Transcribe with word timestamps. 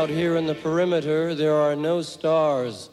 Out 0.00 0.08
here 0.08 0.36
in 0.36 0.46
the 0.46 0.54
perimeter, 0.54 1.34
there 1.34 1.54
are 1.54 1.76
no 1.76 2.00
stars. 2.00 2.88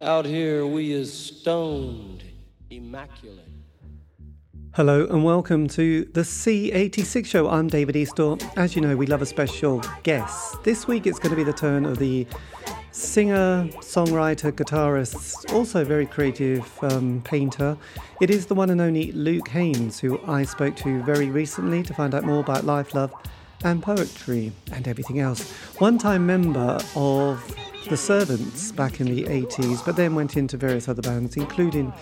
Out 0.00 0.24
here, 0.24 0.64
we 0.64 0.92
is 0.92 1.12
stoned, 1.12 2.22
immaculate. 2.70 3.48
Hello 4.74 5.08
and 5.08 5.24
welcome 5.24 5.66
to 5.66 6.04
the 6.04 6.20
C86 6.20 7.26
show. 7.26 7.50
I'm 7.50 7.66
David 7.66 7.96
Eastaugh. 7.96 8.40
As 8.56 8.76
you 8.76 8.80
know, 8.80 8.96
we 8.96 9.06
love 9.06 9.22
a 9.22 9.26
special 9.26 9.82
guest. 10.04 10.62
This 10.62 10.86
week 10.86 11.04
it's 11.04 11.18
going 11.18 11.30
to 11.30 11.36
be 11.36 11.42
the 11.42 11.52
turn 11.52 11.84
of 11.84 11.98
the 11.98 12.28
singer, 12.92 13.68
songwriter, 13.80 14.52
guitarist, 14.52 15.52
also 15.52 15.84
very 15.84 16.06
creative 16.06 16.64
um, 16.84 17.22
painter. 17.22 17.76
It 18.20 18.30
is 18.30 18.46
the 18.46 18.54
one 18.54 18.70
and 18.70 18.80
only 18.80 19.10
Luke 19.10 19.48
Haines, 19.48 19.98
who 19.98 20.20
I 20.28 20.44
spoke 20.44 20.76
to 20.76 21.02
very 21.02 21.26
recently 21.26 21.82
to 21.82 21.92
find 21.92 22.14
out 22.14 22.22
more 22.22 22.38
about 22.38 22.64
life, 22.64 22.94
love, 22.94 23.12
and 23.64 23.82
poetry 23.82 24.52
and 24.72 24.86
everything 24.88 25.20
else. 25.20 25.50
One 25.78 25.98
time 25.98 26.26
member 26.26 26.78
of 26.96 27.54
The 27.88 27.96
Servants 27.96 28.72
back 28.72 29.00
in 29.00 29.06
the 29.06 29.24
80s, 29.24 29.84
but 29.84 29.96
then 29.96 30.14
went 30.14 30.36
into 30.36 30.56
various 30.56 30.88
other 30.88 31.02
bands, 31.02 31.36
including 31.36 31.92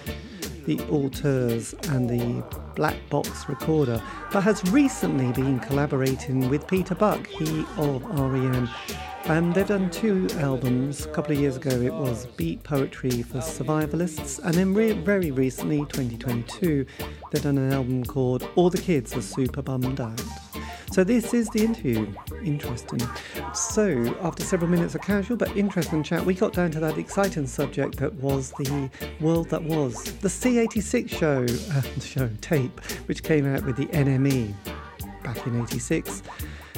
the 0.69 0.79
Auteurs 0.91 1.75
and 1.89 2.11
the 2.11 2.45
Black 2.77 2.97
Box 3.09 3.49
Recorder, 3.49 4.03
but 4.31 4.43
has 4.43 4.63
recently 4.71 5.33
been 5.33 5.59
collaborating 5.61 6.51
with 6.51 6.67
Peter 6.67 6.95
Buck, 6.95 7.27
he 7.27 7.65
of 7.79 8.05
REM. 8.05 8.69
And 9.25 9.55
they've 9.55 9.67
done 9.67 9.91
two 9.91 10.27
albums. 10.35 11.07
A 11.07 11.09
couple 11.09 11.33
of 11.33 11.39
years 11.39 11.57
ago, 11.57 11.71
it 11.71 11.93
was 11.93 12.27
Beat 12.37 12.63
Poetry 12.65 13.23
for 13.23 13.39
Survivalists, 13.39 14.43
and 14.45 14.55
then 14.55 14.75
re- 14.75 14.93
very 14.93 15.31
recently, 15.31 15.79
2022, 15.79 16.85
they've 17.31 17.43
done 17.43 17.59
an 17.59 17.73
album 17.73 18.05
called 18.05 18.49
All 18.55 18.69
the 18.69 18.81
Kids 18.81 19.17
Are 19.17 19.23
Super 19.23 19.63
Bummed 19.63 20.01
Out. 20.01 20.48
So 20.91 21.05
this 21.05 21.35
is 21.35 21.49
the 21.51 21.65
interview. 21.65 22.13
Interesting. 22.45 23.01
So 23.55 24.17
after 24.23 24.45
several 24.45 24.71
minutes 24.71 24.95
of 24.95 25.03
casual 25.03 25.37
but 25.37 25.55
interesting 25.57 26.03
chat, 26.03 26.25
we 26.25 26.35
got 26.35 26.53
down 26.53 26.71
to 26.73 26.81
that 26.81 26.99
exciting 26.99 27.47
subject 27.47 27.97
that 27.99 28.15
was 28.15 28.51
the 28.53 28.91
world 29.21 29.51
that 29.51 29.63
was 29.63 30.03
the 30.21 30.29
C86 30.29 31.09
show, 31.09 31.47
uh, 31.75 31.83
show 32.01 32.31
tape, 32.41 32.81
which 33.07 33.23
came 33.23 33.47
out 33.47 33.65
with 33.65 33.77
the 33.77 33.87
NME 33.87 34.55
back 35.23 35.47
in 35.47 35.61
'86. 35.61 36.23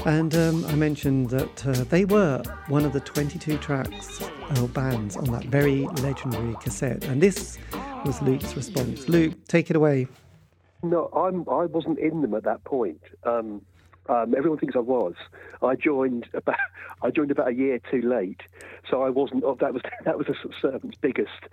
And 0.07 0.35
um, 0.35 0.65
I 0.65 0.75
mentioned 0.75 1.29
that 1.31 1.67
uh, 1.67 1.73
they 1.85 2.07
were 2.07 2.43
one 2.69 2.87
of 2.87 2.95
the 2.95 3.01
22 3.01 3.59
tracks 3.59 4.23
or 4.59 4.69
bands 4.69 5.17
on 5.17 5.25
that 5.25 5.45
very 5.45 5.87
legendary 6.03 6.55
cassette. 6.61 7.05
And 7.05 7.23
this 7.23 7.59
was 8.07 8.21
Luke's 8.23 8.57
response. 8.57 9.09
Luke, 9.09 9.35
take 9.47 9.69
it 9.69 9.77
away. 9.77 10.09
No, 10.83 11.07
I'm. 11.15 11.47
I 11.51 11.67
wasn't 11.67 11.99
in 11.99 12.23
them 12.23 12.33
at 12.33 12.45
that 12.45 12.65
point. 12.65 13.03
Um, 13.25 13.61
um, 14.11 14.35
everyone 14.37 14.59
thinks 14.59 14.75
I 14.75 14.81
was. 14.81 15.15
I 15.63 15.77
joined 15.77 16.29
about. 16.35 16.57
I 17.03 17.11
joined 17.11 17.31
about 17.31 17.49
a 17.49 17.55
year 17.55 17.81
too 17.91 18.03
late, 18.03 18.43
so 18.89 19.03
I 19.03 19.09
wasn't. 19.09 19.45
Oh, 19.45 19.57
that 19.61 19.73
was 19.73 19.83
that 20.05 20.19
was 20.19 20.29
a 20.29 20.35
servant's 20.61 20.99
biggest 21.01 21.45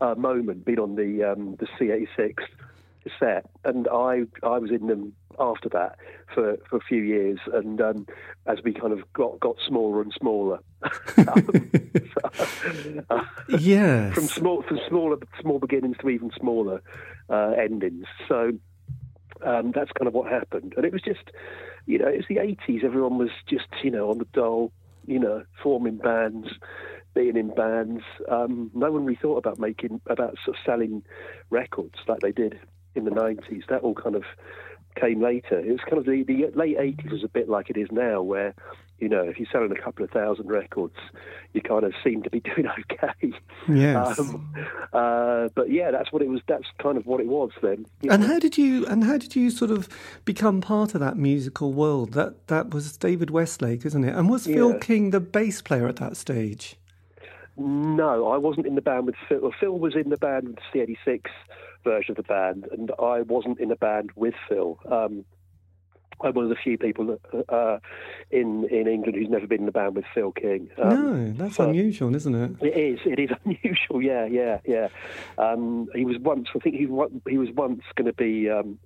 uh, 0.00 0.14
moment, 0.14 0.64
being 0.64 0.78
on 0.78 0.96
the 0.96 1.24
um, 1.24 1.56
the 1.56 1.66
C86 1.66 2.34
set, 3.18 3.50
and 3.64 3.88
I 3.88 4.24
I 4.42 4.58
was 4.58 4.70
in 4.70 4.86
them 4.86 5.14
after 5.40 5.68
that 5.70 5.96
for, 6.34 6.58
for 6.68 6.76
a 6.76 6.80
few 6.80 7.02
years, 7.02 7.38
and 7.52 7.80
um, 7.80 8.06
as 8.46 8.58
we 8.62 8.74
kind 8.74 8.92
of 8.92 9.00
got 9.14 9.40
got 9.40 9.56
smaller 9.66 10.02
and 10.02 10.12
smaller. 10.12 10.58
uh, 11.16 11.40
yes. 13.58 14.14
From 14.14 14.24
small 14.24 14.62
from 14.62 14.78
smaller 14.88 15.16
small 15.40 15.58
beginnings 15.58 15.96
to 16.02 16.10
even 16.10 16.30
smaller 16.38 16.82
uh, 17.30 17.52
endings. 17.58 18.06
So 18.28 18.52
um, 19.44 19.72
that's 19.72 19.90
kind 19.92 20.06
of 20.06 20.14
what 20.14 20.30
happened, 20.30 20.74
and 20.76 20.84
it 20.84 20.92
was 20.92 21.02
just, 21.02 21.30
you 21.86 21.98
know, 21.98 22.08
it's 22.08 22.28
the 22.28 22.36
'80s. 22.36 22.84
Everyone 22.84 23.18
was 23.18 23.30
just, 23.48 23.66
you 23.82 23.90
know, 23.90 24.10
on 24.10 24.18
the 24.18 24.26
dole, 24.32 24.72
you 25.06 25.18
know, 25.18 25.44
forming 25.62 25.96
bands, 25.96 26.48
being 27.14 27.36
in 27.36 27.54
bands. 27.54 28.02
Um, 28.28 28.70
no 28.74 28.90
one 28.92 29.04
really 29.04 29.18
thought 29.20 29.38
about 29.38 29.58
making, 29.58 30.00
about 30.06 30.36
sort 30.44 30.56
of 30.56 30.62
selling 30.64 31.02
records 31.50 31.94
like 32.06 32.20
they 32.20 32.32
did 32.32 32.58
in 32.94 33.04
the 33.04 33.10
'90s. 33.10 33.66
That 33.68 33.82
all 33.82 33.94
kind 33.94 34.16
of 34.16 34.24
came 34.94 35.22
later. 35.22 35.58
It 35.58 35.70
was 35.70 35.80
kind 35.80 35.98
of 35.98 36.04
the, 36.04 36.22
the 36.22 36.50
late 36.54 36.76
80s 36.78 37.10
was 37.10 37.24
a 37.24 37.28
bit 37.28 37.48
like 37.48 37.70
it 37.70 37.76
is 37.76 37.88
now, 37.90 38.22
where, 38.22 38.54
you 39.02 39.08
know, 39.08 39.22
if 39.22 39.36
you're 39.36 39.48
selling 39.50 39.72
a 39.72 39.82
couple 39.82 40.04
of 40.04 40.10
thousand 40.12 40.46
records, 40.46 40.94
you 41.54 41.60
kind 41.60 41.82
of 41.82 41.92
seem 42.04 42.22
to 42.22 42.30
be 42.30 42.38
doing 42.54 42.68
okay. 42.68 43.32
Yes. 43.68 44.18
Um, 44.18 44.54
uh, 44.92 45.48
but 45.56 45.72
yeah, 45.72 45.90
that's 45.90 46.12
what 46.12 46.22
it 46.22 46.28
was. 46.28 46.40
That's 46.46 46.66
kind 46.80 46.96
of 46.96 47.04
what 47.04 47.20
it 47.20 47.26
was 47.26 47.50
then. 47.60 47.84
And 48.08 48.22
know? 48.22 48.28
how 48.28 48.38
did 48.38 48.56
you? 48.56 48.86
And 48.86 49.02
how 49.02 49.18
did 49.18 49.34
you 49.34 49.50
sort 49.50 49.72
of 49.72 49.88
become 50.24 50.60
part 50.60 50.94
of 50.94 51.00
that 51.00 51.16
musical 51.16 51.72
world? 51.72 52.12
That 52.12 52.46
that 52.46 52.72
was 52.72 52.96
David 52.96 53.30
Westlake, 53.30 53.84
isn't 53.84 54.04
it? 54.04 54.14
And 54.14 54.30
was 54.30 54.46
yeah. 54.46 54.54
Phil 54.54 54.78
King 54.78 55.10
the 55.10 55.20
bass 55.20 55.60
player 55.60 55.88
at 55.88 55.96
that 55.96 56.16
stage? 56.16 56.76
No, 57.56 58.28
I 58.28 58.38
wasn't 58.38 58.66
in 58.66 58.76
the 58.76 58.80
band 58.80 59.06
with 59.06 59.16
Phil. 59.28 59.40
Well, 59.42 59.54
Phil 59.58 59.78
was 59.78 59.96
in 59.96 60.10
the 60.10 60.16
band 60.16 60.46
with 60.46 60.56
the 60.72 60.96
C86 61.06 61.24
version 61.82 62.12
of 62.12 62.16
the 62.16 62.22
band, 62.22 62.68
and 62.70 62.92
I 63.00 63.22
wasn't 63.22 63.58
in 63.58 63.68
the 63.68 63.76
band 63.76 64.10
with 64.14 64.34
Phil. 64.48 64.78
Um, 64.88 65.24
I'm 66.20 66.34
one 66.34 66.44
of 66.44 66.50
the 66.50 66.56
few 66.56 66.78
people 66.78 67.18
uh, 67.48 67.78
in 68.30 68.64
in 68.70 68.86
England 68.86 69.16
who's 69.16 69.28
never 69.28 69.46
been 69.46 69.60
in 69.60 69.66
the 69.66 69.72
band 69.72 69.96
with 69.96 70.04
Phil 70.14 70.32
King. 70.32 70.70
Um, 70.82 71.34
no, 71.36 71.44
that's 71.44 71.58
unusual, 71.58 72.14
isn't 72.14 72.34
it? 72.34 72.66
It 72.66 72.76
is. 72.76 73.00
It 73.04 73.18
is 73.18 73.30
unusual. 73.44 74.02
Yeah, 74.02 74.26
yeah, 74.26 74.60
yeah. 74.64 74.88
Um, 75.38 75.88
he 75.94 76.04
was 76.04 76.18
once. 76.18 76.48
I 76.54 76.58
think 76.58 76.76
he 76.76 76.88
he 77.28 77.38
was 77.38 77.50
once 77.54 77.82
going 77.96 78.06
to 78.06 78.12
be. 78.12 78.50
Um, 78.50 78.78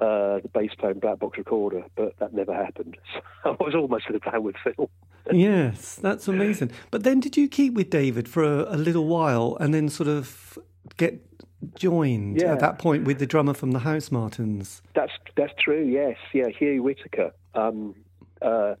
uh, 0.00 0.40
the 0.40 0.48
bass 0.52 0.74
player 0.76 0.90
in 0.90 0.98
Black 0.98 1.20
Box 1.20 1.38
Recorder, 1.38 1.84
but 1.94 2.18
that 2.18 2.34
never 2.34 2.52
happened. 2.52 2.96
So 3.44 3.56
I 3.60 3.62
was 3.64 3.74
almost 3.74 4.06
in 4.08 4.14
the 4.14 4.18
band 4.18 4.42
with 4.42 4.56
Phil. 4.62 4.90
yes, 5.32 5.96
that's 5.96 6.26
amazing. 6.26 6.72
But 6.90 7.04
then, 7.04 7.20
did 7.20 7.36
you 7.36 7.48
keep 7.48 7.74
with 7.74 7.90
David 7.90 8.28
for 8.28 8.42
a, 8.42 8.74
a 8.74 8.76
little 8.76 9.06
while, 9.06 9.56
and 9.60 9.72
then 9.72 9.88
sort 9.88 10.08
of 10.08 10.58
get 10.96 11.31
joined 11.74 12.40
yeah. 12.40 12.52
at 12.52 12.60
that 12.60 12.78
point 12.78 13.04
with 13.04 13.18
the 13.18 13.26
drummer 13.26 13.54
from 13.54 13.72
the 13.72 13.80
Housemartins. 13.80 14.80
That's 14.94 15.12
that's 15.36 15.52
true. 15.58 15.84
Yes, 15.84 16.16
yeah. 16.32 16.48
Hugh 16.48 16.82
Whitaker 16.82 17.32
um, 17.54 17.94
uh, 18.40 18.74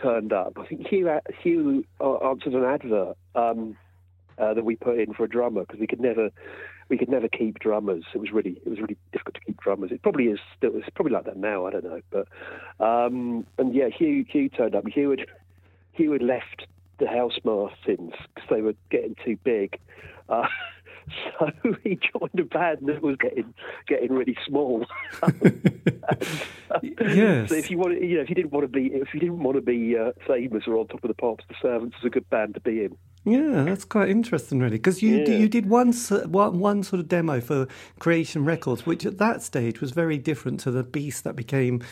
turned 0.00 0.32
up. 0.32 0.56
I 0.58 0.66
think 0.66 0.86
Hugh 0.86 1.10
Hugh 1.42 1.84
uh, 2.00 2.16
answered 2.28 2.54
an 2.54 2.64
advert 2.64 3.16
um, 3.34 3.76
uh, 4.38 4.54
that 4.54 4.64
we 4.64 4.76
put 4.76 4.98
in 4.98 5.12
for 5.12 5.24
a 5.24 5.28
drummer 5.28 5.62
because 5.62 5.80
we 5.80 5.86
could 5.86 6.00
never 6.00 6.30
we 6.88 6.98
could 6.98 7.08
never 7.08 7.28
keep 7.28 7.58
drummers. 7.58 8.04
It 8.14 8.18
was 8.18 8.32
really 8.32 8.60
it 8.64 8.68
was 8.68 8.80
really 8.80 8.96
difficult 9.12 9.34
to 9.36 9.40
keep 9.40 9.60
drummers. 9.60 9.90
It 9.92 10.02
probably 10.02 10.26
is 10.26 10.38
still. 10.56 10.72
It's 10.74 10.88
probably 10.94 11.12
like 11.12 11.24
that 11.24 11.36
now. 11.36 11.66
I 11.66 11.70
don't 11.70 11.84
know. 11.84 12.00
But 12.10 12.28
um, 12.84 13.46
and 13.58 13.74
yeah, 13.74 13.88
Hugh 13.88 14.24
Hugh 14.28 14.48
turned 14.48 14.74
up. 14.74 14.86
Hugh 14.86 15.10
had 15.10 15.26
Hugh 15.92 16.12
had 16.12 16.22
left 16.22 16.66
the 16.98 17.06
Housemartins 17.06 18.12
because 18.34 18.50
they 18.50 18.60
were 18.60 18.74
getting 18.90 19.16
too 19.24 19.36
big. 19.42 19.78
Uh, 20.28 20.46
So 21.38 21.50
he 21.82 21.96
joined 21.96 22.38
a 22.38 22.44
band 22.44 22.78
that 22.82 23.02
was 23.02 23.16
getting 23.16 23.52
getting 23.86 24.12
really 24.12 24.36
small. 24.46 24.86
yes. 26.82 27.48
So 27.48 27.54
if 27.54 27.70
you 27.70 27.78
want, 27.78 28.00
you 28.00 28.16
know, 28.16 28.22
if 28.22 28.28
you 28.28 28.34
didn't 28.34 28.52
want 28.52 28.64
to 28.64 28.68
be, 28.68 28.86
if 28.86 29.12
you 29.14 29.20
didn't 29.20 29.42
want 29.42 29.56
to 29.56 29.62
be 29.62 29.96
uh, 29.96 30.12
famous 30.26 30.64
or 30.66 30.76
on 30.76 30.86
top 30.86 31.02
of 31.02 31.08
the 31.08 31.14
pops, 31.14 31.44
the 31.48 31.54
Servants 31.60 31.96
is 31.98 32.04
a 32.04 32.10
good 32.10 32.28
band 32.30 32.54
to 32.54 32.60
be 32.60 32.84
in. 32.84 32.96
Yeah, 33.24 33.64
that's 33.64 33.84
quite 33.84 34.08
interesting, 34.08 34.60
really, 34.60 34.76
because 34.76 35.02
you 35.02 35.18
yeah. 35.18 35.36
you 35.36 35.48
did 35.48 35.68
one, 35.68 35.92
one 35.92 36.58
one 36.58 36.82
sort 36.82 37.00
of 37.00 37.08
demo 37.08 37.40
for 37.40 37.66
Creation 37.98 38.44
Records, 38.44 38.86
which 38.86 39.04
at 39.04 39.18
that 39.18 39.42
stage 39.42 39.80
was 39.80 39.90
very 39.90 40.18
different 40.18 40.60
to 40.60 40.70
the 40.70 40.82
beast 40.82 41.24
that 41.24 41.36
became 41.36 41.82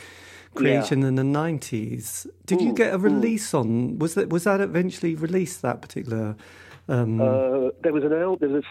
Creation 0.54 1.02
yeah. 1.02 1.08
in 1.08 1.14
the 1.16 1.24
nineties. 1.24 2.26
Did 2.46 2.62
you 2.62 2.72
get 2.72 2.94
a 2.94 2.98
release 2.98 3.52
on? 3.52 3.98
Was 3.98 4.14
that 4.14 4.30
was 4.30 4.44
that 4.44 4.60
eventually 4.60 5.14
released? 5.14 5.60
That 5.62 5.82
particular 5.82 6.36
um, 6.88 7.20
uh, 7.20 7.70
there 7.82 7.92
was 7.92 8.04
an 8.04 8.12
album. 8.12 8.62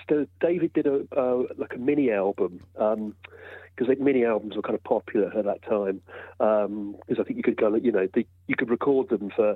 David 0.41 0.73
did 0.73 0.87
a 0.87 1.05
uh, 1.15 1.43
like 1.57 1.75
a 1.75 1.77
mini 1.77 2.11
album 2.11 2.61
because 2.73 3.89
um, 3.89 4.03
mini 4.03 4.25
albums 4.25 4.55
were 4.55 4.61
kind 4.63 4.75
of 4.75 4.83
popular 4.83 5.31
at 5.37 5.45
that 5.45 5.61
time. 5.63 6.01
Because 6.39 6.65
um, 6.65 6.95
I 7.19 7.23
think 7.23 7.37
you 7.37 7.43
could 7.43 7.57
go, 7.57 7.75
you 7.75 7.91
know, 7.91 8.07
the, 8.13 8.25
you 8.47 8.55
could 8.55 8.69
record 8.69 9.09
them 9.09 9.29
for, 9.35 9.55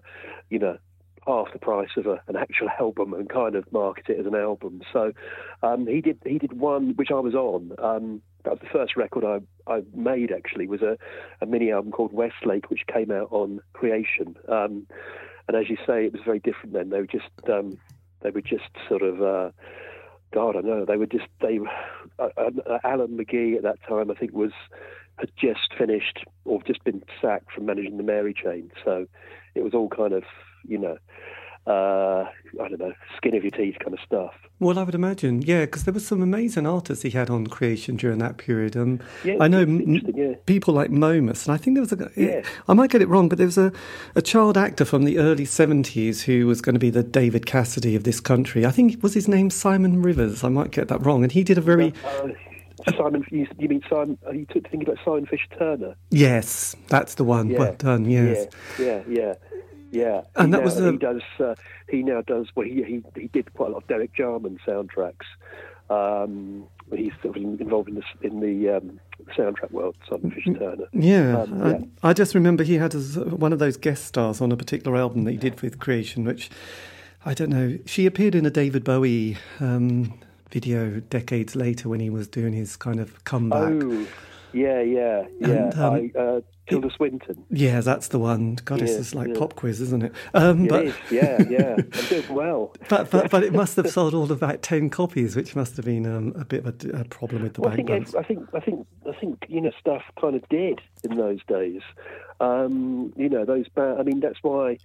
you 0.50 0.60
know, 0.60 0.78
half 1.26 1.52
the 1.54 1.60
price 1.60 1.90
of 1.98 2.06
a, 2.06 2.22
an 2.28 2.36
actual 2.36 2.70
album 2.80 3.14
and 3.14 3.30
kind 3.30 3.56
of 3.56 3.72
market 3.72 4.10
it 4.10 4.20
as 4.20 4.26
an 4.26 4.36
album. 4.36 4.82
So 4.94 5.12
um, 5.64 5.88
he 5.88 6.02
did 6.02 6.20
he 6.26 6.38
did 6.38 6.54
one 6.54 6.94
which 6.96 7.10
I 7.12 7.20
was 7.20 7.34
on. 7.34 7.72
Um, 7.80 8.22
that 8.44 8.52
was 8.52 8.60
the 8.60 8.70
first 8.72 8.96
record 8.96 9.24
I, 9.24 9.72
I 9.72 9.84
made 9.94 10.32
actually 10.32 10.68
was 10.68 10.82
a, 10.82 10.98
a 11.42 11.46
mini 11.46 11.72
album 11.72 11.92
called 11.92 12.12
Westlake, 12.12 12.70
which 12.70 12.82
came 12.92 13.12
out 13.12 13.28
on 13.32 13.62
Creation. 13.74 14.36
Um, 14.48 14.88
and 15.48 15.58
as 15.58 15.70
you 15.70 15.78
say, 15.86 16.06
it 16.06 16.14
was 16.14 16.22
very 16.26 16.40
different 16.40 16.74
then. 16.74 16.90
They 16.90 17.00
were 17.00 17.08
just 17.08 17.30
um, 17.48 17.78
they 18.22 18.30
were 18.30 18.42
just 18.42 18.70
sort 18.88 19.02
of, 19.02 19.22
uh, 19.22 19.52
God, 20.34 20.56
I 20.56 20.62
know. 20.62 20.86
They 20.86 20.98
were 20.98 21.06
just 21.06 21.28
they. 21.42 21.60
Uh, 22.20 22.30
uh, 22.38 22.78
Alan 22.84 23.18
McGee 23.18 23.56
at 23.58 23.64
that 23.64 23.80
time, 23.88 24.12
I 24.12 24.14
think, 24.14 24.34
was 24.34 24.52
had 25.18 25.32
just 25.38 25.74
finished 25.78 26.24
or 26.46 26.62
just 26.64 26.84
been 26.84 27.04
sacked 27.22 27.52
from 27.52 27.66
managing 27.66 27.98
the 27.98 28.04
Mary 28.04 28.34
Chain. 28.34 28.72
So 28.84 29.08
it 29.56 29.64
was 29.64 29.74
all 29.74 29.90
kind 29.90 30.14
of, 30.14 30.24
you 30.68 30.78
know. 30.78 30.98
Uh, 31.68 32.26
I 32.62 32.68
don't 32.68 32.80
know, 32.80 32.94
skin 33.18 33.36
of 33.36 33.44
your 33.44 33.52
teeth 33.52 33.78
kind 33.80 33.94
of 33.94 34.00
stuff. 34.06 34.34
Well, 34.60 34.78
I 34.78 34.84
would 34.84 34.96
imagine, 34.96 35.42
yeah, 35.42 35.66
because 35.66 35.84
there 35.86 35.94
were 35.94 36.00
some 36.00 36.22
amazing 36.22 36.68
artists 36.68 37.04
he 37.04 37.10
had 37.12 37.30
on 37.30 37.48
creation 37.48 37.96
during 37.96 38.20
that 38.20 38.38
period. 38.38 38.76
Um, 38.78 39.00
Yeah, 39.24 39.38
I 39.40 39.48
know 39.48 39.62
m- 39.62 40.02
yeah. 40.16 40.34
people 40.46 40.74
like 40.74 40.92
Momus, 40.92 41.46
and 41.48 41.54
I 41.54 41.58
think 41.58 41.76
there 41.76 41.82
was 41.82 41.92
a. 41.94 42.10
Yeah. 42.16 42.42
I 42.68 42.74
might 42.74 42.92
get 42.92 43.02
it 43.02 43.08
wrong, 43.10 43.28
but 43.30 43.38
there 43.38 43.48
was 43.48 43.58
a, 43.58 43.72
a 44.16 44.22
child 44.22 44.58
actor 44.58 44.86
from 44.86 45.04
the 45.04 45.18
early 45.18 45.46
seventies 45.46 46.24
who 46.24 46.46
was 46.48 46.62
going 46.62 46.76
to 46.76 46.80
be 46.80 46.90
the 46.92 47.04
David 47.04 47.46
Cassidy 47.46 47.96
of 47.96 48.04
this 48.04 48.20
country. 48.20 48.66
I 48.66 48.72
think 48.72 49.02
was 49.02 49.14
his 49.14 49.28
name 49.28 49.50
Simon 49.50 50.02
Rivers. 50.02 50.44
I 50.44 50.50
might 50.50 50.72
get 50.72 50.88
that 50.90 51.04
wrong, 51.06 51.24
and 51.24 51.32
he 51.32 51.44
did 51.44 51.58
a 51.58 51.62
very 51.62 51.94
Uh, 52.06 52.30
Simon, 52.98 53.24
you, 53.30 53.46
you 53.60 53.70
mean 53.70 53.84
Simon? 53.88 54.18
Are 54.26 54.34
you 54.34 54.46
thinking 54.52 54.82
about 54.82 54.98
Simon 55.06 55.26
Fisher 55.28 55.48
Turner? 55.58 55.96
yes, 56.10 56.76
that's 56.88 57.16
the 57.16 57.24
one. 57.24 57.50
Yeah. 57.50 57.60
Well 57.60 57.76
done. 57.78 58.06
Yes. 58.06 58.48
Yeah, 58.80 58.86
yeah, 58.86 59.02
yeah, 59.08 59.34
yeah. 59.92 60.22
And 60.36 60.48
he 60.48 60.52
that 60.54 60.58
now, 60.60 60.62
was 60.64 60.76
the- 60.78 60.92
he 60.92 60.98
does. 60.98 61.22
Uh, 61.40 61.56
he 61.90 62.04
now 62.04 62.22
does. 62.22 62.48
Well, 62.56 62.66
he, 62.68 62.82
he 62.84 63.04
he 63.20 63.28
did 63.28 63.54
quite 63.54 63.70
a 63.70 63.74
lot 63.74 63.84
of 63.84 63.88
Derek 63.88 64.14
Jarman 64.16 64.60
soundtracks. 64.66 65.26
Um, 65.90 66.66
he's 66.96 67.12
sort 67.22 67.36
of 67.38 67.44
involved 67.44 67.90
in 67.90 67.96
the 67.96 68.04
in 68.22 68.40
the 68.40 68.78
um, 68.78 69.00
soundtrack 69.38 69.72
world. 69.72 69.96
Simon 70.10 70.32
Fisher 70.32 70.54
Turner. 70.54 70.86
Yeah, 70.94 71.42
Um, 71.42 71.62
I, 71.64 71.70
yeah. 71.72 71.80
I 72.04 72.14
just 72.14 72.34
remember 72.34 72.64
he 72.64 72.76
had 72.76 72.96
as 72.96 73.18
one 73.20 73.52
of 73.54 73.60
those 73.60 73.78
guest 73.78 74.06
stars 74.06 74.40
on 74.42 74.52
a 74.52 74.58
particular 74.58 74.98
album 74.98 75.26
that 75.26 75.32
he 75.32 75.38
did 75.38 75.60
with 75.62 75.80
Creation, 75.80 76.24
which 76.24 76.50
I 77.26 77.34
don't 77.34 77.50
know. 77.50 77.78
She 77.86 78.06
appeared 78.06 78.36
in 78.36 78.46
a 78.46 78.50
David 78.50 78.84
Bowie 78.86 79.38
um, 79.60 80.18
video 80.50 81.02
decades 81.02 81.56
later 81.56 81.90
when 81.90 82.00
he 82.00 82.10
was 82.10 82.28
doing 82.28 82.54
his 82.54 82.76
kind 82.78 83.00
of 83.00 83.24
comeback. 83.26 83.74
Oh, 83.84 84.08
yeah, 84.54 84.82
yeah, 84.82 85.26
yeah. 85.40 85.48
And, 85.48 85.80
um, 85.80 85.94
I, 85.94 86.20
uh, 86.20 86.42
Tilda 86.70 86.90
Swinton. 86.96 87.44
Yeah, 87.50 87.82
that's 87.82 88.10
the 88.10 88.20
one. 88.20 88.56
God, 88.64 88.82
it's 88.82 88.92
Yeah, 88.92 88.98
just 89.00 89.16
like 89.16 89.28
yeah. 89.30 89.34
pop 89.38 89.56
quiz, 89.56 89.82
isn't 89.82 90.04
it? 90.04 90.14
Um, 90.34 90.66
It 90.66 90.70
but, 90.70 90.86
is, 90.86 90.96
yeah, 91.12 91.42
yeah. 91.50 91.76
I'm 91.78 92.06
doing 92.08 92.34
well. 92.34 92.74
but 92.90 93.10
but 93.12 93.30
but 93.30 93.44
it 93.44 93.54
must 93.54 93.76
have 93.76 93.90
sold 93.90 94.14
all 94.14 94.24
of 94.24 94.32
about 94.32 94.62
ten 94.62 94.90
copies, 94.90 95.36
which 95.36 95.56
must 95.56 95.76
have 95.76 95.86
been 95.86 96.06
um, 96.06 96.34
a 96.36 96.46
bit 96.46 96.66
of 96.66 96.86
a, 96.86 97.02
a 97.02 97.06
problem 97.06 97.44
with 97.44 97.56
the 97.56 97.62
Well, 97.62 97.72
I 97.72 97.76
think. 97.76 97.90
I 97.90 98.24
think, 98.24 98.48
I 98.54 98.60
think, 98.60 98.88
I 99.10 99.14
think, 99.14 99.46
you 99.50 99.60
know, 99.62 99.72
stuff 99.80 100.04
kind 100.20 100.36
of 100.36 100.48
did 100.50 100.80
in 101.04 101.18
those 101.18 101.40
days. 101.48 101.82
Um, 102.40 103.14
you 103.18 103.30
know, 103.30 103.44
those. 103.46 103.68
Ba- 103.70 103.98
I 104.00 104.04
mean, 104.04 104.20
that's 104.20 104.40
why 104.42 104.78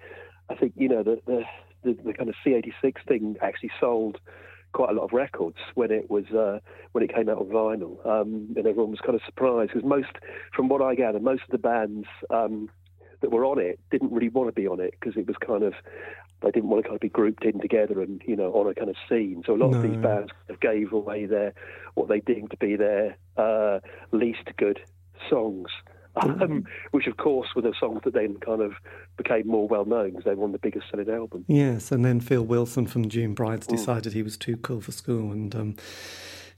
I 0.51 0.55
think 0.55 0.73
you 0.77 0.89
know 0.89 1.03
the 1.03 1.21
the, 1.27 1.45
the, 1.85 1.93
the 2.03 2.13
kind 2.15 2.29
of 2.29 2.35
C86 2.45 2.95
thing 3.07 3.37
actually 3.43 3.71
sold 3.79 4.19
quite 4.77 4.91
a 4.91 4.93
lot 4.93 5.05
of 5.05 5.13
records 5.13 5.57
when 5.75 5.91
it 5.91 6.11
was 6.11 6.27
uh, 6.27 6.59
when 6.93 7.03
it 7.03 7.13
came 7.13 7.31
out 7.31 7.39
on 7.39 7.47
vinyl, 7.47 8.05
um, 8.07 8.53
and 8.57 8.67
everyone 8.67 8.91
was 8.91 9.01
kind 9.01 9.15
of 9.15 9.23
surprised 9.25 9.73
because 9.73 9.89
most, 9.89 10.13
from 10.55 10.69
what 10.69 10.83
I 10.83 10.95
gather, 10.95 11.19
most 11.19 11.43
of 11.43 11.51
the 11.51 11.59
bands. 11.59 12.07
Um, 12.31 12.69
that 13.23 13.31
were 13.31 13.47
on 13.47 13.59
it 13.59 13.81
didn't 13.91 14.13
really 14.13 14.29
want 14.29 14.47
to 14.47 14.53
be 14.53 14.69
on 14.69 14.79
it 14.79 14.93
because 15.01 15.17
it 15.17 15.27
was 15.27 15.37
kind 15.39 15.63
of 15.63 15.73
they 16.43 16.51
didn't 16.51 16.69
want 16.69 16.85
to 16.85 16.89
kind 16.89 16.97
of 16.97 17.01
be 17.01 17.09
grouped 17.09 17.47
in 17.47 17.59
together 17.59 18.03
and 18.03 18.21
you 18.27 18.37
know 18.37 18.53
on 18.53 18.69
a 18.69 18.75
kind 18.75 18.91
of 18.91 18.97
scene. 19.09 19.43
So 19.47 19.55
a 19.55 19.57
lot 19.57 19.75
of 19.75 19.83
these 19.83 19.97
bands 19.97 20.33
kind 20.33 20.51
of 20.51 20.61
gave 20.61 20.93
away 20.93 21.25
their 21.25 21.55
what 21.95 22.09
they 22.09 22.21
deemed 22.21 22.51
to 22.51 22.59
be 22.59 22.77
their 22.77 23.17
uh, 23.39 23.81
least 24.13 24.51
good 24.59 24.81
songs. 25.31 25.71
Um, 26.17 26.65
which 26.93 27.07
of 27.07 27.19
course 27.19 27.49
were 27.55 27.63
the 27.63 27.75
songs 27.79 28.01
that 28.05 28.15
then 28.15 28.37
kind 28.39 28.63
of 28.63 28.73
became 29.17 29.47
more 29.47 29.69
well 29.69 29.85
known 29.85 30.11
because 30.11 30.25
they 30.25 30.35
were 30.35 30.45
on 30.45 30.53
the 30.53 30.59
biggest 30.59 30.87
selling 30.91 31.11
album. 31.11 31.45
Yes, 31.47 31.93
and 31.93 32.05
then 32.05 32.21
Phil 32.21 32.43
Wilson 32.43 32.87
from 32.87 33.09
June 33.09 33.33
Mm. 33.33 33.35
Brides 33.35 33.67
decided 33.67 34.13
he 34.13 34.23
was 34.23 34.37
too 34.37 34.57
cool 34.57 34.81
for 34.81 34.93
school, 34.93 35.31
and 35.31 35.55
um, 35.55 35.77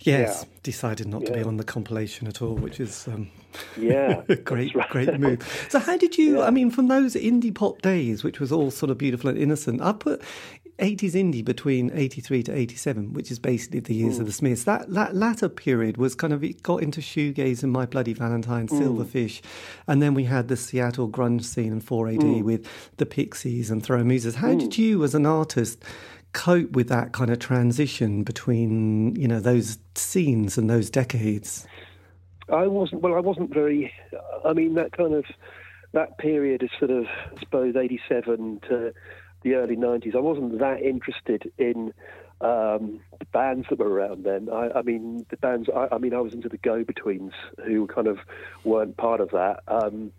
yes, 0.01 0.41
Yeah. 0.45 0.49
decided 0.63 1.07
not 1.09 1.25
to 1.27 1.33
be 1.33 1.43
on 1.43 1.57
the 1.57 1.65
compilation 1.65 2.27
at 2.29 2.41
all, 2.43 2.55
which 2.55 2.81
is 2.81 3.07
um, 3.09 3.29
Yeah, 3.77 4.23
great, 4.45 4.75
right. 4.75 4.89
great 4.91 5.19
move. 5.19 5.67
So, 5.71 5.79
how 5.79 5.97
did 5.97 6.17
you? 6.19 6.39
Yeah. 6.39 6.45
I 6.47 6.51
mean, 6.51 6.71
from 6.71 6.89
those 6.89 7.15
indie 7.15 7.55
pop 7.55 7.83
days, 7.83 8.23
which 8.25 8.41
was 8.41 8.53
all 8.53 8.71
sort 8.71 8.91
of 8.91 8.99
beautiful 8.99 9.31
and 9.31 9.39
innocent, 9.39 9.81
I 9.83 9.93
put. 9.93 10.23
80s 10.81 11.15
indie 11.15 11.45
between 11.45 11.91
83 11.93 12.45
to 12.45 12.55
87, 12.55 13.13
which 13.13 13.33
is 13.33 13.41
basically 13.41 13.81
the 13.81 13.97
years 13.97 14.19
of 14.21 14.23
Mm. 14.23 14.27
the 14.27 14.33
Smiths. 14.33 14.63
That, 14.63 14.89
that 14.95 15.17
latter 15.17 15.49
period 15.49 15.97
was 15.97 16.15
kind 16.15 16.33
of, 16.33 16.45
it 16.45 16.63
got 16.63 16.85
into 16.85 17.01
shoegaze 17.01 17.65
and 17.65 17.73
My 17.73 17.85
Bloody 17.85 18.13
Valentine, 18.13 18.69
Mm. 18.69 18.79
Silverfish, 18.81 19.41
and 19.89 20.01
then 20.01 20.15
we 20.15 20.23
had 20.23 20.47
the 20.47 20.57
Seattle 20.57 21.09
grunge 21.09 21.43
scene 21.43 21.73
and 21.73 21.83
4AD 21.85 22.23
Mm. 22.23 22.43
with 22.45 22.65
the 22.99 23.07
Pixies 23.07 23.73
and 23.73 23.83
Throw 23.83 24.05
Muses. 24.05 24.37
How 24.37 24.55
did 24.55 24.79
you, 24.79 25.03
as 25.03 25.17
an 25.17 25.27
artist, 25.27 25.83
cope 26.33 26.73
with 26.73 26.89
that 26.89 27.13
kind 27.13 27.31
of 27.31 27.39
transition 27.39 28.23
between, 28.23 29.17
you 29.17 29.27
know, 29.27 29.41
those 29.41 29.79
scenes 29.95 30.59
and 30.59 30.69
those 30.69 30.91
decades? 30.91 31.67
I 32.51 32.67
wasn't. 32.67 33.03
Well, 33.03 33.15
I 33.15 33.21
wasn't 33.21 33.53
very. 33.53 33.93
I 34.45 34.53
mean, 34.53 34.75
that 34.75 34.93
kind 34.93 35.15
of 35.15 35.25
that 35.93 36.19
period 36.19 36.63
is 36.63 36.71
sort 36.79 36.91
of, 36.91 37.07
I 37.07 37.41
suppose, 37.41 37.77
eighty-seven 37.77 38.61
to 38.69 38.93
the 39.43 39.55
early 39.55 39.77
nineties. 39.77 40.15
I 40.15 40.21
wasn't 40.21 40.59
that 40.59 40.83
interested 40.83 41.51
in 41.59 41.93
um, 42.41 43.01
the 43.19 43.27
bands 43.33 43.67
that 43.71 43.79
were 43.79 43.89
around 43.89 44.25
then. 44.25 44.49
I, 44.51 44.71
I 44.79 44.83
mean, 44.83 45.27
the 45.31 45.37
bands. 45.37 45.69
I, 45.75 45.89
I 45.95 45.99
mean, 45.99 46.15
I 46.15 46.21
was 46.21 46.33
into 46.35 46.49
the 46.49 46.59
Go-Betweens, 46.59 47.33
who 47.67 47.87
kind 47.87 48.07
of 48.07 48.19
weren't 48.65 48.97
part 48.97 49.21
of 49.21 49.31
that. 49.31 49.61
Um, 49.69 50.13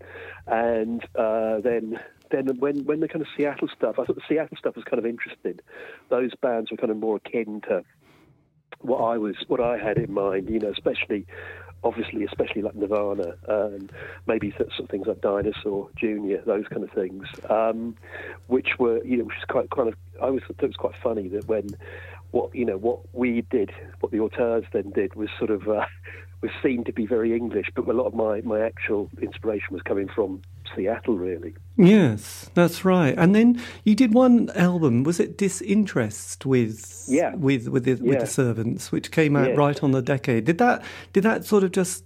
and 0.47 1.03
uh, 1.15 1.59
then. 1.61 1.99
Then 2.31 2.47
when 2.59 2.85
when 2.85 2.99
the 2.99 3.07
kind 3.07 3.21
of 3.21 3.27
Seattle 3.35 3.67
stuff, 3.75 3.95
I 3.99 4.05
thought 4.05 4.15
the 4.15 4.21
Seattle 4.27 4.57
stuff 4.57 4.75
was 4.75 4.85
kind 4.85 4.99
of 4.99 5.05
interesting. 5.05 5.59
Those 6.09 6.31
bands 6.41 6.71
were 6.71 6.77
kind 6.77 6.91
of 6.91 6.97
more 6.97 7.17
akin 7.17 7.61
to 7.67 7.83
what 8.81 8.99
I 8.99 9.17
was, 9.17 9.35
what 9.47 9.59
I 9.59 9.77
had 9.77 9.97
in 9.97 10.13
mind, 10.13 10.49
you 10.49 10.59
know, 10.59 10.69
especially, 10.69 11.25
obviously, 11.83 12.23
especially 12.23 12.61
like 12.61 12.75
Nirvana, 12.75 13.35
and 13.47 13.91
maybe 14.25 14.51
sort 14.51 14.71
of 14.79 14.89
things 14.89 15.07
like 15.07 15.21
Dinosaur 15.21 15.89
Junior, 15.95 16.41
those 16.45 16.65
kind 16.67 16.83
of 16.83 16.91
things, 16.91 17.25
um, 17.49 17.95
which 18.47 18.79
were, 18.79 19.03
you 19.03 19.17
know, 19.17 19.25
which 19.25 19.37
is 19.37 19.45
quite 19.49 19.69
kind 19.69 19.89
of. 19.89 19.95
I 20.21 20.25
always 20.25 20.43
thought 20.43 20.61
it 20.61 20.67
was 20.67 20.75
quite 20.75 20.95
funny 21.01 21.27
that 21.29 21.47
when 21.47 21.69
what 22.31 22.53
you 22.53 22.65
know 22.65 22.77
what 22.77 22.99
we 23.13 23.41
did, 23.49 23.71
what 23.99 24.11
the 24.11 24.19
auteurs 24.19 24.65
then 24.71 24.91
did 24.91 25.15
was 25.15 25.29
sort 25.37 25.51
of 25.51 25.67
uh, 25.67 25.85
was 26.41 26.51
seen 26.63 26.83
to 26.85 26.93
be 26.93 27.05
very 27.05 27.35
English, 27.35 27.67
but 27.75 27.87
a 27.87 27.93
lot 27.93 28.05
of 28.05 28.13
my 28.13 28.41
my 28.41 28.61
actual 28.61 29.09
inspiration 29.21 29.67
was 29.71 29.81
coming 29.81 30.07
from 30.07 30.41
Seattle, 30.75 31.17
really. 31.17 31.55
Yes, 31.77 32.49
that's 32.53 32.83
right. 32.85 33.15
And 33.17 33.33
then 33.33 33.61
you 33.85 33.95
did 33.95 34.13
one 34.13 34.49
album. 34.55 35.03
Was 35.03 35.19
it 35.19 35.37
Disinterest 35.37 36.45
with 36.45 37.05
Yeah. 37.07 37.35
with 37.35 37.67
with 37.69 37.85
the, 37.85 37.95
with 37.95 38.19
the 38.19 38.27
Servants, 38.27 38.91
which 38.91 39.11
came 39.11 39.35
out 39.35 39.49
Yes. 39.49 39.57
right 39.57 39.83
on 39.83 39.91
the 39.91 40.01
decade? 40.01 40.45
Did 40.45 40.57
that 40.57 40.83
did 41.13 41.23
that 41.23 41.45
sort 41.45 41.63
of 41.63 41.71
just 41.71 42.03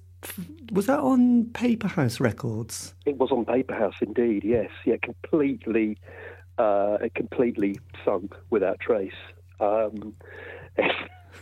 was 0.71 0.85
that 0.85 0.99
on 0.99 1.45
Paper 1.53 1.87
House 1.87 2.19
Records? 2.19 2.93
It 3.05 3.17
was 3.17 3.31
on 3.31 3.45
Paper 3.45 3.73
House, 3.73 3.95
indeed. 4.01 4.43
Yes, 4.45 4.69
yeah, 4.85 4.95
completely, 5.01 5.97
uh, 6.57 6.97
completely 7.13 7.75
sunk 8.05 8.33
without 8.49 8.79
trace. 8.79 9.11
Um, 9.59 10.15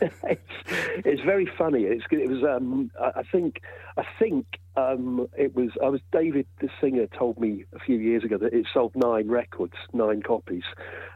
it's, 0.02 0.40
it's 1.04 1.22
very 1.22 1.48
funny. 1.58 1.84
It's, 1.84 2.04
it 2.10 2.28
was. 2.28 2.42
Um, 2.42 2.90
I 3.00 3.22
think. 3.30 3.60
I 3.96 4.04
think 4.18 4.46
um, 4.76 5.28
it 5.36 5.54
was. 5.54 5.70
I 5.82 5.88
was 5.88 6.00
David, 6.12 6.46
the 6.60 6.68
singer, 6.80 7.06
told 7.06 7.38
me 7.38 7.64
a 7.74 7.78
few 7.78 7.96
years 7.96 8.24
ago 8.24 8.38
that 8.38 8.52
it 8.52 8.66
sold 8.72 8.92
nine 8.94 9.28
records, 9.28 9.74
nine 9.92 10.22
copies. 10.22 10.64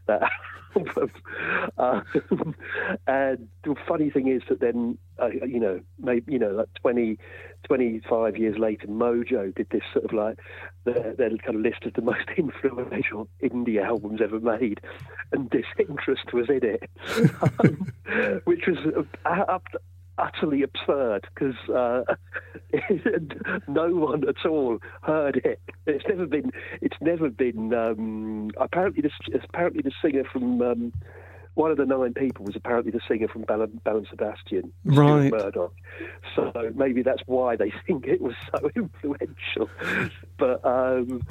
That 0.06 0.22
album. 0.76 1.10
Um, 1.78 2.54
and 3.06 3.48
the 3.64 3.74
funny 3.86 4.08
thing 4.08 4.28
is 4.28 4.40
that 4.48 4.60
then, 4.60 4.96
uh, 5.20 5.28
you 5.28 5.60
know, 5.60 5.80
maybe 5.98 6.32
you 6.32 6.38
know, 6.38 6.52
like 6.52 6.68
20, 6.80 7.18
25 7.64 8.36
years 8.38 8.58
later, 8.58 8.86
Mojo 8.86 9.54
did 9.54 9.68
this 9.70 9.82
sort 9.92 10.06
of 10.06 10.12
like 10.12 10.38
their, 10.84 11.14
their 11.14 11.30
kind 11.36 11.56
of 11.56 11.60
list 11.60 11.84
of 11.84 11.92
the 11.92 12.00
most 12.00 12.28
influential 12.38 13.28
indie 13.42 13.82
albums 13.84 14.20
ever 14.22 14.40
made, 14.40 14.80
and 15.32 15.50
Disinterest 15.50 16.24
was 16.32 16.48
in 16.48 16.64
it, 16.64 16.90
um, 17.42 17.92
which 18.44 18.66
was 18.66 18.78
uh, 19.26 19.28
up, 19.28 19.64
utterly 20.18 20.62
absurd 20.62 21.26
because 21.34 21.56
uh, 21.68 22.02
no 23.68 23.88
one 23.88 24.28
at 24.28 24.46
all 24.46 24.78
heard 25.02 25.40
it. 25.44 25.60
It's 25.86 26.04
never 26.08 26.26
been. 26.26 26.50
It's 26.80 26.96
never 27.00 27.30
been. 27.30 27.72
Um, 27.74 28.50
apparently, 28.58 29.02
this 29.02 29.12
apparently 29.44 29.82
the 29.82 29.92
singer 30.02 30.24
from. 30.32 30.60
Um, 30.62 30.92
one 31.56 31.70
of 31.70 31.78
the 31.78 31.86
nine 31.86 32.14
people 32.14 32.44
was 32.44 32.54
apparently 32.54 32.92
the 32.92 33.00
singer 33.08 33.28
from 33.28 33.44
and 33.48 34.06
Sebastian, 34.08 34.72
Right. 34.84 35.30
Murdoch. 35.32 35.74
So 36.34 36.52
maybe 36.74 37.02
that's 37.02 37.22
why 37.26 37.56
they 37.56 37.72
think 37.86 38.06
it 38.06 38.20
was 38.20 38.34
so 38.52 38.70
influential. 38.76 39.68
But 40.38 40.64
um, 40.64 41.22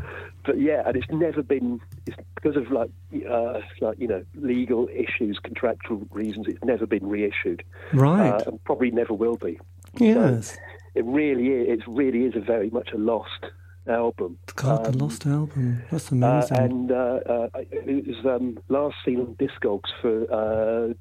but 0.43 0.59
yeah, 0.59 0.81
and 0.85 0.97
it's 0.97 1.09
never 1.11 1.41
been 1.43 1.79
it's 2.07 2.17
because 2.35 2.55
of 2.57 2.71
like 2.71 2.89
uh, 3.29 3.61
like 3.81 3.99
you 3.99 4.07
know 4.07 4.23
legal 4.35 4.89
issues, 4.91 5.39
contractual 5.41 6.07
reasons. 6.11 6.47
It's 6.47 6.63
never 6.63 6.85
been 6.85 7.07
reissued, 7.07 7.63
Right. 7.93 8.29
uh, 8.31 8.43
and 8.47 8.63
probably 8.63 8.91
never 8.91 9.13
will 9.13 9.37
be. 9.37 9.59
yes. 9.97 10.57
It 10.95 11.05
really 11.05 11.47
is. 11.49 11.79
It 11.81 11.87
really 11.87 12.23
is 12.23 12.35
a 12.35 12.39
very 12.39 12.69
much 12.69 12.89
a 12.93 12.97
lost 12.97 13.45
album. 13.87 14.37
God, 14.55 14.85
the 14.85 14.89
Um, 14.91 14.97
lost 14.99 15.25
album. 15.25 15.81
That's 15.91 16.11
uh, 16.11 16.15
amazing. 16.15 16.57
and 16.57 16.91
uh, 16.91 16.95
uh, 16.95 17.49
it 17.55 18.07
was 18.07 18.25
um, 18.25 18.59
last 18.69 18.95
seen 19.05 19.19
on 19.19 19.35
Discogs 19.35 19.89
for 20.01 20.25
uh, 20.31 20.93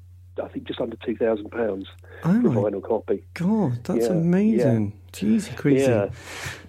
I 0.43 0.47
think 0.49 0.67
just 0.67 0.81
under 0.81 0.97
two 1.05 1.15
thousand 1.15 1.49
pounds 1.51 1.87
Oh 2.23 2.41
for 2.41 2.47
a 2.47 2.51
my 2.51 2.61
vinyl 2.61 2.83
copy. 2.83 3.23
God, 3.33 3.83
that's 3.85 4.07
Yeah, 4.07 4.11
amazing. 4.11 4.93
Jeezy 5.13 5.55
crazy. 5.55 5.89
Yeah. 5.89 6.09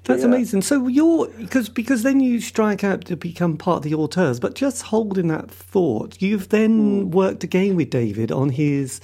That's 0.05 0.21
Yeah. 0.21 0.27
amazing. 0.27 0.63
So 0.63 0.87
you're 0.87 1.27
because 1.31 1.69
because 1.69 2.05
then 2.05 2.21
you 2.21 2.41
strike 2.41 2.85
out 2.85 3.05
to 3.07 3.17
become 3.17 3.57
part 3.57 3.79
of 3.79 3.83
the 3.83 3.95
auteurs, 3.95 4.39
but 4.39 4.55
just 4.55 4.83
holding 4.83 5.27
that 5.29 5.51
thought, 5.51 6.23
you've 6.23 6.51
then 6.51 7.11
worked 7.11 7.43
again 7.43 7.75
with 7.75 7.91
David 7.91 8.31
on 8.31 8.51
his 8.51 9.01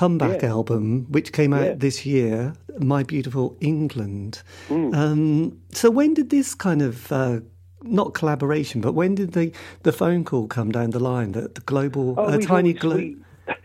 comeback. 0.00 0.42
Yeah. 0.42 0.50
album, 0.50 1.06
which 1.10 1.32
came 1.32 1.52
out 1.54 1.64
Yeah. 1.64 1.74
this 1.86 2.04
year, 2.04 2.52
My 2.78 3.02
Beautiful 3.02 3.56
England. 3.60 4.42
Hmm. 4.68 4.94
Um, 4.94 5.58
so 5.72 5.90
when 5.90 6.14
did 6.14 6.28
this 6.30 6.54
kind 6.54 6.82
of 6.82 7.10
uh, 7.10 7.40
not 7.82 8.12
collaboration, 8.14 8.80
but 8.82 8.92
when 8.92 9.14
did 9.14 9.32
the, 9.32 9.52
the 9.84 9.92
phone 9.92 10.22
call 10.24 10.46
come 10.48 10.70
down 10.70 10.90
the 10.90 11.00
line? 11.00 11.32
The, 11.32 11.48
the 11.48 11.62
global, 11.62 12.14
Oh, 12.18 12.24
uh, 12.24 12.38
tiny 12.38 12.76
always- 12.76 12.78
glo- 12.78 12.96
we- 12.96 13.16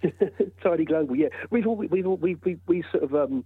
tiny 0.63 0.85
global. 0.85 1.15
Yeah, 1.15 1.29
we've 1.49 1.67
all, 1.67 1.75
we've 1.75 2.07
all, 2.07 2.17
we 2.17 2.35
we 2.45 2.57
we 2.67 2.83
sort 2.91 3.03
of 3.03 3.13
um, 3.15 3.43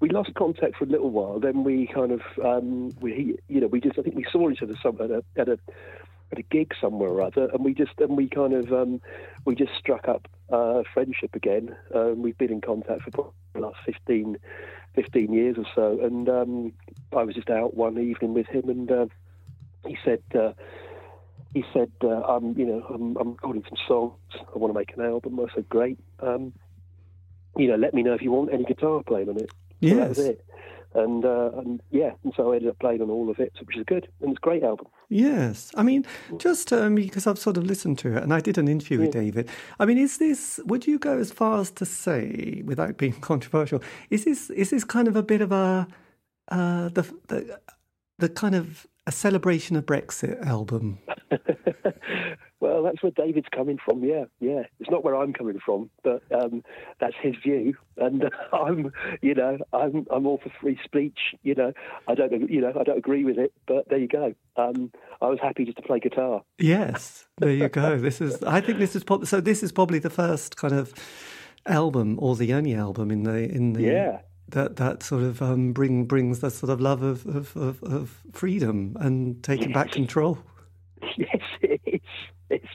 we 0.00 0.08
lost 0.08 0.32
contact 0.34 0.76
for 0.76 0.84
a 0.84 0.88
little 0.88 1.10
while. 1.10 1.38
Then 1.40 1.64
we 1.64 1.88
kind 1.88 2.12
of 2.12 2.22
um, 2.44 2.90
we 3.00 3.36
you 3.48 3.60
know 3.60 3.66
we 3.66 3.80
just 3.80 3.98
I 3.98 4.02
think 4.02 4.16
we 4.16 4.24
saw 4.32 4.48
each 4.50 4.62
other 4.62 4.74
some, 4.82 4.96
at 5.00 5.10
a 5.10 5.22
at 5.36 5.48
a 5.48 5.58
at 6.34 6.40
a 6.40 6.46
gig 6.50 6.72
somewhere 6.80 7.10
or 7.10 7.22
other, 7.22 7.48
and 7.52 7.64
we 7.64 7.74
just 7.74 7.92
and 7.98 8.16
we 8.16 8.28
kind 8.28 8.52
of 8.52 8.72
um, 8.72 9.00
we 9.44 9.54
just 9.54 9.72
struck 9.78 10.08
up 10.08 10.28
uh, 10.52 10.82
friendship 10.92 11.34
again. 11.34 11.76
Um, 11.94 12.22
we've 12.22 12.38
been 12.38 12.52
in 12.52 12.60
contact 12.60 13.02
for 13.02 13.32
the 13.54 13.60
last 13.60 13.76
15, 13.86 14.36
15 14.94 15.32
years 15.32 15.56
or 15.58 15.64
so, 15.74 16.04
and 16.04 16.28
um, 16.28 16.72
I 17.16 17.22
was 17.22 17.34
just 17.34 17.50
out 17.50 17.74
one 17.74 17.98
evening 17.98 18.34
with 18.34 18.46
him, 18.46 18.68
and 18.68 18.90
uh, 18.90 19.06
he 19.86 19.96
said. 20.04 20.22
Uh, 20.34 20.52
he 21.52 21.64
said, 21.72 21.92
uh, 22.02 22.08
"I'm, 22.08 22.58
you 22.58 22.66
know, 22.66 22.84
I'm, 22.92 23.16
I'm 23.16 23.30
recording 23.30 23.62
some 23.68 23.78
songs. 23.86 24.18
I 24.34 24.58
want 24.58 24.74
to 24.74 24.78
make 24.78 24.92
an 24.96 25.04
album." 25.04 25.38
I 25.38 25.46
said, 25.54 25.68
"Great. 25.68 26.00
Um, 26.18 26.52
you 27.56 27.68
know, 27.68 27.76
let 27.76 27.94
me 27.94 28.02
know 28.02 28.12
if 28.12 28.22
you 28.22 28.32
want 28.32 28.52
any 28.52 28.64
guitar 28.64 29.04
playing 29.06 29.28
on 29.28 29.36
it." 29.36 29.50
So 29.88 29.94
that 29.94 30.08
was 30.08 30.18
Yes. 30.18 30.26
it. 30.26 30.44
And, 30.94 31.24
uh, 31.24 31.50
and 31.56 31.82
yeah, 31.90 32.12
and 32.22 32.32
so 32.36 32.52
I 32.52 32.56
ended 32.56 32.70
up 32.70 32.78
playing 32.78 33.02
on 33.02 33.10
all 33.10 33.28
of 33.28 33.40
it, 33.40 33.52
which 33.64 33.76
is 33.76 33.84
good, 33.84 34.08
and 34.20 34.30
it's 34.30 34.38
a 34.38 34.40
great 34.40 34.62
album. 34.62 34.86
Yes, 35.08 35.72
I 35.74 35.82
mean, 35.82 36.06
just 36.38 36.72
um, 36.72 36.94
because 36.94 37.26
I've 37.26 37.38
sort 37.38 37.56
of 37.56 37.64
listened 37.64 37.98
to 38.00 38.16
it, 38.16 38.22
and 38.22 38.32
I 38.32 38.40
did 38.40 38.58
an 38.58 38.68
interview 38.68 39.00
with 39.00 39.10
David. 39.10 39.48
I 39.80 39.86
mean, 39.86 39.98
is 39.98 40.18
this? 40.18 40.60
Would 40.66 40.86
you 40.86 41.00
go 41.00 41.18
as 41.18 41.32
far 41.32 41.58
as 41.58 41.72
to 41.72 41.84
say, 41.84 42.62
without 42.64 42.96
being 42.96 43.12
controversial, 43.20 43.82
is 44.10 44.24
this 44.24 44.50
is 44.50 44.70
this 44.70 44.84
kind 44.84 45.08
of 45.08 45.16
a 45.16 45.22
bit 45.22 45.40
of 45.40 45.50
a 45.50 45.88
uh, 46.48 46.88
the 46.90 47.02
the 47.28 47.60
the 48.18 48.28
kind 48.28 48.54
of 48.54 48.86
a 49.06 49.12
celebration 49.12 49.76
of 49.76 49.84
Brexit 49.86 50.44
album? 50.46 50.98
well, 52.60 52.82
that's 52.82 53.02
where 53.02 53.12
David's 53.12 53.48
coming 53.54 53.78
from. 53.84 54.02
Yeah, 54.02 54.24
yeah. 54.40 54.62
It's 54.80 54.90
not 54.90 55.04
where 55.04 55.14
I'm 55.14 55.32
coming 55.32 55.58
from, 55.64 55.90
but 56.02 56.22
um, 56.32 56.62
that's 57.00 57.14
his 57.20 57.34
view, 57.42 57.74
and 57.98 58.30
I'm, 58.52 58.92
you 59.20 59.34
know, 59.34 59.58
I'm 59.72 60.06
I'm 60.10 60.26
all 60.26 60.38
for 60.42 60.50
free 60.60 60.78
speech. 60.84 61.18
You 61.42 61.54
know, 61.54 61.72
I 62.08 62.14
don't, 62.14 62.50
you 62.50 62.60
know, 62.60 62.72
I 62.78 62.82
don't 62.82 62.98
agree 62.98 63.24
with 63.24 63.38
it, 63.38 63.52
but 63.66 63.88
there 63.88 63.98
you 63.98 64.08
go. 64.08 64.34
Um, 64.56 64.92
I 65.20 65.26
was 65.26 65.38
happy 65.42 65.64
just 65.64 65.76
to 65.76 65.82
play 65.82 66.00
guitar. 66.00 66.42
Yes, 66.58 67.26
there 67.38 67.50
you 67.50 67.68
go. 67.68 67.98
This 67.98 68.20
is. 68.20 68.42
I 68.42 68.60
think 68.60 68.78
this 68.78 68.96
is 68.96 69.04
prob- 69.04 69.26
so. 69.26 69.40
This 69.40 69.62
is 69.62 69.72
probably 69.72 69.98
the 69.98 70.10
first 70.10 70.56
kind 70.56 70.74
of 70.74 70.94
album, 71.66 72.18
or 72.20 72.36
the 72.36 72.54
only 72.54 72.74
album 72.74 73.10
in 73.10 73.24
the 73.24 73.50
in 73.50 73.74
the 73.74 73.82
Yeah. 73.82 74.20
That 74.48 74.76
that 74.76 75.02
sort 75.02 75.22
of 75.22 75.40
um, 75.42 75.72
bring 75.72 76.04
brings 76.04 76.40
that 76.40 76.50
sort 76.50 76.70
of 76.70 76.80
love 76.80 77.02
of 77.02 77.26
of, 77.26 77.56
of, 77.56 77.82
of 77.82 78.22
freedom 78.32 78.96
and 79.00 79.42
taking 79.42 79.72
back 79.72 79.92
control. 79.92 80.38
Yes, 81.16 81.42
it 81.62 81.80
is. 81.86 82.00
It's 82.50 82.66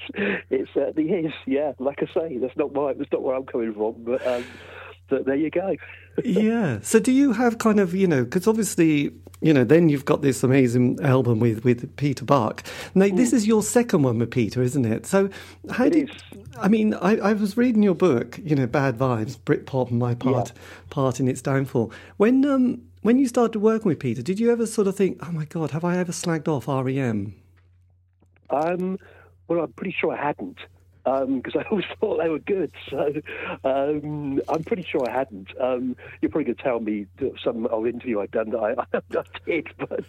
it 0.49 0.67
certainly 0.73 1.11
is. 1.11 1.33
Yeah, 1.45 1.73
like 1.79 2.01
I 2.01 2.13
say, 2.13 2.37
that's 2.37 2.57
not 2.57 2.71
why 2.73 2.93
that's 2.93 3.11
not 3.11 3.21
where 3.21 3.35
I'm 3.35 3.45
coming 3.45 3.73
from, 3.73 3.95
but 3.99 4.25
um, 4.25 4.43
but 5.09 5.25
there 5.25 5.35
you 5.35 5.49
go. 5.49 5.75
yeah. 6.23 6.79
So 6.81 6.99
do 6.99 7.11
you 7.11 7.33
have 7.33 7.57
kind 7.57 7.79
of 7.79 7.93
you 7.95 8.07
know 8.07 8.23
because 8.23 8.47
obviously 8.47 9.11
you 9.41 9.53
know 9.53 9.63
then 9.63 9.89
you've 9.89 10.05
got 10.05 10.21
this 10.21 10.43
amazing 10.43 10.99
album 11.01 11.39
with 11.39 11.63
with 11.63 11.95
Peter 11.95 12.25
Buck. 12.25 12.63
Now 12.95 13.07
this 13.09 13.33
is 13.33 13.47
your 13.47 13.63
second 13.63 14.03
one 14.03 14.19
with 14.19 14.31
Peter, 14.31 14.61
isn't 14.61 14.85
it? 14.85 15.05
So 15.05 15.29
how 15.71 15.85
Mm. 15.85 15.87
It 15.87 15.93
did 15.93 16.09
is. 16.09 16.15
I 16.59 16.67
mean 16.67 16.93
I, 16.95 17.17
I 17.17 17.33
was 17.33 17.55
reading 17.57 17.83
your 17.83 17.95
book, 17.95 18.39
you 18.43 18.55
know, 18.55 18.67
Bad 18.67 18.97
Vibes, 18.97 19.37
Britpop 19.39 19.89
and 19.91 19.99
my 19.99 20.13
part 20.15 20.51
part 20.89 21.19
in 21.19 21.27
its 21.27 21.41
downfall. 21.41 21.91
When 22.17 22.45
um 22.45 22.81
when 23.01 23.17
you 23.17 23.27
started 23.29 23.59
working 23.59 23.87
with 23.87 23.99
Peter, 23.99 24.21
did 24.21 24.41
you 24.41 24.51
ever 24.51 24.65
sort 24.65 24.87
of 24.87 24.95
think, 24.97 25.19
oh 25.25 25.31
my 25.31 25.45
god, 25.45 25.71
have 25.71 25.85
I 25.85 25.97
ever 25.97 26.11
slagged 26.11 26.49
off 26.49 26.67
REM? 26.67 27.33
Um, 28.49 28.97
well, 29.47 29.61
I'm 29.61 29.71
pretty 29.73 29.95
sure 29.97 30.11
I 30.11 30.21
hadn't. 30.21 30.57
Because 31.27 31.55
I 31.59 31.67
always 31.69 31.85
thought 31.99 32.17
they 32.21 32.29
were 32.29 32.39
good, 32.39 32.71
so 32.89 33.13
um, 33.63 34.41
I'm 34.47 34.63
pretty 34.63 34.85
sure 34.89 35.07
I 35.09 35.13
hadn't. 35.17 35.49
Um, 35.59 35.95
you're 36.21 36.29
probably 36.29 36.45
going 36.45 36.57
to 36.57 36.63
tell 36.63 36.79
me 36.79 37.05
some 37.43 37.67
old 37.67 37.87
interview 37.87 38.19
I'd 38.19 38.31
done 38.31 38.51
that 38.51 38.59
I, 38.59 38.97
I 39.17 39.23
did, 39.45 39.67
but 39.77 40.05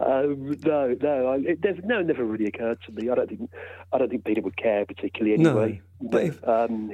um, 0.00 0.58
no, 0.64 0.96
no, 1.00 1.26
I, 1.28 1.36
it, 1.50 1.62
there's, 1.62 1.78
no, 1.84 2.00
it 2.00 2.06
never 2.06 2.24
really 2.24 2.46
occurred 2.46 2.78
to 2.86 2.92
me. 2.92 3.10
I 3.10 3.14
don't 3.14 3.28
think, 3.28 3.50
I 3.92 3.98
don't 3.98 4.08
think 4.10 4.24
Peter 4.24 4.40
would 4.42 4.56
care 4.56 4.84
particularly 4.86 5.34
anyway. 5.34 5.80
No, 6.00 6.08
but 6.10 6.22
if- 6.24 6.48
um, 6.48 6.90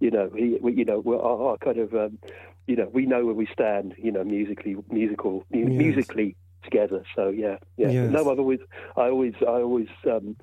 you 0.00 0.10
know, 0.10 0.30
he, 0.34 0.56
we, 0.62 0.72
you 0.74 0.84
know, 0.84 1.00
we're 1.00 1.20
our, 1.20 1.50
our 1.50 1.56
kind 1.58 1.78
of, 1.78 1.92
um, 1.94 2.18
you 2.66 2.74
know, 2.76 2.88
we 2.92 3.04
know 3.04 3.24
where 3.26 3.34
we 3.34 3.46
stand, 3.52 3.94
you 3.98 4.10
know, 4.10 4.24
musically, 4.24 4.74
musical, 4.90 5.44
mu- 5.52 5.60
Yes. 5.60 5.68
musically 5.78 6.36
together. 6.62 7.02
So 7.14 7.28
yeah, 7.28 7.56
yeah. 7.76 7.90
Yes. 7.90 8.10
No, 8.12 8.20
I've 8.30 8.38
always, 8.38 8.60
I 8.96 9.08
always, 9.08 9.34
I 9.42 9.60
always, 9.60 9.88
um, 10.06 10.36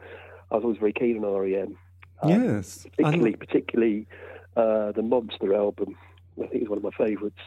I 0.52 0.56
was 0.56 0.64
always 0.64 0.78
very 0.80 0.94
keen 0.94 1.24
on 1.24 1.42
REM. 1.42 1.78
Um, 2.22 2.30
yes. 2.30 2.86
Particularly, 2.98 3.36
particularly 3.36 4.08
uh, 4.56 4.92
the 4.94 5.02
Monster 5.04 5.54
album. 5.54 5.96
I 6.42 6.48
think 6.48 6.62
it's 6.64 6.70
one 6.70 6.78
of 6.78 6.84
my 6.84 6.92
favourites. 6.92 7.40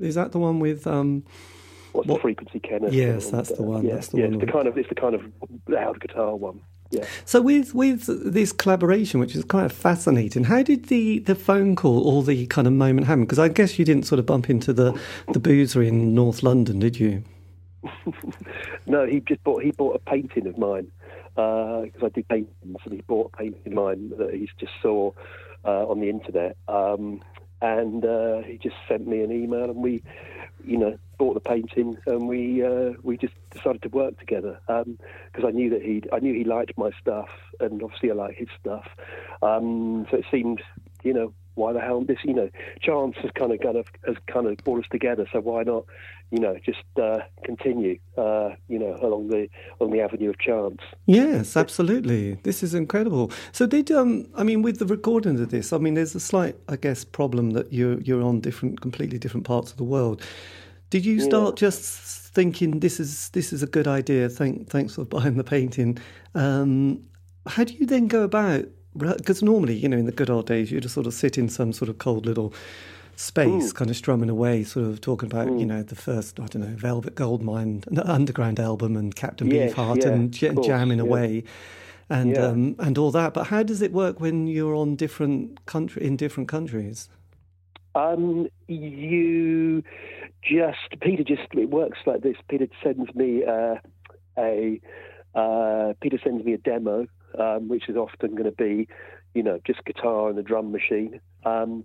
is 0.00 0.14
that 0.14 0.32
the 0.32 0.38
one 0.38 0.58
with 0.60 0.86
um 0.86 1.24
What's 1.92 2.08
What- 2.08 2.16
the 2.16 2.20
frequency, 2.22 2.58
Kenneth? 2.60 2.92
Yes, 2.94 3.26
And, 3.26 3.34
that's 3.38 3.50
the 3.50 3.60
uh, 3.62 3.66
one, 3.66 3.84
Yeah, 3.84 3.94
that's 3.94 4.08
the 4.08 4.18
yeah, 4.18 4.24
one 4.24 4.34
It's 4.34 4.46
the 4.46 4.52
kind 4.52 4.66
of, 4.68 4.78
it's 4.78 4.88
the 4.88 4.94
kind 4.94 5.14
of 5.14 5.22
loud 5.68 6.00
guitar 6.00 6.34
one. 6.34 6.60
Yeah. 6.90 7.04
So 7.24 7.40
with 7.40 7.74
with 7.74 8.06
this 8.34 8.52
collaboration, 8.52 9.18
which 9.20 9.34
is 9.34 9.44
quite 9.44 9.72
fascinating, 9.72 10.44
how 10.44 10.62
did 10.62 10.86
the, 10.88 11.20
the 11.20 11.34
phone 11.34 11.74
call 11.76 12.06
or 12.06 12.22
the 12.22 12.46
kind 12.46 12.66
of 12.66 12.72
moment 12.74 13.06
happen? 13.06 13.24
Because 13.24 13.38
I 13.38 13.48
guess 13.48 13.78
you 13.78 13.84
didn't 13.86 14.04
sort 14.04 14.18
of 14.18 14.26
bump 14.26 14.48
into 14.50 14.72
the 14.74 14.98
the 15.32 15.40
boozer 15.40 15.82
in 15.82 16.14
North 16.14 16.42
London, 16.42 16.78
did 16.80 16.98
you? 17.00 17.22
No, 18.86 19.06
he 19.06 19.20
just 19.20 19.42
bought. 19.44 19.62
He 19.62 19.70
bought 19.70 19.94
a 19.94 19.98
painting 20.10 20.46
of 20.46 20.58
mine 20.58 20.90
because 21.34 22.02
I 22.02 22.08
do 22.08 22.22
paintings, 22.22 22.78
and 22.84 22.94
he 22.94 23.02
bought 23.02 23.32
a 23.34 23.36
painting 23.36 23.62
of 23.66 23.72
mine 23.72 24.12
that 24.18 24.34
he 24.34 24.48
just 24.58 24.72
saw 24.82 25.12
uh, 25.64 25.86
on 25.86 26.00
the 26.00 26.08
internet. 26.08 26.56
Um, 26.68 27.22
and 27.60 28.04
uh, 28.04 28.42
he 28.42 28.58
just 28.58 28.74
sent 28.88 29.06
me 29.06 29.22
an 29.22 29.30
email, 29.30 29.64
and 29.64 29.76
we, 29.76 30.02
you 30.64 30.76
know, 30.76 30.98
bought 31.16 31.34
the 31.34 31.40
painting, 31.40 31.96
and 32.06 32.28
we 32.28 32.64
uh, 32.64 32.92
we 33.02 33.16
just 33.16 33.34
decided 33.52 33.82
to 33.82 33.88
work 33.88 34.18
together 34.18 34.58
because 34.66 35.44
I 35.46 35.52
knew 35.52 35.70
that 35.70 35.82
he 35.82 36.02
I 36.12 36.18
knew 36.18 36.34
he 36.34 36.42
liked 36.44 36.76
my 36.76 36.90
stuff, 37.00 37.28
and 37.60 37.80
obviously 37.82 38.10
I 38.10 38.14
like 38.14 38.36
his 38.36 38.48
stuff. 38.60 38.88
Um, 39.42 40.06
so 40.10 40.16
it 40.16 40.24
seemed, 40.30 40.60
you 41.04 41.14
know, 41.14 41.32
why 41.54 41.72
the 41.72 41.80
hell 41.80 42.02
this? 42.02 42.18
You 42.24 42.34
know, 42.34 42.50
chance 42.80 43.16
has 43.22 43.30
kind 43.34 43.52
of 43.52 43.60
kind 43.60 43.76
of 43.76 43.86
has 44.06 44.16
kind 44.26 44.46
of 44.46 44.56
brought 44.58 44.80
us 44.80 44.88
together. 44.90 45.26
So 45.32 45.40
why 45.40 45.62
not, 45.62 45.84
you 46.30 46.38
know, 46.38 46.56
just 46.64 46.82
uh, 47.00 47.20
continue, 47.44 47.98
uh, 48.16 48.50
you 48.68 48.78
know, 48.78 48.98
along 49.02 49.28
the 49.28 49.48
along 49.80 49.92
the 49.92 50.00
avenue 50.00 50.30
of 50.30 50.38
chance. 50.38 50.80
Yes, 51.06 51.56
absolutely. 51.56 52.34
This 52.42 52.62
is 52.62 52.74
incredible. 52.74 53.30
So 53.52 53.66
did 53.66 53.90
um 53.90 54.26
I 54.34 54.42
mean 54.42 54.62
with 54.62 54.78
the 54.78 54.86
recording 54.86 55.40
of 55.40 55.50
this, 55.50 55.72
I 55.72 55.78
mean 55.78 55.94
there's 55.94 56.14
a 56.14 56.20
slight 56.20 56.56
I 56.68 56.76
guess 56.76 57.04
problem 57.04 57.50
that 57.50 57.72
you're 57.72 58.00
you're 58.00 58.22
on 58.22 58.40
different 58.40 58.80
completely 58.80 59.18
different 59.18 59.46
parts 59.46 59.70
of 59.70 59.76
the 59.76 59.84
world. 59.84 60.22
Did 60.90 61.06
you 61.06 61.20
start 61.20 61.56
just 61.56 62.32
thinking 62.34 62.80
this 62.80 63.00
is 63.00 63.30
this 63.30 63.52
is 63.52 63.62
a 63.62 63.66
good 63.66 63.88
idea? 63.88 64.28
Thank 64.28 64.68
thanks 64.68 64.94
for 64.94 65.04
buying 65.04 65.36
the 65.36 65.44
painting. 65.44 65.98
Um, 66.34 67.04
how 67.46 67.64
do 67.64 67.74
you 67.74 67.86
then 67.86 68.08
go 68.08 68.22
about? 68.22 68.66
Because 68.96 69.42
normally, 69.42 69.74
you 69.74 69.88
know, 69.88 69.96
in 69.96 70.06
the 70.06 70.12
good 70.12 70.28
old 70.30 70.46
days, 70.46 70.70
you'd 70.70 70.82
just 70.82 70.94
sort 70.94 71.06
of 71.06 71.14
sit 71.14 71.38
in 71.38 71.48
some 71.48 71.72
sort 71.72 71.88
of 71.88 71.98
cold 71.98 72.26
little 72.26 72.52
space, 73.16 73.72
kind 73.72 73.90
of 73.90 73.96
strumming 73.96 74.28
away, 74.28 74.64
sort 74.64 74.86
of 74.86 75.00
talking 75.00 75.30
about, 75.30 75.46
you 75.58 75.64
know, 75.66 75.82
the 75.82 75.94
first, 75.94 76.38
I 76.40 76.46
don't 76.46 76.62
know, 76.62 76.76
Velvet 76.76 77.14
Goldmine, 77.14 77.84
underground 78.04 78.58
album, 78.60 78.96
and 78.96 79.14
Captain 79.14 79.50
Yes, 79.50 79.72
Beefheart, 79.72 80.02
yeah, 80.02 80.08
and 80.08 80.32
j- 80.32 80.54
jamming 80.62 80.98
yeah. 80.98 81.04
away, 81.04 81.44
and 82.10 82.32
Yeah. 82.32 82.46
um, 82.46 82.76
and 82.78 82.98
all 82.98 83.10
that. 83.12 83.32
But 83.34 83.46
how 83.48 83.62
does 83.62 83.80
it 83.80 83.92
work 83.92 84.20
when 84.20 84.46
you're 84.46 84.74
on 84.74 84.96
different 84.96 85.64
country 85.66 86.04
in 86.04 86.16
different 86.16 86.48
countries? 86.48 87.08
Um, 87.94 88.48
you 88.68 89.82
just 90.42 91.00
Peter 91.00 91.22
just 91.22 91.42
it 91.54 91.70
works 91.70 91.98
like 92.06 92.22
this. 92.22 92.36
Peter 92.48 92.66
sends 92.82 93.14
me 93.14 93.44
uh, 93.44 93.76
a 94.38 94.80
uh, 95.34 95.92
Peter 96.00 96.18
sends 96.22 96.44
me 96.44 96.54
a 96.54 96.58
demo, 96.58 97.06
um, 97.38 97.68
which 97.68 97.88
is 97.88 97.96
often 97.96 98.32
going 98.32 98.44
to 98.44 98.52
be, 98.52 98.88
you 99.34 99.42
know, 99.42 99.60
just 99.66 99.84
guitar 99.84 100.28
and 100.28 100.38
a 100.38 100.42
drum 100.42 100.72
machine, 100.72 101.20
Um, 101.44 101.84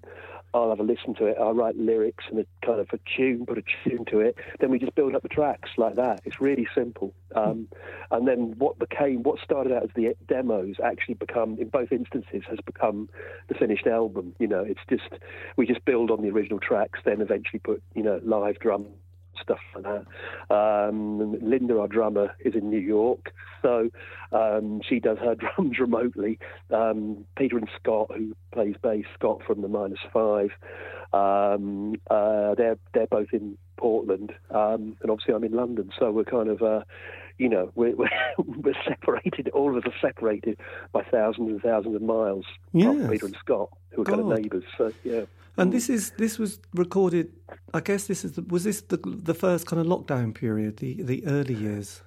I'll 0.54 0.70
have 0.70 0.80
a 0.80 0.84
listen 0.84 1.13
to 1.16 1.25
it. 1.25 1.38
I'll 1.39 1.54
write 1.54 1.77
lyrics 1.77 2.24
and 2.30 2.39
a 2.39 2.46
kind 2.66 2.80
of 2.80 2.88
a 2.94 3.00
tune, 3.16 3.46
put 3.46 3.58
a 3.58 3.63
tune 3.84 4.06
to 4.06 4.20
it. 4.20 4.38
Then 4.60 4.72
we 4.72 4.80
just 4.80 4.96
build 4.96 5.13
up 5.13 5.22
the 5.22 5.30
tracks 5.30 5.70
like 5.77 5.96
that. 5.96 6.22
It's 6.25 6.39
really 6.39 6.68
simple. 6.74 7.13
Um, 7.36 7.68
and 8.12 8.27
then 8.27 8.56
what 8.58 8.80
became, 8.80 9.24
what 9.24 9.39
started 9.44 9.74
out 9.74 9.84
as 9.84 9.89
the 9.96 10.16
demos, 10.27 10.77
actually 10.84 11.16
become, 11.16 11.58
in 11.60 11.68
both 11.68 11.92
instances, 11.92 12.44
has 12.50 12.60
become 12.66 13.10
the 13.50 13.56
finished 13.56 13.88
album. 13.88 14.36
You 14.39 14.48
know, 14.48 14.62
it's 14.62 14.80
just 14.89 15.22
we 15.58 15.68
just 15.68 15.84
build 15.86 16.12
on 16.12 16.22
the 16.22 16.30
original 16.30 16.60
tracks, 16.60 17.00
then 17.04 17.22
eventually 17.22 17.60
put 17.60 17.84
you 17.94 18.04
know 18.04 18.20
live 18.24 18.60
drum 18.60 18.88
stuff 19.41 19.60
like 19.75 19.84
that. 19.84 20.53
Um, 20.53 21.39
Linda, 21.41 21.79
our 21.79 21.88
drummer, 21.88 22.36
is 22.39 22.56
in 22.56 22.70
New 22.70 22.79
York, 22.79 23.34
so 23.62 23.89
um, 24.32 24.82
she 24.88 25.00
does 25.00 25.17
her 25.20 25.36
drums 25.56 25.79
remotely. 25.79 26.39
Um, 26.72 27.25
Peter 27.38 27.58
and 27.58 27.70
Scott, 27.79 28.12
who 28.15 28.36
plays 28.51 28.75
bass, 28.82 29.06
Scott 29.15 29.41
from 29.46 29.62
the 29.62 29.67
Minus 29.67 30.00
Five, 30.12 30.51
um, 31.13 31.96
uh, 32.10 32.56
they're 32.56 32.77
they're 32.94 33.08
both 33.08 33.29
in 33.34 33.58
Portland, 33.77 34.34
um, 34.51 34.98
and 35.01 35.12
obviously 35.12 35.34
I'm 35.34 35.44
in 35.44 35.53
London, 35.53 35.91
so 35.98 36.12
we're 36.12 36.24
kind 36.24 36.50
of. 36.50 36.62
Uh, 36.62 36.82
you 37.39 37.50
know, 37.50 37.72
we're, 37.75 37.96
we're, 37.96 38.10
we're, 38.39 38.74
separated. 38.84 39.50
All 39.50 39.70
of 39.70 39.86
us 39.86 39.91
are 39.94 40.08
separated 40.10 40.60
by 40.91 41.03
thousands 41.03 41.50
and 41.51 41.62
thousands 41.62 41.96
of 41.96 42.01
miles. 42.01 42.46
Yes. 42.74 43.10
Peter 43.12 43.27
and 43.27 43.38
Scott, 43.39 43.70
who 43.91 44.01
are 44.01 44.06
God. 44.06 44.17
kind 44.17 44.32
of 44.32 44.39
neighbours. 44.39 44.63
So 44.75 44.91
yeah. 45.03 45.25
And 45.58 45.74
this 45.74 45.90
is 45.90 46.12
this 46.18 46.38
was 46.38 46.60
recorded. 46.76 47.34
I 47.74 47.80
guess 47.80 48.06
this 48.08 48.24
is 48.24 48.34
the, 48.34 48.44
was 48.44 48.64
this 48.64 48.82
the 48.82 48.98
the 48.98 49.34
first 49.34 49.66
kind 49.66 49.80
of 49.80 49.88
lockdown 49.88 50.34
period, 50.34 50.78
the 50.78 51.02
the 51.02 51.26
early 51.26 51.56
years. 51.56 52.04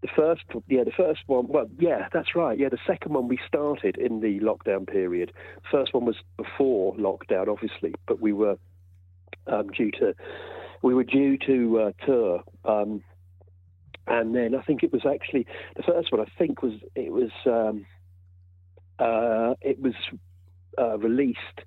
The 0.00 0.08
first, 0.14 0.42
yeah, 0.68 0.84
the 0.84 0.92
first 0.92 1.22
one. 1.26 1.48
Well, 1.48 1.68
yeah, 1.80 2.08
that's 2.12 2.36
right. 2.36 2.56
Yeah, 2.56 2.68
the 2.68 2.78
second 2.86 3.14
one 3.14 3.26
we 3.26 3.40
started 3.48 3.96
in 3.98 4.20
the 4.20 4.38
lockdown 4.38 4.86
period. 4.86 5.32
First 5.72 5.92
one 5.92 6.04
was 6.04 6.14
before 6.36 6.94
lockdown, 6.94 7.48
obviously, 7.48 7.94
but 8.06 8.20
we 8.20 8.32
were 8.32 8.56
um, 9.48 9.68
due 9.70 9.90
to 9.92 10.14
we 10.82 10.94
were 10.94 11.04
due 11.04 11.36
to 11.38 11.80
uh, 11.80 12.06
tour. 12.06 12.44
Um, 12.64 13.02
and 14.06 14.34
then 14.34 14.54
I 14.54 14.62
think 14.62 14.84
it 14.84 14.92
was 14.92 15.02
actually 15.04 15.46
the 15.76 15.82
first 15.82 16.12
one. 16.12 16.20
I 16.20 16.30
think 16.38 16.62
was 16.62 16.74
it 16.94 17.12
was 17.12 17.30
um, 17.44 17.84
uh, 19.00 19.54
it 19.60 19.80
was 19.80 19.94
uh, 20.78 20.96
released 20.98 21.60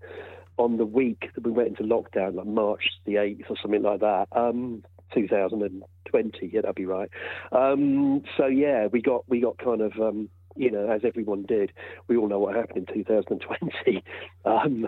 on 0.61 0.77
the 0.77 0.85
week 0.85 1.29
that 1.33 1.43
we 1.43 1.51
went 1.51 1.69
into 1.69 1.83
lockdown, 1.83 2.35
like 2.35 2.45
March 2.45 2.89
the 3.05 3.15
8th 3.15 3.49
or 3.49 3.57
something 3.61 3.81
like 3.81 3.99
that, 4.01 4.27
um, 4.31 4.83
2020. 5.13 6.49
Yeah, 6.53 6.61
that'd 6.61 6.75
be 6.75 6.85
right. 6.85 7.09
Um, 7.51 8.23
so 8.37 8.45
yeah, 8.45 8.87
we 8.87 9.01
got 9.01 9.27
we 9.27 9.41
got 9.41 9.57
kind 9.57 9.81
of. 9.81 9.93
Um, 9.99 10.29
you 10.57 10.69
know, 10.69 10.91
as 10.91 10.99
everyone 11.05 11.43
did, 11.43 11.71
we 12.09 12.17
all 12.17 12.27
know 12.27 12.39
what 12.39 12.57
happened 12.57 12.89
in 12.89 13.05
2020, 13.05 14.03
um, 14.45 14.85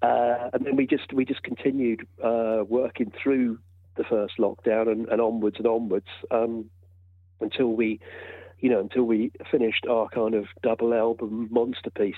uh, 0.00 0.48
and 0.54 0.64
then 0.64 0.76
we 0.76 0.86
just 0.86 1.12
we 1.12 1.26
just 1.26 1.42
continued 1.42 2.06
uh, 2.24 2.64
working 2.66 3.12
through 3.22 3.58
the 3.98 4.04
first 4.04 4.38
lockdown 4.38 4.90
and, 4.90 5.06
and 5.10 5.20
onwards 5.20 5.56
and 5.58 5.66
onwards 5.66 6.06
um, 6.30 6.70
until 7.42 7.66
we 7.66 8.00
you 8.60 8.70
know, 8.70 8.80
until 8.80 9.04
we 9.04 9.32
finished 9.50 9.86
our 9.88 10.08
kind 10.08 10.34
of 10.34 10.46
double 10.62 10.94
album 10.94 11.48
monster 11.50 11.90
piece, 11.90 12.14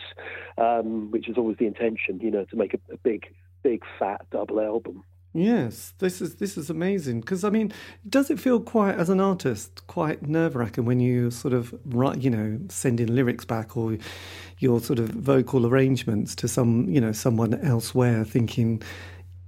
um, 0.59 1.11
which 1.11 1.27
was 1.29 1.37
always 1.37 1.57
the 1.59 1.67
intention, 1.67 2.21
you 2.21 2.31
know, 2.31 2.45
to 2.47 2.57
make 2.57 2.75
a, 2.75 2.79
a 2.93 2.97
big, 2.99 3.27
big 3.63 3.83
fat 3.99 4.27
double 4.31 4.61
album. 4.61 5.03
Yes, 5.37 5.93
this 5.99 6.23
is 6.23 6.37
this 6.37 6.57
is 6.57 6.71
amazing 6.71 7.21
because 7.21 7.45
I 7.45 7.51
mean, 7.51 7.71
does 8.09 8.31
it 8.31 8.41
feel 8.41 8.59
quite 8.59 8.95
as 8.95 9.11
an 9.11 9.21
artist 9.21 9.87
quite 9.87 10.27
nerve 10.27 10.57
wracking 10.57 10.87
when 10.87 10.99
you 10.99 11.31
sort 11.31 11.53
of 11.53 11.79
write, 11.85 12.23
you 12.23 12.31
know, 12.31 12.59
sending 12.71 13.15
lyrics 13.15 13.45
back 13.45 13.77
or 13.77 13.99
your 14.61 14.81
sort 14.81 14.99
of 14.99 15.11
vocal 15.11 15.67
arrangements 15.67 16.35
to 16.37 16.49
some, 16.49 16.89
you 16.89 17.03
know, 17.03 17.13
someone 17.13 17.53
elsewhere, 17.61 18.25
thinking, 18.25 18.83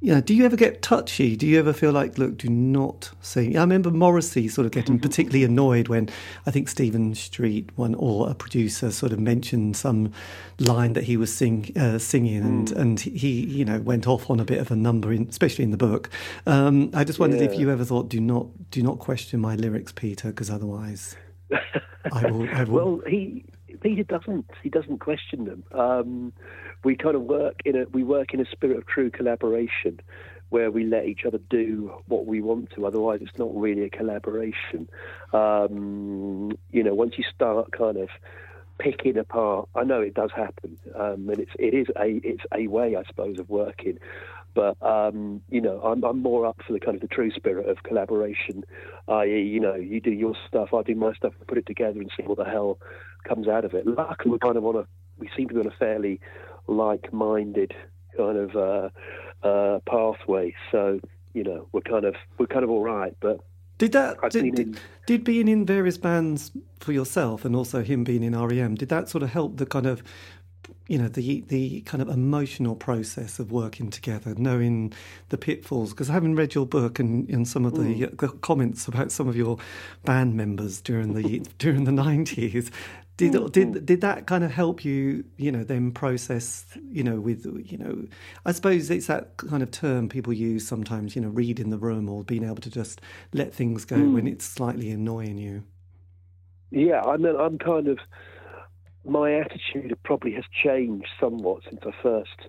yeah, 0.00 0.20
do 0.20 0.32
you 0.32 0.44
ever 0.44 0.54
get 0.54 0.80
touchy? 0.80 1.34
Do 1.34 1.44
you 1.44 1.58
ever 1.58 1.72
feel 1.72 1.90
like, 1.90 2.18
look, 2.18 2.36
do 2.36 2.48
not 2.48 3.10
sing? 3.20 3.56
I 3.56 3.62
remember 3.62 3.90
Morrissey 3.90 4.46
sort 4.46 4.64
of 4.64 4.70
getting 4.70 4.98
particularly 5.00 5.42
annoyed 5.42 5.88
when 5.88 6.08
I 6.46 6.52
think 6.52 6.68
Stephen 6.68 7.16
Street, 7.16 7.70
one 7.74 7.96
or 7.96 8.30
a 8.30 8.34
producer, 8.34 8.92
sort 8.92 9.12
of 9.12 9.18
mentioned 9.18 9.76
some 9.76 10.12
line 10.60 10.92
that 10.92 11.04
he 11.04 11.16
was 11.16 11.34
sing, 11.34 11.72
uh, 11.76 11.98
singing, 11.98 12.42
and, 12.42 12.68
mm. 12.68 12.76
and 12.76 13.00
he, 13.00 13.44
you 13.46 13.64
know, 13.64 13.80
went 13.80 14.06
off 14.06 14.30
on 14.30 14.38
a 14.38 14.44
bit 14.44 14.58
of 14.58 14.70
a 14.70 14.76
number, 14.76 15.12
in, 15.12 15.26
especially 15.28 15.64
in 15.64 15.72
the 15.72 15.76
book. 15.76 16.10
Um, 16.46 16.90
I 16.94 17.02
just 17.02 17.18
wondered 17.18 17.40
yeah. 17.40 17.46
if 17.46 17.58
you 17.58 17.68
ever 17.68 17.84
thought, 17.84 18.08
do 18.08 18.20
not, 18.20 18.46
do 18.70 18.84
not 18.84 19.00
question 19.00 19.40
my 19.40 19.56
lyrics, 19.56 19.90
Peter, 19.90 20.28
because 20.28 20.48
otherwise, 20.48 21.16
I 22.12 22.30
will, 22.30 22.48
I 22.50 22.64
will. 22.64 22.78
Well, 22.78 23.02
he 23.04 23.44
Peter 23.80 24.04
doesn't. 24.04 24.46
He 24.62 24.68
doesn't 24.68 24.98
question 24.98 25.44
them. 25.44 25.64
Um, 25.72 26.32
we 26.84 26.96
kind 26.96 27.14
of 27.14 27.22
work 27.22 27.60
in 27.64 27.76
a 27.76 27.84
we 27.92 28.04
work 28.04 28.34
in 28.34 28.40
a 28.40 28.46
spirit 28.50 28.78
of 28.78 28.86
true 28.86 29.10
collaboration 29.10 30.00
where 30.50 30.70
we 30.70 30.84
let 30.84 31.06
each 31.06 31.24
other 31.26 31.38
do 31.50 31.92
what 32.06 32.26
we 32.26 32.40
want 32.40 32.70
to. 32.70 32.86
Otherwise, 32.86 33.20
it's 33.22 33.38
not 33.38 33.54
really 33.54 33.82
a 33.82 33.90
collaboration. 33.90 34.88
Um, 35.32 36.56
you 36.70 36.82
know, 36.82 36.94
once 36.94 37.14
you 37.18 37.24
start 37.34 37.70
kind 37.72 37.98
of 37.98 38.08
picking 38.78 39.18
apart, 39.18 39.68
I 39.74 39.84
know 39.84 40.00
it 40.00 40.14
does 40.14 40.30
happen, 40.34 40.78
um, 40.94 41.28
and 41.28 41.38
it's 41.38 41.52
it 41.58 41.74
is 41.74 41.88
a 41.96 42.20
it's 42.24 42.44
a 42.54 42.66
way, 42.68 42.96
I 42.96 43.04
suppose, 43.04 43.38
of 43.38 43.50
working. 43.50 43.98
But 44.54 44.80
um, 44.82 45.42
you 45.50 45.60
know, 45.60 45.80
I'm, 45.82 46.02
I'm 46.02 46.22
more 46.22 46.46
up 46.46 46.60
for 46.66 46.72
the 46.72 46.80
kind 46.80 46.94
of 46.94 47.02
the 47.02 47.08
true 47.08 47.30
spirit 47.30 47.68
of 47.68 47.82
collaboration, 47.82 48.64
i.e., 49.06 49.42
you 49.42 49.60
know, 49.60 49.74
you 49.74 50.00
do 50.00 50.10
your 50.10 50.34
stuff, 50.48 50.72
I 50.74 50.82
do 50.82 50.94
my 50.94 51.12
stuff, 51.12 51.34
put 51.46 51.58
it 51.58 51.66
together 51.66 52.00
and 52.00 52.10
see 52.16 52.24
what 52.24 52.38
the 52.38 52.44
hell 52.44 52.78
comes 53.24 53.46
out 53.46 53.64
of 53.64 53.74
it. 53.74 53.86
Luckily, 53.86 54.32
we 54.32 54.38
kind 54.38 54.56
of 54.56 54.64
on 54.64 54.76
a 54.76 54.86
we 55.18 55.28
seem 55.36 55.48
to 55.48 55.54
be 55.54 55.60
on 55.60 55.66
a 55.66 55.76
fairly 55.78 56.20
like-minded 56.68 57.74
kind 58.16 58.38
of 58.38 58.56
uh, 58.56 58.88
uh, 59.46 59.80
pathway. 59.86 60.54
So 60.70 61.00
you 61.34 61.44
know, 61.44 61.68
we're 61.72 61.80
kind 61.82 62.04
of 62.04 62.14
we're 62.38 62.46
kind 62.46 62.64
of 62.64 62.70
all 62.70 62.82
right. 62.82 63.16
But 63.20 63.40
did 63.78 63.92
that 63.92 64.18
did, 64.30 64.54
did, 64.54 64.80
did, 65.06 65.24
being 65.24 65.48
in 65.48 65.64
various 65.64 65.98
bands 65.98 66.50
for 66.80 66.92
yourself 66.92 67.44
and 67.44 67.54
also 67.54 67.82
him 67.82 68.02
being 68.02 68.24
in 68.24 68.36
REM 68.36 68.74
did 68.74 68.88
that 68.88 69.08
sort 69.08 69.22
of 69.22 69.30
help 69.30 69.56
the 69.56 69.66
kind 69.66 69.86
of 69.86 70.02
you 70.88 70.98
know 70.98 71.08
the 71.08 71.42
the 71.48 71.82
kind 71.82 72.02
of 72.02 72.08
emotional 72.08 72.74
process 72.74 73.38
of 73.38 73.52
working 73.52 73.90
together, 73.90 74.34
knowing 74.36 74.92
the 75.28 75.38
pitfalls. 75.38 75.90
Because 75.90 76.08
having 76.08 76.34
read 76.34 76.54
your 76.54 76.66
book 76.66 76.98
and, 76.98 77.28
and 77.28 77.46
some 77.46 77.64
of 77.64 77.74
the, 77.74 78.06
mm. 78.06 78.18
the, 78.18 78.28
comments 78.28 78.88
about 78.88 79.12
some 79.12 79.28
of 79.28 79.36
your 79.36 79.58
band 80.04 80.34
members 80.34 80.80
during 80.80 81.12
the 81.14 81.40
during 81.58 81.84
the 81.84 81.92
nineties, 82.06 82.70
did 83.18 83.32
mm-hmm. 83.32 83.46
did 83.48 83.84
did 83.84 84.00
that 84.00 84.26
kind 84.26 84.44
of 84.44 84.50
help 84.50 84.84
you 84.84 85.24
you 85.36 85.52
know 85.52 85.62
then 85.64 85.90
process 85.90 86.64
you 86.90 87.02
know 87.02 87.20
with 87.20 87.44
you 87.66 87.76
know 87.76 88.06
i 88.46 88.52
suppose 88.52 88.88
it's 88.90 89.08
that 89.08 89.36
kind 89.36 89.62
of 89.62 89.70
term 89.70 90.08
people 90.08 90.32
use 90.32 90.66
sometimes 90.66 91.14
you 91.14 91.20
know 91.20 91.28
read 91.28 91.60
in 91.60 91.68
the 91.68 91.76
room 91.76 92.08
or 92.08 92.24
being 92.24 92.44
able 92.44 92.56
to 92.56 92.70
just 92.70 93.00
let 93.34 93.52
things 93.52 93.84
go 93.84 93.96
mm. 93.96 94.14
when 94.14 94.26
it's 94.26 94.44
slightly 94.44 94.90
annoying 94.90 95.36
you 95.36 95.62
yeah 96.70 97.02
i 97.02 97.16
mean 97.16 97.36
i'm 97.36 97.58
kind 97.58 97.88
of 97.88 97.98
my 99.04 99.34
attitude 99.34 99.96
probably 100.04 100.32
has 100.32 100.44
changed 100.64 101.08
somewhat 101.20 101.62
since 101.68 101.80
i 101.84 101.90
first 102.02 102.48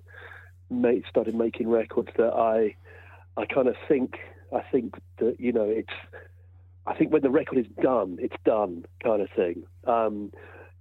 made, 0.70 1.04
started 1.10 1.34
making 1.34 1.68
records 1.68 2.10
that 2.16 2.32
i 2.34 2.76
i 3.42 3.46
kind 3.46 3.68
of 3.68 3.76
think 3.88 4.20
i 4.54 4.62
think 4.72 4.94
that 5.18 5.40
you 5.40 5.52
know 5.52 5.64
it's 5.64 5.94
I 6.88 6.96
think 6.96 7.12
when 7.14 7.22
the 7.22 7.30
record 7.30 7.60
is 7.60 7.68
done, 7.84 8.18
it's 8.20 8.36
done, 8.46 8.84
kind 9.04 9.22
of 9.22 9.30
thing. 9.36 9.62
Um, 9.86 10.32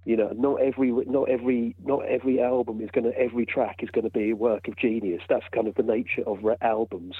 you 0.09 0.17
know, 0.17 0.31
not 0.35 0.59
every 0.59 0.91
not 1.05 1.29
every 1.29 1.75
not 1.85 2.03
every 2.07 2.41
album 2.41 2.81
is 2.81 2.89
going 2.91 3.03
to 3.03 3.15
every 3.15 3.45
track 3.45 3.81
is 3.83 3.91
going 3.91 4.05
to 4.05 4.09
be 4.09 4.31
a 4.31 4.35
work 4.35 4.67
of 4.67 4.75
genius. 4.75 5.21
That's 5.29 5.45
kind 5.53 5.67
of 5.67 5.75
the 5.75 5.83
nature 5.83 6.23
of 6.25 6.39
re- 6.41 6.55
albums. 6.61 7.13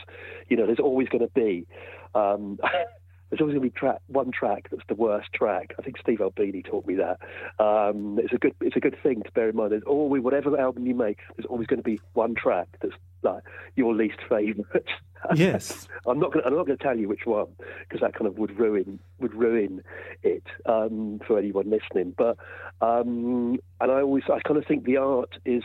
You 0.48 0.58
know, 0.58 0.66
there's 0.66 0.80
always 0.80 1.08
going 1.08 1.22
to 1.22 1.32
be. 1.36 1.68
Um, 2.16 2.58
there's 3.30 3.42
always 3.42 3.54
going 3.54 3.70
to 3.70 3.74
be 3.74 3.80
track, 3.80 4.00
one 4.08 4.32
track 4.32 4.68
that's 4.72 4.84
the 4.88 4.96
worst 4.96 5.32
track. 5.34 5.74
I 5.78 5.82
think 5.82 5.98
Steve 6.00 6.22
Albini 6.22 6.64
taught 6.64 6.86
me 6.86 6.96
that. 6.96 7.20
Um, 7.64 8.20
it's 8.22 8.34
a 8.34 8.38
good 8.38 8.56
it's 8.62 8.76
a 8.76 8.80
good 8.80 8.98
thing 9.02 9.24
to 9.24 9.32
bear 9.32 9.50
in 9.50 9.56
mind. 9.56 9.72
There's 9.72 9.84
always 9.84 10.24
whatever 10.24 10.60
album 10.60 10.88
you 10.88 10.96
make, 10.96 11.20
there's 11.36 11.46
always 11.46 11.68
going 11.68 11.80
to 11.80 11.84
be 11.84 12.00
one 12.14 12.36
track 12.36 12.68
that's 12.82 12.96
like 13.22 13.44
your 13.76 13.94
least 13.94 14.20
favourite. 14.28 14.86
Yes, 15.36 15.88
I'm 16.08 16.18
not. 16.18 16.32
Gonna, 16.32 16.46
I'm 16.46 16.56
not 16.56 16.66
going 16.66 16.78
to 16.78 16.84
tell 16.84 16.98
you 16.98 17.10
which 17.10 17.26
one 17.26 17.48
because 17.82 18.00
that 18.00 18.14
kind 18.14 18.26
of 18.26 18.38
would 18.38 18.58
ruin 18.58 19.00
would 19.20 19.34
ruin 19.34 19.84
it 20.24 20.44
um, 20.66 21.20
for 21.28 21.38
anyone 21.38 21.70
listening. 21.70 22.16
But 22.18 22.38
um, 22.82 23.60
and 23.82 23.92
I 23.92 24.00
always 24.02 24.24
I 24.32 24.40
kind 24.40 24.58
of 24.58 24.66
think 24.66 24.86
the 24.86 24.96
art 24.96 25.38
is, 25.44 25.64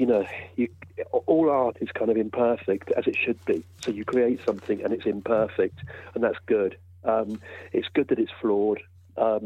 you 0.00 0.06
know, 0.06 0.24
you, 0.56 0.66
all 1.26 1.50
art 1.50 1.76
is 1.82 1.90
kind 1.92 2.10
of 2.10 2.16
imperfect 2.16 2.90
as 2.92 3.06
it 3.06 3.14
should 3.22 3.44
be. 3.44 3.62
So 3.82 3.90
you 3.90 4.06
create 4.06 4.40
something 4.46 4.82
and 4.82 4.94
it's 4.94 5.04
imperfect, 5.04 5.78
and 6.14 6.24
that's 6.24 6.38
good. 6.46 6.78
Um, 7.04 7.38
it's 7.74 7.88
good 7.92 8.08
that 8.08 8.18
it's 8.18 8.32
flawed 8.40 8.80
because 9.14 9.42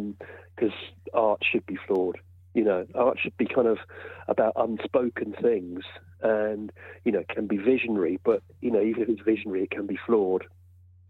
um, 0.60 0.72
art 1.12 1.42
should 1.42 1.66
be 1.66 1.76
flawed. 1.88 2.18
You 2.54 2.62
know, 2.62 2.86
art 2.94 3.18
should 3.20 3.36
be 3.36 3.46
kind 3.46 3.66
of 3.66 3.78
about 4.28 4.52
unspoken 4.54 5.32
things 5.42 5.82
and, 6.22 6.70
you 7.04 7.10
know, 7.10 7.24
can 7.28 7.48
be 7.48 7.56
visionary, 7.56 8.20
but, 8.22 8.40
you 8.60 8.70
know, 8.70 8.80
even 8.80 9.02
if 9.02 9.08
it's 9.08 9.22
visionary, 9.22 9.64
it 9.64 9.72
can 9.72 9.88
be 9.88 9.98
flawed. 10.06 10.44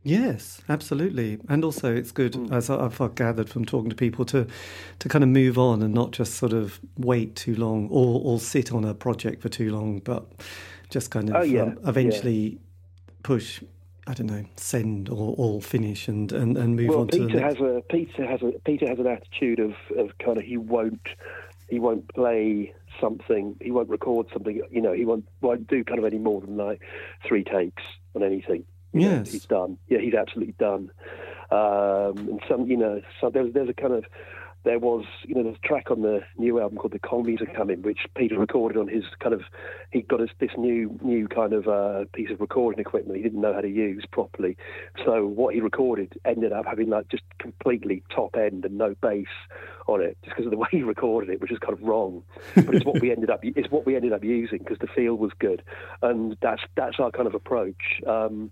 Yes, 0.06 0.60
absolutely, 0.68 1.38
and 1.48 1.64
also 1.64 1.94
it's 1.94 2.12
good 2.12 2.34
mm. 2.34 2.52
as 2.52 2.68
I've 2.68 3.14
gathered 3.14 3.48
from 3.48 3.64
talking 3.64 3.88
to 3.88 3.96
people 3.96 4.26
to 4.26 4.46
to 4.98 5.08
kind 5.08 5.24
of 5.24 5.30
move 5.30 5.58
on 5.58 5.80
and 5.80 5.94
not 5.94 6.10
just 6.12 6.34
sort 6.34 6.52
of 6.52 6.78
wait 6.98 7.34
too 7.34 7.54
long 7.56 7.88
or 7.90 8.20
or 8.22 8.38
sit 8.38 8.70
on 8.70 8.84
a 8.84 8.92
project 8.92 9.40
for 9.40 9.48
too 9.48 9.72
long, 9.72 10.00
but 10.00 10.26
just 10.90 11.10
kind 11.10 11.30
of 11.30 11.36
oh, 11.36 11.42
yeah. 11.42 11.62
um, 11.62 11.78
eventually 11.86 12.34
yeah. 12.34 12.58
push. 13.22 13.62
I 14.06 14.12
don't 14.12 14.26
know, 14.26 14.44
send 14.56 15.08
or, 15.08 15.34
or 15.38 15.62
finish 15.62 16.08
and, 16.08 16.30
and, 16.30 16.58
and 16.58 16.76
move 16.76 16.90
well, 16.90 17.00
on 17.00 17.06
Peter 17.06 17.26
to 17.26 17.32
the 17.36 17.40
next. 17.40 17.58
Has 17.58 17.66
a, 17.66 17.82
Peter 17.88 18.26
has 18.26 18.42
a 18.42 18.52
Peter 18.66 18.86
has 18.86 18.98
an 18.98 19.06
attitude 19.06 19.60
of, 19.60 19.72
of 19.96 20.18
kind 20.18 20.36
of 20.36 20.44
he 20.44 20.58
won't 20.58 21.08
he 21.70 21.78
won't 21.78 22.06
play 22.12 22.74
something, 23.00 23.56
he 23.62 23.70
won't 23.70 23.88
record 23.88 24.26
something, 24.30 24.60
you 24.70 24.82
know, 24.82 24.92
he 24.92 25.06
won't 25.06 25.26
won't 25.40 25.66
do 25.66 25.82
kind 25.82 25.98
of 25.98 26.04
any 26.04 26.18
more 26.18 26.42
than 26.42 26.58
like 26.58 26.82
three 27.26 27.44
takes 27.44 27.82
on 28.14 28.22
anything. 28.22 28.66
You 28.94 29.00
yes, 29.00 29.26
know, 29.26 29.32
he's 29.32 29.46
done. 29.46 29.78
Yeah, 29.88 29.98
he's 29.98 30.14
absolutely 30.14 30.54
done. 30.58 30.90
Um, 31.50 32.16
and 32.16 32.40
some, 32.48 32.66
you 32.66 32.76
know, 32.76 33.02
so 33.20 33.30
there's 33.30 33.52
there's 33.52 33.68
a 33.68 33.74
kind 33.74 33.92
of 33.92 34.04
there 34.64 34.78
was, 34.78 35.04
you 35.26 35.34
know, 35.34 35.42
there's 35.42 35.56
a 35.62 35.66
track 35.66 35.90
on 35.90 36.00
the 36.00 36.22
new 36.38 36.58
album 36.58 36.78
called 36.78 36.92
"The 36.92 36.98
Colmies 36.98 37.42
Are 37.42 37.54
Coming," 37.54 37.82
which 37.82 38.00
Peter 38.16 38.38
recorded 38.38 38.78
on 38.78 38.88
his 38.88 39.04
kind 39.20 39.34
of. 39.34 39.42
He 39.90 40.00
got 40.00 40.20
us 40.20 40.30
this 40.40 40.50
new, 40.56 40.98
new 41.02 41.28
kind 41.28 41.52
of 41.52 41.68
uh, 41.68 42.06
piece 42.14 42.30
of 42.30 42.40
recording 42.40 42.80
equipment 42.80 43.16
he 43.18 43.22
didn't 43.22 43.40
know 43.40 43.52
how 43.52 43.60
to 43.60 43.68
use 43.68 44.04
properly. 44.10 44.56
So 45.04 45.26
what 45.26 45.54
he 45.54 45.60
recorded 45.60 46.18
ended 46.24 46.52
up 46.52 46.64
having 46.64 46.88
like 46.88 47.08
just 47.08 47.22
completely 47.38 48.02
top 48.14 48.36
end 48.36 48.64
and 48.64 48.78
no 48.78 48.94
bass 49.02 49.26
on 49.86 50.00
it, 50.00 50.16
just 50.24 50.34
because 50.34 50.46
of 50.46 50.50
the 50.50 50.56
way 50.64 50.68
he 50.70 50.82
recorded 50.82 51.28
it, 51.28 51.40
which 51.42 51.52
is 51.52 51.58
kind 51.58 51.74
of 51.74 51.82
wrong. 51.82 52.22
But 52.54 52.74
it's 52.74 52.86
what 52.86 53.00
we 53.00 53.12
ended 53.12 53.28
up. 53.28 53.40
It's 53.42 53.70
what 53.70 53.84
we 53.84 53.96
ended 53.96 54.14
up 54.14 54.24
using 54.24 54.58
because 54.58 54.78
the 54.78 54.86
feel 54.86 55.14
was 55.14 55.32
good, 55.38 55.62
and 56.00 56.38
that's 56.40 56.62
that's 56.74 56.98
our 56.98 57.10
kind 57.10 57.26
of 57.26 57.34
approach. 57.34 58.00
Um, 58.06 58.50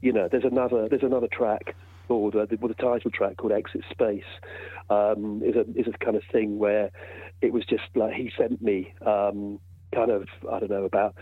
you 0.00 0.12
know, 0.12 0.28
there's 0.30 0.44
another 0.44 0.88
there's 0.88 1.02
another 1.02 1.28
track 1.28 1.74
called 2.08 2.36
uh, 2.36 2.46
the, 2.46 2.56
well, 2.56 2.68
the 2.68 2.74
title 2.74 3.10
track 3.10 3.36
called 3.36 3.52
Exit 3.52 3.82
Space 3.90 4.24
um, 4.90 5.42
is 5.44 5.56
a 5.56 5.64
is 5.78 5.86
a 5.86 6.04
kind 6.04 6.16
of 6.16 6.22
thing 6.30 6.58
where 6.58 6.90
it 7.40 7.52
was 7.52 7.64
just 7.64 7.84
like 7.94 8.14
he 8.14 8.30
sent 8.36 8.62
me 8.62 8.92
um, 9.04 9.58
kind 9.94 10.10
of 10.10 10.28
I 10.50 10.60
don't 10.60 10.70
know 10.70 10.84
about 10.84 11.14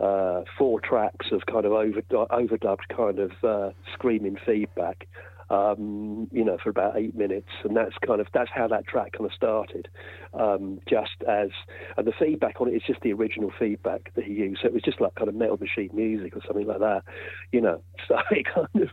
uh, 0.00 0.42
four 0.58 0.80
tracks 0.80 1.26
of 1.32 1.46
kind 1.46 1.64
of 1.64 1.72
over 1.72 2.02
overdubbed 2.02 2.88
kind 2.94 3.18
of 3.18 3.32
uh, 3.44 3.70
screaming 3.92 4.36
feedback 4.44 5.06
um, 5.52 6.28
you 6.32 6.44
know, 6.44 6.56
for 6.62 6.70
about 6.70 6.96
eight 6.96 7.14
minutes, 7.14 7.50
and 7.62 7.76
that's 7.76 7.94
kind 8.04 8.22
of 8.22 8.26
that's 8.32 8.50
how 8.52 8.66
that 8.68 8.86
track 8.86 9.12
kind 9.12 9.26
of 9.26 9.34
started. 9.34 9.86
Um, 10.32 10.80
just 10.88 11.22
as, 11.28 11.50
and 11.98 12.06
the 12.06 12.12
feedback 12.18 12.58
on 12.62 12.68
it 12.68 12.72
is 12.72 12.82
just 12.86 13.02
the 13.02 13.12
original 13.12 13.52
feedback 13.58 14.14
that 14.14 14.24
he 14.24 14.32
used. 14.32 14.62
So 14.62 14.68
it 14.68 14.72
was 14.72 14.82
just 14.82 14.98
like 14.98 15.14
kind 15.14 15.28
of 15.28 15.34
metal 15.34 15.58
machine 15.58 15.90
music 15.92 16.34
or 16.34 16.40
something 16.46 16.66
like 16.66 16.78
that, 16.80 17.04
you 17.52 17.60
know. 17.60 17.82
So 18.08 18.18
it 18.32 18.46
kind 18.52 18.66
of, 18.74 18.88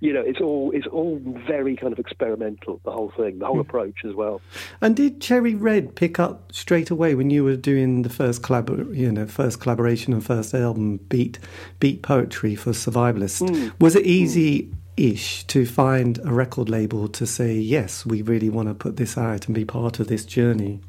you 0.00 0.12
know, 0.12 0.20
it's 0.20 0.40
all 0.40 0.72
it's 0.74 0.88
all 0.88 1.20
very 1.46 1.76
kind 1.76 1.92
of 1.92 2.00
experimental. 2.00 2.80
The 2.84 2.90
whole 2.90 3.12
thing, 3.16 3.38
the 3.38 3.46
whole 3.46 3.54
hmm. 3.54 3.60
approach 3.60 4.04
as 4.04 4.14
well. 4.14 4.40
And 4.80 4.96
did 4.96 5.20
Cherry 5.20 5.54
Red 5.54 5.94
pick 5.94 6.18
up 6.18 6.52
straight 6.52 6.90
away 6.90 7.14
when 7.14 7.30
you 7.30 7.44
were 7.44 7.54
doing 7.54 8.02
the 8.02 8.08
first 8.08 8.42
collabor, 8.42 8.92
you 8.94 9.12
know, 9.12 9.28
first 9.28 9.60
collaboration 9.60 10.12
and 10.12 10.26
first 10.26 10.54
album, 10.54 10.96
Beat 11.08 11.38
Beat 11.78 12.02
Poetry 12.02 12.56
for 12.56 12.72
Survivalists? 12.72 13.48
Mm. 13.48 13.80
Was 13.80 13.94
it 13.94 14.04
easy? 14.06 14.62
Mm 14.62 14.77
ish 14.98 15.44
to 15.44 15.64
find 15.64 16.18
a 16.24 16.32
record 16.32 16.68
label 16.68 17.08
to 17.08 17.26
say, 17.26 17.54
yes, 17.54 18.04
we 18.04 18.22
really 18.22 18.50
want 18.50 18.68
to 18.68 18.74
put 18.74 18.96
this 18.96 19.16
out 19.16 19.46
and 19.46 19.54
be 19.54 19.64
part 19.64 20.00
of 20.00 20.08
this 20.08 20.24
journey? 20.24 20.80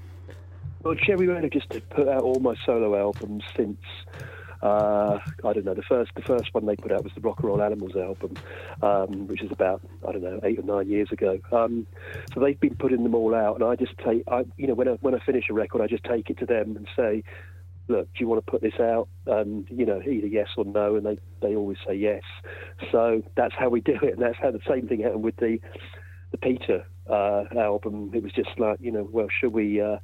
Well, 0.83 0.95
Cherry 0.95 1.27
have 1.27 1.49
just 1.51 1.69
put 1.89 2.07
out 2.07 2.21
all 2.21 2.39
my 2.39 2.55
solo 2.65 2.97
albums 2.97 3.43
since. 3.55 3.79
Uh, 4.61 5.19
I 5.45 5.53
don't 5.53 5.63
know. 5.63 5.73
The 5.73 5.83
first, 5.83 6.11
the 6.15 6.21
first 6.21 6.53
one 6.53 6.65
they 6.65 6.75
put 6.75 6.91
out 6.91 7.03
was 7.03 7.13
the 7.13 7.21
Rock 7.21 7.39
and 7.39 7.47
Roll 7.47 7.61
Animals 7.61 7.95
album, 7.95 8.33
um, 8.81 9.27
which 9.27 9.41
is 9.41 9.51
about 9.51 9.81
I 10.05 10.11
don't 10.11 10.21
know 10.23 10.39
eight 10.43 10.59
or 10.59 10.63
nine 10.63 10.89
years 10.89 11.11
ago. 11.11 11.39
Um, 11.51 11.87
so 12.33 12.41
they've 12.41 12.59
been 12.59 12.75
putting 12.75 13.03
them 13.03 13.15
all 13.15 13.33
out, 13.33 13.55
and 13.55 13.63
I 13.63 13.75
just 13.75 13.97
take, 13.99 14.23
I, 14.27 14.45
you 14.57 14.67
know, 14.67 14.73
when 14.73 14.89
I 14.89 14.91
when 15.01 15.15
I 15.15 15.19
finish 15.19 15.45
a 15.49 15.53
record, 15.53 15.81
I 15.81 15.87
just 15.87 16.03
take 16.03 16.29
it 16.29 16.37
to 16.39 16.45
them 16.45 16.75
and 16.75 16.87
say, 16.95 17.23
look, 17.89 18.07
do 18.13 18.19
you 18.19 18.27
want 18.27 18.45
to 18.45 18.49
put 18.49 18.61
this 18.61 18.79
out? 18.79 19.09
And 19.25 19.67
you 19.69 19.85
know, 19.85 20.01
either 20.01 20.27
yes 20.27 20.47
or 20.55 20.63
no, 20.63 20.95
and 20.95 21.05
they 21.05 21.17
they 21.41 21.55
always 21.55 21.77
say 21.85 21.95
yes. 21.95 22.23
So 22.91 23.21
that's 23.35 23.53
how 23.57 23.69
we 23.69 23.81
do 23.81 23.97
it, 24.01 24.13
and 24.13 24.21
that's 24.21 24.37
how 24.41 24.51
the 24.51 24.61
same 24.67 24.87
thing 24.87 25.01
happened 25.01 25.23
with 25.23 25.35
the 25.37 25.59
the 26.31 26.37
Peter 26.37 26.85
uh, 27.09 27.43
album. 27.57 28.11
It 28.13 28.23
was 28.23 28.31
just 28.31 28.57
like, 28.57 28.79
you 28.79 28.91
know, 28.91 29.07
well, 29.11 29.27
should 29.29 29.51
we, 29.51 29.81
uh, 29.81 29.97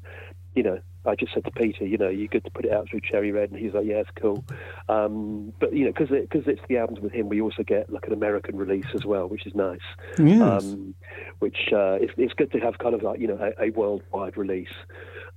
you 0.55 0.63
know, 0.63 0.79
I 1.05 1.13
just 1.13 1.33
said 1.35 1.43
to 1.45 1.51
Peter, 1.51 1.85
you 1.85 1.99
know, 1.99 2.09
you 2.09 2.27
good 2.27 2.43
to 2.45 2.49
put 2.49 2.65
it 2.65 2.71
out 2.71 2.89
through 2.89 3.01
Cherry 3.01 3.31
Red, 3.31 3.51
and 3.51 3.59
he's 3.59 3.73
like, 3.73 3.85
yeah, 3.85 3.97
it's 3.97 4.09
cool. 4.19 4.43
Um, 4.89 5.53
but 5.59 5.71
you 5.73 5.85
know, 5.85 5.91
because 5.91 6.09
because 6.09 6.47
it, 6.47 6.57
it's 6.57 6.61
the 6.67 6.77
albums 6.77 6.99
with 6.99 7.11
him, 7.11 7.29
we 7.29 7.41
also 7.41 7.61
get 7.61 7.91
like 7.91 8.07
an 8.07 8.13
American 8.13 8.57
release 8.57 8.87
as 8.95 9.05
well, 9.05 9.27
which 9.27 9.45
is 9.45 9.53
nice. 9.53 9.79
Yes. 10.17 10.41
Um, 10.41 10.95
which 11.39 11.71
uh, 11.71 11.99
it's, 12.01 12.13
it's 12.17 12.33
good 12.33 12.51
to 12.53 12.59
have 12.59 12.79
kind 12.79 12.95
of 12.95 13.03
like 13.03 13.19
you 13.19 13.27
know 13.27 13.37
a, 13.59 13.65
a 13.65 13.69
worldwide 13.69 14.35
release 14.35 14.73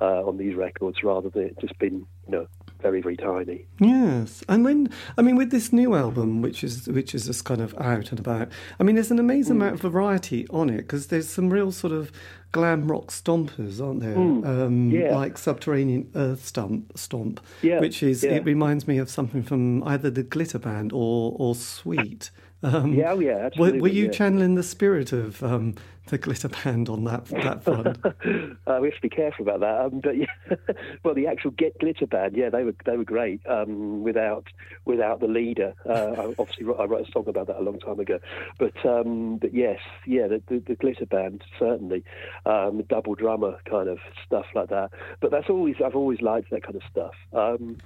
uh, 0.00 0.26
on 0.26 0.37
these 0.37 0.54
records 0.54 1.02
rather 1.02 1.28
than 1.30 1.44
it 1.44 1.58
just 1.61 1.78
being 1.78 2.06
you 2.26 2.32
know 2.32 2.46
very 2.80 3.00
very 3.00 3.16
tiny. 3.16 3.66
Yes, 3.80 4.44
and 4.48 4.64
when 4.64 4.88
I 5.16 5.22
mean 5.22 5.37
with 5.37 5.50
this 5.50 5.72
new 5.72 5.94
album, 5.94 6.42
which 6.42 6.62
is 6.62 6.87
which 6.87 7.14
is 7.14 7.26
just 7.26 7.44
kind 7.44 7.61
of 7.61 7.74
out 7.78 8.11
and 8.11 8.20
about. 8.20 8.48
I 8.78 8.84
mean, 8.84 8.94
there's 8.94 9.11
an 9.11 9.18
amazing 9.18 9.56
mm. 9.56 9.62
amount 9.62 9.84
of 9.84 9.92
variety 9.92 10.46
on 10.48 10.70
it 10.70 10.78
because 10.78 11.08
there's 11.08 11.28
some 11.28 11.50
real 11.50 11.72
sort 11.72 11.92
of 11.92 12.12
glam 12.52 12.90
rock 12.90 13.08
stompers, 13.08 13.84
aren't 13.84 14.00
there? 14.00 14.16
Mm. 14.16 14.46
Um, 14.46 14.90
yeah. 14.90 15.14
Like 15.16 15.37
Subterranean 15.37 16.11
Earth 16.14 16.44
Stomp, 16.44 16.96
Stomp, 16.96 17.40
yeah. 17.62 17.80
which 17.80 18.02
is 18.02 18.22
yeah. 18.22 18.32
it 18.32 18.44
reminds 18.44 18.87
me 18.87 18.98
of 18.98 19.11
something 19.11 19.42
from 19.42 19.82
either 19.84 20.11
the 20.11 20.22
Glitter 20.22 20.58
Band 20.58 20.92
or 20.92 21.34
or 21.37 21.54
Sweet. 21.54 22.30
Um, 22.62 22.92
yeah, 22.92 23.12
oh 23.12 23.20
yeah. 23.20 23.50
Were, 23.56 23.72
were, 23.78 23.88
you 23.88 24.06
yeah. 24.06 24.11
channeling 24.11 24.56
the 24.56 24.64
spirit 24.64 25.12
of 25.12 25.42
um, 25.44 25.76
the 26.08 26.18
glitter 26.18 26.48
band 26.48 26.88
on 26.88 27.04
that 27.04 27.26
that 27.26 27.62
front? 27.62 27.98
uh, 28.04 28.78
we 28.80 28.88
have 28.88 28.94
to 28.94 29.02
be 29.02 29.08
careful 29.08 29.48
about 29.48 29.60
that. 29.60 29.80
Um, 29.80 30.00
but 30.00 30.16
yeah, 30.16 30.56
well, 31.04 31.14
the 31.14 31.26
actual 31.26 31.50
Get 31.52 31.78
Glitter 31.78 32.06
band, 32.06 32.36
yeah, 32.36 32.50
they 32.50 32.64
were 32.64 32.74
they 32.84 32.96
were 32.96 33.04
great. 33.04 33.40
Um, 33.46 34.02
without 34.02 34.46
without 34.84 35.20
the 35.20 35.26
leader, 35.26 35.74
uh, 35.86 36.32
obviously 36.38 36.66
I 36.78 36.84
wrote 36.84 37.08
a 37.08 37.12
song 37.12 37.24
about 37.28 37.46
that 37.48 37.56
a 37.56 37.62
long 37.62 37.78
time 37.78 38.00
ago. 38.00 38.18
But 38.58 38.84
um, 38.84 39.38
but 39.38 39.54
yes, 39.54 39.80
yeah, 40.06 40.26
the, 40.28 40.42
the, 40.48 40.58
the 40.60 40.74
Glitter 40.74 41.06
band 41.06 41.42
certainly, 41.58 42.04
um, 42.46 42.82
double 42.88 43.14
drummer 43.14 43.58
kind 43.68 43.88
of 43.88 43.98
stuff 44.26 44.46
like 44.54 44.68
that. 44.70 44.90
But 45.20 45.30
that's 45.30 45.48
always 45.48 45.76
I've 45.84 45.96
always 45.96 46.20
liked 46.20 46.50
that 46.50 46.62
kind 46.62 46.76
of 46.76 46.82
stuff. 46.90 47.14
Um, 47.32 47.78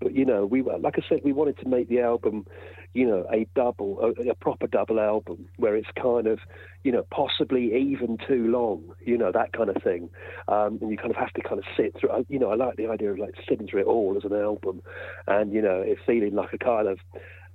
but 0.00 0.14
you 0.14 0.24
know, 0.24 0.46
we 0.46 0.62
like 0.62 0.98
I 0.98 1.08
said, 1.08 1.20
we 1.24 1.32
wanted 1.32 1.58
to 1.58 1.68
make 1.68 1.88
the 1.88 2.00
album 2.00 2.46
you 2.94 3.06
know, 3.06 3.26
a 3.32 3.46
double, 3.56 4.00
a, 4.00 4.30
a, 4.30 4.34
proper 4.36 4.68
double 4.68 5.00
album 5.00 5.48
where 5.56 5.74
it's 5.76 5.88
kind 6.00 6.28
of, 6.28 6.38
you 6.84 6.92
know, 6.92 7.04
possibly 7.10 7.74
even 7.76 8.16
too 8.26 8.46
long, 8.48 8.94
you 9.04 9.18
know, 9.18 9.32
that 9.32 9.52
kind 9.52 9.68
of 9.68 9.82
thing. 9.82 10.08
Um, 10.46 10.78
and 10.80 10.90
you 10.90 10.96
kind 10.96 11.10
of 11.10 11.16
have 11.16 11.32
to 11.32 11.42
kind 11.42 11.58
of 11.58 11.64
sit 11.76 11.96
through, 11.98 12.24
you 12.28 12.38
know, 12.38 12.50
I 12.50 12.54
like 12.54 12.76
the 12.76 12.86
idea 12.86 13.12
of 13.12 13.18
like 13.18 13.34
sitting 13.48 13.66
through 13.66 13.80
it 13.80 13.86
all 13.86 14.16
as 14.16 14.24
an 14.24 14.36
album 14.36 14.80
and, 15.26 15.52
you 15.52 15.60
know, 15.60 15.80
it 15.80 15.98
feeling 16.06 16.34
like 16.34 16.52
a 16.52 16.58
kind 16.58 16.86
of, 16.86 16.98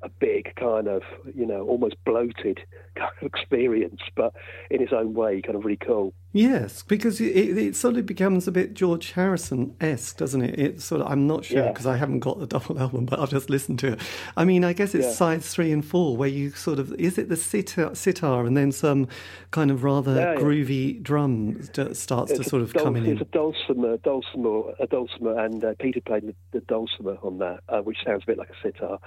a 0.02 0.10
big 0.10 0.56
kind 0.56 0.88
of 0.88 1.02
you 1.36 1.46
know 1.46 1.68
almost 1.68 1.96
bloated 2.06 2.60
kind 2.96 3.12
of 3.22 3.28
experience, 3.28 4.02
but 4.16 4.34
in 4.70 4.82
its 4.82 4.94
own 4.94 5.14
way, 5.14 5.42
kind 5.42 5.56
of 5.56 5.66
really 5.66 5.78
cool. 5.78 6.14
Yes, 6.32 6.84
because 6.84 7.20
it, 7.20 7.58
it 7.58 7.76
sort 7.76 7.98
of 7.98 8.06
becomes 8.06 8.48
a 8.48 8.52
bit 8.52 8.76
George 8.76 9.14
Harrison 9.14 9.76
esque, 9.82 10.18
doesn't 10.18 10.44
it? 10.44 10.60
It's 10.60 10.86
sort 10.86 11.02
of 11.02 11.08
I'm 11.08 11.26
not 11.26 11.44
sure 11.44 11.68
because 11.70 11.86
yeah. 11.86 11.94
I 11.94 11.98
haven't 11.98 12.20
got 12.20 12.40
the 12.40 12.46
double 12.46 12.80
album, 12.80 13.06
but 13.06 13.20
I've 13.20 13.32
just 13.32 13.50
listened 13.50 13.80
to 13.80 13.94
it. 13.94 14.00
I 14.38 14.46
mean, 14.46 14.64
I 14.64 14.74
guess 14.74 14.94
it's 14.94 15.08
yeah. 15.08 15.14
sides 15.14 15.52
three 15.52 15.72
and 15.72 15.84
four 15.84 16.16
where 16.16 16.30
you 16.30 16.52
sort 16.52 16.78
of 16.78 16.94
is 16.94 17.18
it 17.18 17.30
the 17.30 17.36
sitar, 17.36 17.96
sitar 17.96 18.46
and 18.46 18.56
then 18.56 18.72
some 18.72 19.08
kind 19.52 19.72
of 19.72 19.84
rather 19.84 20.16
yeah, 20.16 20.36
groovy 20.36 21.02
drum 21.02 21.62
starts 21.94 22.32
it's 22.32 22.44
to 22.44 22.44
sort 22.44 22.62
of 22.62 22.74
dul- 22.74 22.84
come 22.84 22.96
in. 22.96 23.08
It's 23.08 23.22
a 23.22 23.26
dulcimer, 23.26 23.98
dulcimer, 23.98 24.74
a 24.80 24.86
dulcimer, 24.86 25.40
and 25.40 25.64
uh, 25.64 25.74
Peter 25.80 26.02
played 26.02 26.28
the, 26.28 26.36
the 26.52 26.62
dulcimer 26.62 27.18
on 27.24 27.40
that, 27.40 27.62
uh, 27.70 27.82
which 27.82 27.98
sounds 28.06 28.24
a 28.24 28.26
bit 28.28 28.38
like 28.38 28.50
a 28.50 28.62
sitar 28.62 29.00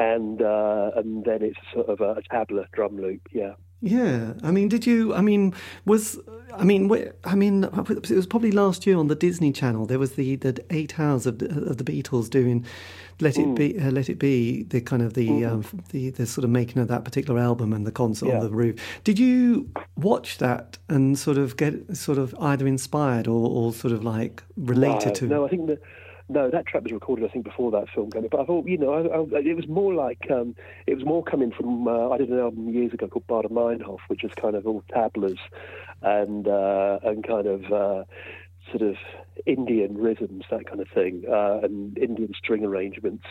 and 0.00 0.40
uh, 0.40 0.90
and 0.96 1.24
then 1.24 1.42
it's 1.42 1.58
sort 1.74 1.88
of 1.88 2.00
a, 2.00 2.12
a 2.12 2.22
tabla 2.22 2.64
drum 2.72 2.96
loop. 2.96 3.28
Yeah. 3.30 3.54
Yeah, 3.82 4.34
I 4.42 4.50
mean, 4.50 4.68
did 4.68 4.86
you? 4.86 5.14
I 5.14 5.22
mean, 5.22 5.54
was 5.86 6.18
I 6.52 6.64
mean, 6.64 6.90
I 7.24 7.34
mean, 7.34 7.64
it 7.64 8.10
was 8.10 8.26
probably 8.26 8.50
last 8.50 8.86
year 8.86 8.98
on 8.98 9.08
the 9.08 9.14
Disney 9.14 9.52
Channel. 9.52 9.86
There 9.86 9.98
was 9.98 10.16
the, 10.16 10.36
the 10.36 10.62
eight 10.68 11.00
hours 11.00 11.24
of, 11.24 11.40
of 11.40 11.78
the 11.78 11.84
Beatles 11.84 12.28
doing 12.28 12.66
"Let 13.20 13.38
It 13.38 13.46
mm. 13.46 13.56
Be," 13.56 13.78
uh, 13.78 13.90
"Let 13.90 14.10
It 14.10 14.18
Be," 14.18 14.64
the 14.64 14.82
kind 14.82 15.00
of 15.00 15.14
the, 15.14 15.28
mm. 15.28 15.50
um, 15.50 15.82
the 15.92 16.10
the 16.10 16.26
sort 16.26 16.44
of 16.44 16.50
making 16.50 16.82
of 16.82 16.88
that 16.88 17.06
particular 17.06 17.40
album 17.40 17.72
and 17.72 17.86
the 17.86 17.92
concert 17.92 18.28
yeah. 18.28 18.34
on 18.34 18.40
the 18.40 18.50
roof. 18.50 18.76
Did 19.02 19.18
you 19.18 19.70
watch 19.96 20.36
that 20.38 20.76
and 20.90 21.18
sort 21.18 21.38
of 21.38 21.56
get 21.56 21.96
sort 21.96 22.18
of 22.18 22.34
either 22.38 22.66
inspired 22.66 23.26
or, 23.26 23.48
or 23.48 23.72
sort 23.72 23.94
of 23.94 24.04
like 24.04 24.42
related 24.58 25.08
no, 25.08 25.14
to? 25.14 25.26
No, 25.26 25.46
I 25.46 25.48
think 25.48 25.68
that 25.68 25.80
no, 26.30 26.50
that 26.50 26.66
track 26.66 26.84
was 26.84 26.92
recorded, 26.92 27.24
I 27.24 27.28
think, 27.28 27.44
before 27.44 27.70
that 27.72 27.88
film 27.94 28.10
came. 28.10 28.26
But 28.30 28.40
I 28.40 28.44
thought, 28.44 28.66
you 28.66 28.78
know, 28.78 28.92
I, 28.92 29.36
I, 29.36 29.40
it 29.40 29.56
was 29.56 29.68
more 29.68 29.92
like 29.92 30.30
um, 30.30 30.54
it 30.86 30.94
was 30.94 31.04
more 31.04 31.22
coming 31.22 31.50
from. 31.50 31.88
Uh, 31.88 32.10
I 32.10 32.18
did 32.18 32.30
an 32.30 32.38
album 32.38 32.68
years 32.68 32.92
ago 32.92 33.08
called 33.08 33.26
Baader 33.26 33.50
Meinhof, 33.50 33.98
which 34.08 34.22
was 34.22 34.32
kind 34.34 34.54
of 34.54 34.66
all 34.66 34.82
tablas 34.90 35.38
and 36.02 36.46
uh, 36.48 36.98
and 37.02 37.26
kind 37.26 37.46
of. 37.46 37.72
Uh, 37.72 38.04
sort 38.70 38.82
of 38.82 38.96
Indian 39.46 39.96
rhythms, 39.96 40.44
that 40.50 40.66
kind 40.66 40.80
of 40.80 40.88
thing, 40.88 41.24
uh, 41.28 41.60
and 41.62 41.96
Indian 41.98 42.32
string 42.34 42.64
arrangements. 42.64 43.24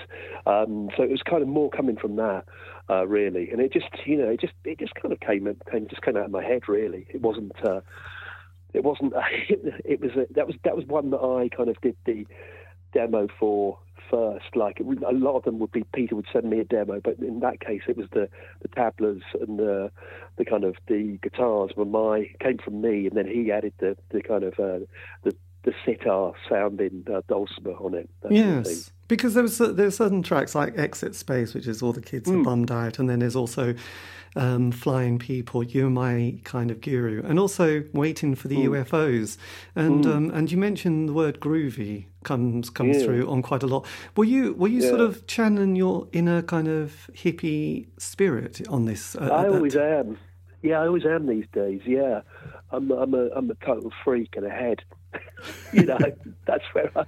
Um, 0.46 0.90
so 0.98 1.04
it 1.04 1.10
was 1.10 1.22
kind 1.22 1.42
of 1.42 1.48
more 1.48 1.70
coming 1.70 1.96
from 1.96 2.16
that, 2.18 2.46
uh, 2.90 3.08
really. 3.08 3.50
And 3.52 3.62
it 3.62 3.72
just, 3.72 3.88
you 4.06 4.18
know, 4.18 4.28
it 4.30 4.42
just 4.42 4.54
it 4.66 4.80
just 4.80 4.96
kind 4.96 5.14
of 5.14 5.20
came 5.20 5.48
came 5.72 5.88
just 5.88 6.02
came 6.02 6.18
out 6.18 6.26
of 6.26 6.32
my 6.32 6.44
head. 6.44 6.68
Really, 6.68 7.08
it 7.10 7.22
wasn't. 7.22 7.54
Uh, 7.64 7.82
it 8.74 8.84
wasn't. 8.84 9.14
It 9.86 10.02
was 10.02 10.12
a, 10.12 10.32
that 10.34 10.48
was 10.48 10.56
that 10.64 10.76
was 10.76 10.86
one 10.86 11.10
that 11.12 11.20
I 11.20 11.50
kind 11.56 11.70
of 11.70 11.80
did 11.82 11.96
the 12.06 12.26
demo 12.94 13.28
for 13.40 13.78
first. 14.10 14.56
Like 14.56 14.80
a 14.80 15.14
lot 15.14 15.36
of 15.36 15.44
them 15.44 15.60
would 15.60 15.72
be 15.72 15.84
Peter 15.94 16.16
would 16.16 16.28
send 16.32 16.50
me 16.50 16.60
a 16.60 16.64
demo, 16.64 17.00
but 17.04 17.20
in 17.20 17.40
that 17.42 17.60
case 17.60 17.82
it 17.88 17.98
was 17.98 18.08
the 18.12 18.30
the 18.62 18.68
tablas 18.70 19.22
and 19.40 19.60
the 19.60 19.92
the 20.38 20.46
kind 20.46 20.64
of 20.64 20.76
the 20.88 21.20
guitars 21.22 21.72
were 21.76 21.86
my 21.86 22.30
came 22.40 22.58
from 22.58 22.82
me, 22.82 23.08
and 23.08 23.16
then 23.16 23.28
he 23.28 23.52
added 23.52 23.74
the 23.80 23.98
the 24.10 24.22
kind 24.22 24.44
of 24.44 24.54
uh, 24.60 24.86
the 25.24 25.36
the 25.64 25.74
sitar 25.86 26.34
sounding 26.48 27.06
uh, 27.14 27.22
dulcimer 27.28 27.74
on 27.74 27.94
it. 27.94 28.10
yes, 28.30 28.92
because 29.08 29.34
there 29.34 29.44
was 29.44 29.58
there's 29.58 29.98
certain 29.98 30.24
tracks 30.24 30.56
like 30.56 30.78
Exit 30.78 31.16
Space, 31.16 31.54
which 31.54 31.68
is 31.68 31.82
all 31.82 31.94
the 31.94 32.02
kids 32.02 32.30
mm. 32.30 32.40
are 32.40 32.44
bummed 32.44 32.72
out, 32.72 33.00
and 33.00 33.10
then 33.10 33.20
there's 33.20 33.36
also 33.36 33.76
um, 34.36 34.72
Flying 34.72 35.20
People, 35.20 35.64
You're 35.64 35.90
My 35.90 36.40
Kind 36.44 36.72
of 36.72 36.82
Guru, 36.82 37.24
and 37.24 37.40
also 37.40 37.84
Waiting 37.94 38.36
for 38.36 38.48
the 38.48 38.58
mm. 38.58 38.70
UFOs. 38.70 39.38
And 39.76 40.06
mm. 40.06 40.16
um, 40.16 40.32
and 40.32 40.52
you 40.52 40.58
mentioned 40.58 41.10
the 41.10 41.14
word 41.14 41.40
groovy 41.40 42.06
comes 42.24 42.70
comes 42.70 42.98
yeah. 42.98 43.04
through 43.04 43.30
on 43.30 43.42
quite 43.42 43.64
a 43.64 43.68
lot. 43.68 43.86
Were 44.16 44.26
you 44.26 44.54
were 44.54 44.68
you 44.68 44.82
yeah. 44.82 44.90
sort 44.90 45.02
of 45.02 45.26
channeling 45.28 45.76
your 45.76 46.08
inner 46.12 46.42
kind 46.42 46.68
of 46.68 47.10
hippie 47.14 47.88
spirit 47.98 48.62
on 48.68 48.86
this? 48.86 49.16
Uh, 49.16 49.30
I 49.32 49.48
always 49.48 49.76
am. 49.76 50.18
Yeah, 50.62 50.82
I 50.82 50.88
always 50.88 51.06
am 51.06 51.28
these 51.28 51.46
days. 51.54 51.82
Yeah, 51.86 52.22
I'm 52.72 52.92
I'm 52.92 53.14
a 53.14 53.30
I'm 53.36 53.50
a 53.50 53.56
total 53.66 53.92
freak 54.04 54.36
and 54.36 54.46
a 54.46 54.50
head. 54.50 54.84
you 55.74 55.84
know, 55.84 55.98
that's 56.46 56.64
where 56.74 56.92
I, 56.96 57.04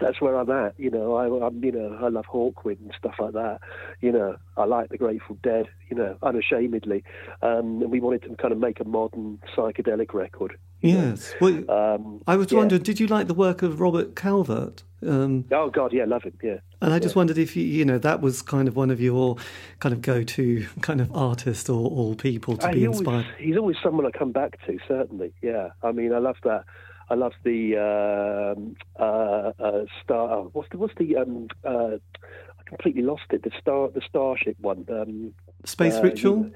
that's 0.00 0.20
where 0.20 0.36
I'm 0.36 0.50
at. 0.50 0.74
You 0.78 0.90
know, 0.90 1.14
I, 1.14 1.46
am 1.46 1.62
you 1.62 1.72
know 1.72 1.98
I 2.00 2.08
love 2.08 2.26
Hawkwind 2.26 2.80
and 2.80 2.92
stuff 2.98 3.14
like 3.18 3.32
that. 3.34 3.60
You 4.00 4.12
know, 4.12 4.36
I 4.56 4.64
like 4.64 4.90
the 4.90 4.98
Grateful 4.98 5.38
Dead. 5.42 5.68
You 5.90 5.96
know, 5.96 6.16
unashamedly, 6.22 7.04
um, 7.42 7.82
and 7.82 7.90
we 7.90 8.00
wanted 8.00 8.22
to 8.22 8.36
kind 8.36 8.52
of 8.52 8.58
make 8.58 8.80
a 8.80 8.84
modern 8.84 9.38
psychedelic 9.56 10.12
record. 10.12 10.58
Yes. 10.80 11.34
Well, 11.40 11.68
um, 11.70 12.22
I 12.26 12.36
was 12.36 12.52
yeah. 12.52 12.58
wondering, 12.58 12.82
did 12.82 13.00
you 13.00 13.08
like 13.08 13.26
the 13.26 13.34
work 13.34 13.62
of 13.62 13.80
Robert 13.80 14.14
Calvert? 14.14 14.84
Um, 15.06 15.44
oh 15.52 15.70
God, 15.70 15.92
yeah, 15.92 16.04
love 16.04 16.22
him. 16.22 16.36
Yeah. 16.42 16.58
And 16.80 16.92
I 16.92 16.98
just 16.98 17.14
yeah. 17.14 17.20
wondered 17.20 17.38
if 17.38 17.56
you, 17.56 17.64
you 17.64 17.84
know, 17.84 17.98
that 17.98 18.20
was 18.20 18.42
kind 18.42 18.68
of 18.68 18.76
one 18.76 18.90
of 18.90 19.00
your 19.00 19.36
kind 19.80 19.92
of 19.92 20.02
go-to 20.02 20.66
kind 20.80 21.00
of 21.00 21.14
artists 21.14 21.68
or, 21.68 21.90
or 21.90 22.14
people 22.14 22.56
to 22.58 22.68
uh, 22.68 22.72
be 22.72 22.84
inspired. 22.84 23.24
Always, 23.24 23.38
he's 23.38 23.56
always 23.56 23.76
someone 23.82 24.06
I 24.06 24.10
come 24.10 24.32
back 24.32 24.64
to. 24.66 24.78
Certainly, 24.86 25.32
yeah. 25.42 25.70
I 25.82 25.92
mean, 25.92 26.12
I 26.12 26.18
love 26.18 26.36
that. 26.44 26.64
I 27.10 27.14
love 27.14 27.32
the 27.42 27.76
um, 28.56 28.76
uh, 28.98 29.52
uh, 29.62 29.84
star. 30.02 30.30
Oh, 30.30 30.50
what's 30.52 30.68
the 30.70 30.78
what's 30.78 30.94
the? 30.98 31.16
Um, 31.16 31.48
uh, 31.64 31.96
I 32.58 32.62
completely 32.66 33.02
lost 33.02 33.24
it. 33.30 33.42
The 33.42 33.50
star, 33.60 33.88
the 33.88 34.02
Starship 34.06 34.56
one. 34.60 34.86
Um, 34.90 35.34
Space 35.64 35.96
uh, 35.96 36.02
Ritual. 36.02 36.50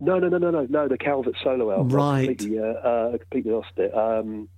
No, 0.00 0.18
no, 0.18 0.28
no, 0.28 0.38
no, 0.38 0.50
no, 0.50 0.66
no. 0.68 0.88
The 0.88 0.98
Calvert 0.98 1.36
solo 1.42 1.70
album. 1.70 1.88
Right. 1.90 2.22
I 2.22 2.26
completely, 2.26 2.58
uh, 2.58 3.18
completely 3.18 3.52
lost 3.52 3.72
it. 3.76 3.94
Um, 3.94 4.48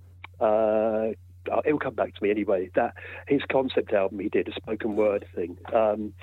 it'll 1.65 1.79
come 1.79 1.95
back 1.95 2.15
to 2.15 2.23
me 2.23 2.31
anyway. 2.31 2.71
That 2.75 2.95
his 3.27 3.41
concept 3.51 3.93
album 3.93 4.19
he 4.19 4.29
did 4.29 4.47
a 4.47 4.53
spoken 4.53 4.95
word 4.95 5.25
thing. 5.35 5.57
Um, 5.73 6.13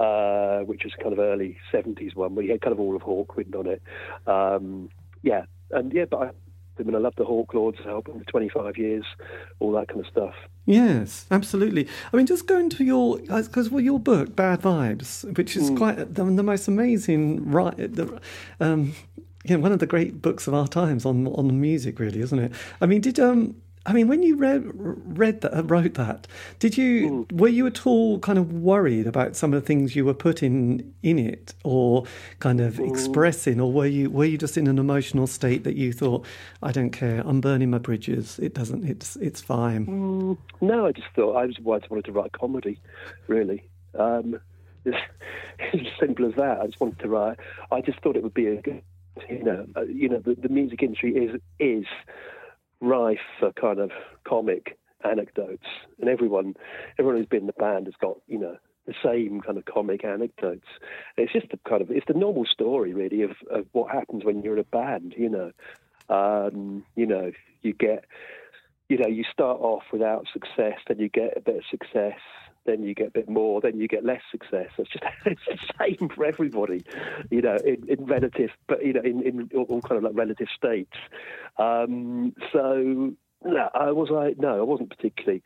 uh, 0.00 0.60
which 0.60 0.82
was 0.82 0.92
kind 1.00 1.12
of 1.12 1.20
early 1.20 1.56
70s 1.72 2.16
one, 2.16 2.34
where 2.34 2.44
he 2.44 2.50
had 2.50 2.60
kind 2.60 2.72
of 2.72 2.80
all 2.80 2.96
of 2.96 3.02
Hawkwind 3.02 3.54
on 3.54 3.66
it. 3.68 3.82
Um, 4.26 4.88
yeah, 5.22 5.44
and 5.70 5.92
yeah, 5.92 6.06
but 6.06 6.16
I 6.16 6.30
I 6.78 6.82
mean, 6.82 6.94
I 6.94 6.98
love 6.98 7.14
the 7.16 7.24
Hawklords 7.24 7.86
album 7.86 8.20
for 8.20 8.24
25 8.30 8.76
years, 8.78 9.04
all 9.60 9.72
that 9.72 9.88
kind 9.88 10.00
of 10.00 10.06
stuff. 10.06 10.34
Yes, 10.64 11.26
absolutely. 11.30 11.88
I 12.12 12.16
mean, 12.16 12.26
just 12.26 12.46
going 12.46 12.70
to 12.70 12.84
your 12.84 13.18
because 13.18 13.70
well, 13.70 13.80
your 13.80 13.98
book, 13.98 14.34
Bad 14.36 14.62
Vibes, 14.62 15.36
which 15.36 15.56
is 15.56 15.70
mm. 15.70 15.76
quite 15.76 15.96
the, 16.14 16.24
the, 16.24 16.42
most 16.42 16.68
amazing, 16.68 17.50
right? 17.50 17.76
The, 17.76 18.20
um, 18.60 18.94
you 19.44 19.56
know, 19.56 19.62
one 19.62 19.72
of 19.72 19.80
the 19.80 19.86
great 19.86 20.22
books 20.22 20.46
of 20.46 20.54
our 20.54 20.68
times 20.68 21.04
on 21.04 21.26
on 21.28 21.60
music, 21.60 21.98
really, 21.98 22.20
isn't 22.20 22.38
it? 22.38 22.52
I 22.80 22.86
mean, 22.86 23.00
did 23.00 23.18
um 23.18 23.56
I 23.84 23.92
mean, 23.92 24.06
when 24.06 24.22
you 24.22 24.36
read 24.36 24.62
read 24.74 25.40
that, 25.40 25.56
uh, 25.56 25.64
wrote 25.64 25.94
that, 25.94 26.28
did 26.60 26.78
you 26.78 27.26
mm. 27.28 27.32
were 27.32 27.48
you 27.48 27.66
at 27.66 27.84
all 27.86 28.20
kind 28.20 28.38
of 28.38 28.52
worried 28.52 29.06
about 29.06 29.34
some 29.34 29.52
of 29.52 29.60
the 29.60 29.66
things 29.66 29.96
you 29.96 30.04
were 30.04 30.14
putting 30.14 30.94
in 31.02 31.18
it, 31.18 31.54
or 31.64 32.04
kind 32.38 32.60
of 32.60 32.74
mm. 32.74 32.88
expressing, 32.88 33.60
or 33.60 33.72
were 33.72 33.86
you 33.86 34.08
were 34.08 34.24
you 34.24 34.38
just 34.38 34.56
in 34.56 34.68
an 34.68 34.78
emotional 34.78 35.26
state 35.26 35.64
that 35.64 35.74
you 35.74 35.92
thought, 35.92 36.24
I 36.62 36.70
don't 36.70 36.90
care, 36.90 37.22
I'm 37.24 37.40
burning 37.40 37.70
my 37.70 37.78
bridges. 37.78 38.38
It 38.38 38.54
doesn't. 38.54 38.84
It's 38.84 39.16
it's 39.16 39.40
fine. 39.40 39.86
Mm. 39.86 40.38
No, 40.60 40.86
I 40.86 40.92
just 40.92 41.08
thought 41.16 41.36
I 41.36 41.46
just 41.48 41.60
wanted 41.60 42.04
to 42.04 42.12
write 42.12 42.26
a 42.26 42.38
comedy, 42.38 42.78
really. 43.26 43.64
Um, 43.98 44.40
it's, 44.84 44.96
it's 45.58 45.88
as 45.88 45.98
simple 45.98 46.26
as 46.26 46.34
that. 46.36 46.60
I 46.60 46.66
just 46.66 46.80
wanted 46.80 47.00
to 47.00 47.08
write. 47.08 47.38
I 47.72 47.80
just 47.80 48.00
thought 48.00 48.16
it 48.16 48.22
would 48.22 48.34
be 48.34 48.46
a 48.46 48.62
good, 48.62 48.82
you 49.28 49.42
know, 49.42 49.66
uh, 49.76 49.82
you 49.82 50.08
know, 50.08 50.20
the, 50.20 50.36
the 50.36 50.48
music 50.48 50.82
industry 50.84 51.16
is 51.16 51.40
is 51.58 51.86
rife 52.82 53.20
for 53.38 53.52
kind 53.52 53.78
of 53.78 53.90
comic 54.28 54.78
anecdotes, 55.04 55.66
and 56.00 56.10
everyone 56.10 56.54
everyone 56.98 57.16
who's 57.16 57.28
been 57.28 57.42
in 57.42 57.46
the 57.46 57.52
band 57.54 57.86
has 57.86 57.94
got 58.00 58.18
you 58.26 58.38
know 58.38 58.56
the 58.86 58.94
same 59.02 59.40
kind 59.40 59.56
of 59.56 59.64
comic 59.64 60.04
anecdotes. 60.04 60.66
It's 61.16 61.32
just 61.32 61.50
the 61.50 61.58
kind 61.68 61.80
of 61.80 61.90
it's 61.90 62.06
the 62.06 62.14
normal 62.14 62.44
story 62.44 62.92
really 62.92 63.22
of, 63.22 63.30
of 63.50 63.66
what 63.72 63.92
happens 63.92 64.24
when 64.24 64.42
you're 64.42 64.54
in 64.54 64.60
a 64.60 64.64
band. 64.64 65.14
You 65.16 65.30
know, 65.30 65.52
um, 66.08 66.84
you 66.96 67.06
know 67.06 67.32
you 67.62 67.72
get 67.72 68.04
you 68.88 68.98
know 68.98 69.08
you 69.08 69.24
start 69.32 69.60
off 69.60 69.84
without 69.92 70.26
success, 70.32 70.78
then 70.88 70.98
you 70.98 71.08
get 71.08 71.36
a 71.36 71.40
bit 71.40 71.56
of 71.56 71.62
success, 71.70 72.18
then 72.64 72.82
you 72.82 72.94
get 72.94 73.08
a 73.08 73.10
bit 73.10 73.28
more, 73.28 73.60
then 73.60 73.78
you 73.78 73.88
get 73.88 74.04
less 74.04 74.22
success. 74.30 74.68
It's 74.78 74.90
just 74.90 75.04
it's 75.26 75.40
the 75.46 75.58
same 75.78 76.08
for 76.08 76.24
everybody, 76.24 76.84
you 77.30 77.42
know, 77.42 77.56
in, 77.56 77.84
in 77.88 78.04
relative, 78.04 78.50
but 78.68 78.84
you 78.84 78.92
know, 78.92 79.02
in, 79.02 79.22
in 79.22 79.50
all 79.54 79.80
kind 79.80 79.98
of 79.98 80.04
like 80.04 80.14
relative 80.14 80.48
states. 80.56 80.96
Um, 81.58 82.34
so 82.52 83.12
no, 83.44 83.70
I 83.74 83.92
was 83.92 84.10
like, 84.10 84.38
no, 84.38 84.58
I 84.58 84.62
wasn't 84.62 84.90
particularly, 84.90 85.42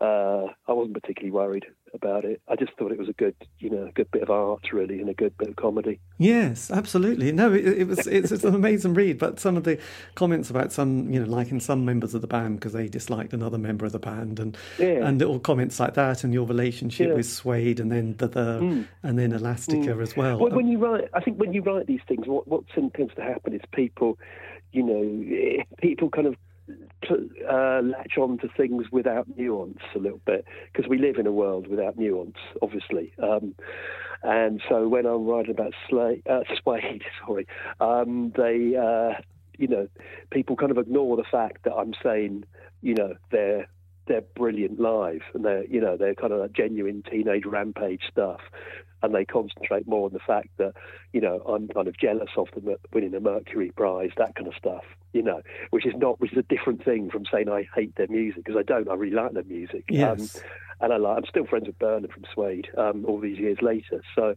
uh, 0.00 0.46
I 0.66 0.72
wasn't 0.72 1.00
particularly 1.00 1.32
worried 1.32 1.66
about 1.96 2.24
it. 2.24 2.40
I 2.46 2.54
just 2.54 2.72
thought 2.78 2.92
it 2.92 2.98
was 2.98 3.08
a 3.08 3.12
good, 3.14 3.34
you 3.58 3.70
know, 3.70 3.86
a 3.86 3.92
good 3.92 4.10
bit 4.12 4.22
of 4.22 4.30
art, 4.30 4.72
really, 4.72 5.00
and 5.00 5.10
a 5.10 5.14
good 5.14 5.36
bit 5.38 5.48
of 5.48 5.56
comedy. 5.56 5.98
Yes, 6.18 6.70
absolutely. 6.70 7.32
No, 7.32 7.52
it, 7.52 7.66
it 7.66 7.88
was 7.88 8.06
it's, 8.06 8.30
it's, 8.30 8.44
an 8.44 8.54
amazing 8.54 8.94
read. 8.94 9.18
But 9.18 9.40
some 9.40 9.56
of 9.56 9.64
the 9.64 9.78
comments 10.14 10.50
about 10.50 10.72
some, 10.72 11.12
you 11.12 11.18
know, 11.18 11.26
liking 11.26 11.58
some 11.58 11.84
members 11.84 12.14
of 12.14 12.20
the 12.20 12.26
band 12.26 12.60
because 12.60 12.72
they 12.72 12.86
disliked 12.86 13.32
another 13.32 13.58
member 13.58 13.84
of 13.84 13.92
the 13.92 13.98
band, 13.98 14.38
and 14.38 14.56
yeah. 14.78 15.06
and 15.06 15.18
little 15.18 15.40
comments 15.40 15.80
like 15.80 15.94
that, 15.94 16.22
and 16.22 16.32
your 16.32 16.46
relationship 16.46 17.08
yeah. 17.08 17.14
with 17.14 17.26
Suede, 17.26 17.80
and 17.80 17.90
then 17.90 18.14
the, 18.18 18.28
the 18.28 18.60
mm. 18.60 18.86
and 19.02 19.18
then 19.18 19.32
Elastica 19.32 19.88
mm. 19.88 20.02
as 20.02 20.16
well. 20.16 20.38
well. 20.38 20.52
When 20.52 20.68
you 20.68 20.78
write, 20.78 21.08
I 21.14 21.20
think 21.20 21.38
when 21.38 21.52
you 21.52 21.62
write 21.62 21.86
these 21.86 22.02
things, 22.06 22.26
what 22.26 22.46
what 22.46 22.64
tends 22.68 23.14
to 23.14 23.22
happen 23.22 23.54
is 23.54 23.62
people, 23.72 24.18
you 24.72 24.82
know, 24.82 25.64
people 25.80 26.10
kind 26.10 26.26
of 26.26 26.36
to 27.02 27.28
uh, 27.50 27.80
latch 27.82 28.18
on 28.18 28.38
to 28.38 28.48
things 28.56 28.86
without 28.90 29.26
nuance 29.36 29.78
a 29.94 29.98
little 29.98 30.20
bit 30.24 30.44
because 30.72 30.88
we 30.88 30.98
live 30.98 31.16
in 31.16 31.26
a 31.26 31.32
world 31.32 31.66
without 31.68 31.96
nuance, 31.96 32.36
obviously. 32.62 33.12
Um, 33.22 33.54
and 34.22 34.60
so 34.68 34.88
when 34.88 35.06
I'm 35.06 35.26
writing 35.26 35.52
about 35.52 35.72
Slay, 35.88 36.22
uh, 36.28 36.40
Suede, 36.62 37.04
sorry, 37.24 37.46
um, 37.80 38.32
they, 38.36 38.74
uh, 38.76 39.20
you 39.58 39.68
know, 39.68 39.88
people 40.30 40.56
kind 40.56 40.70
of 40.70 40.78
ignore 40.78 41.16
the 41.16 41.24
fact 41.30 41.64
that 41.64 41.74
I'm 41.74 41.94
saying, 42.02 42.44
you 42.82 42.94
know, 42.94 43.14
they're 43.30 43.68
they're 44.06 44.22
brilliant 44.34 44.80
live 44.80 45.22
and 45.34 45.44
they're 45.44 45.64
you 45.66 45.80
know 45.80 45.96
they're 45.96 46.14
kind 46.14 46.32
of 46.32 46.40
like 46.40 46.52
genuine 46.52 47.02
teenage 47.10 47.44
rampage 47.44 48.02
stuff 48.10 48.40
and 49.02 49.14
they 49.14 49.24
concentrate 49.24 49.86
more 49.86 50.06
on 50.06 50.12
the 50.12 50.18
fact 50.18 50.48
that 50.58 50.72
you 51.12 51.20
know 51.20 51.40
I'm 51.46 51.68
kind 51.68 51.88
of 51.88 51.96
jealous 51.98 52.30
of 52.36 52.48
them 52.54 52.76
winning 52.92 53.14
a 53.14 53.20
Mercury 53.20 53.70
Prize, 53.76 54.10
that 54.16 54.34
kind 54.34 54.48
of 54.48 54.54
stuff. 54.54 54.84
You 55.12 55.22
know, 55.22 55.42
which 55.70 55.86
is 55.86 55.94
not 55.96 56.20
which 56.20 56.32
is 56.32 56.38
a 56.38 56.42
different 56.42 56.84
thing 56.84 57.10
from 57.10 57.24
saying 57.30 57.48
I 57.48 57.68
hate 57.74 57.94
their 57.96 58.08
music 58.08 58.44
because 58.44 58.58
I 58.58 58.62
don't. 58.62 58.88
I 58.88 58.94
really 58.94 59.14
like 59.14 59.32
their 59.32 59.44
music. 59.44 59.84
Yes. 59.88 60.36
Um, 60.36 60.42
and 60.78 60.92
I 60.92 60.96
like, 60.98 61.16
I'm 61.16 61.24
still 61.26 61.46
friends 61.46 61.66
with 61.66 61.78
Bernard 61.78 62.12
from 62.12 62.24
Suede 62.34 62.68
um, 62.76 63.06
all 63.06 63.18
these 63.18 63.38
years 63.38 63.58
later. 63.62 64.02
So, 64.14 64.34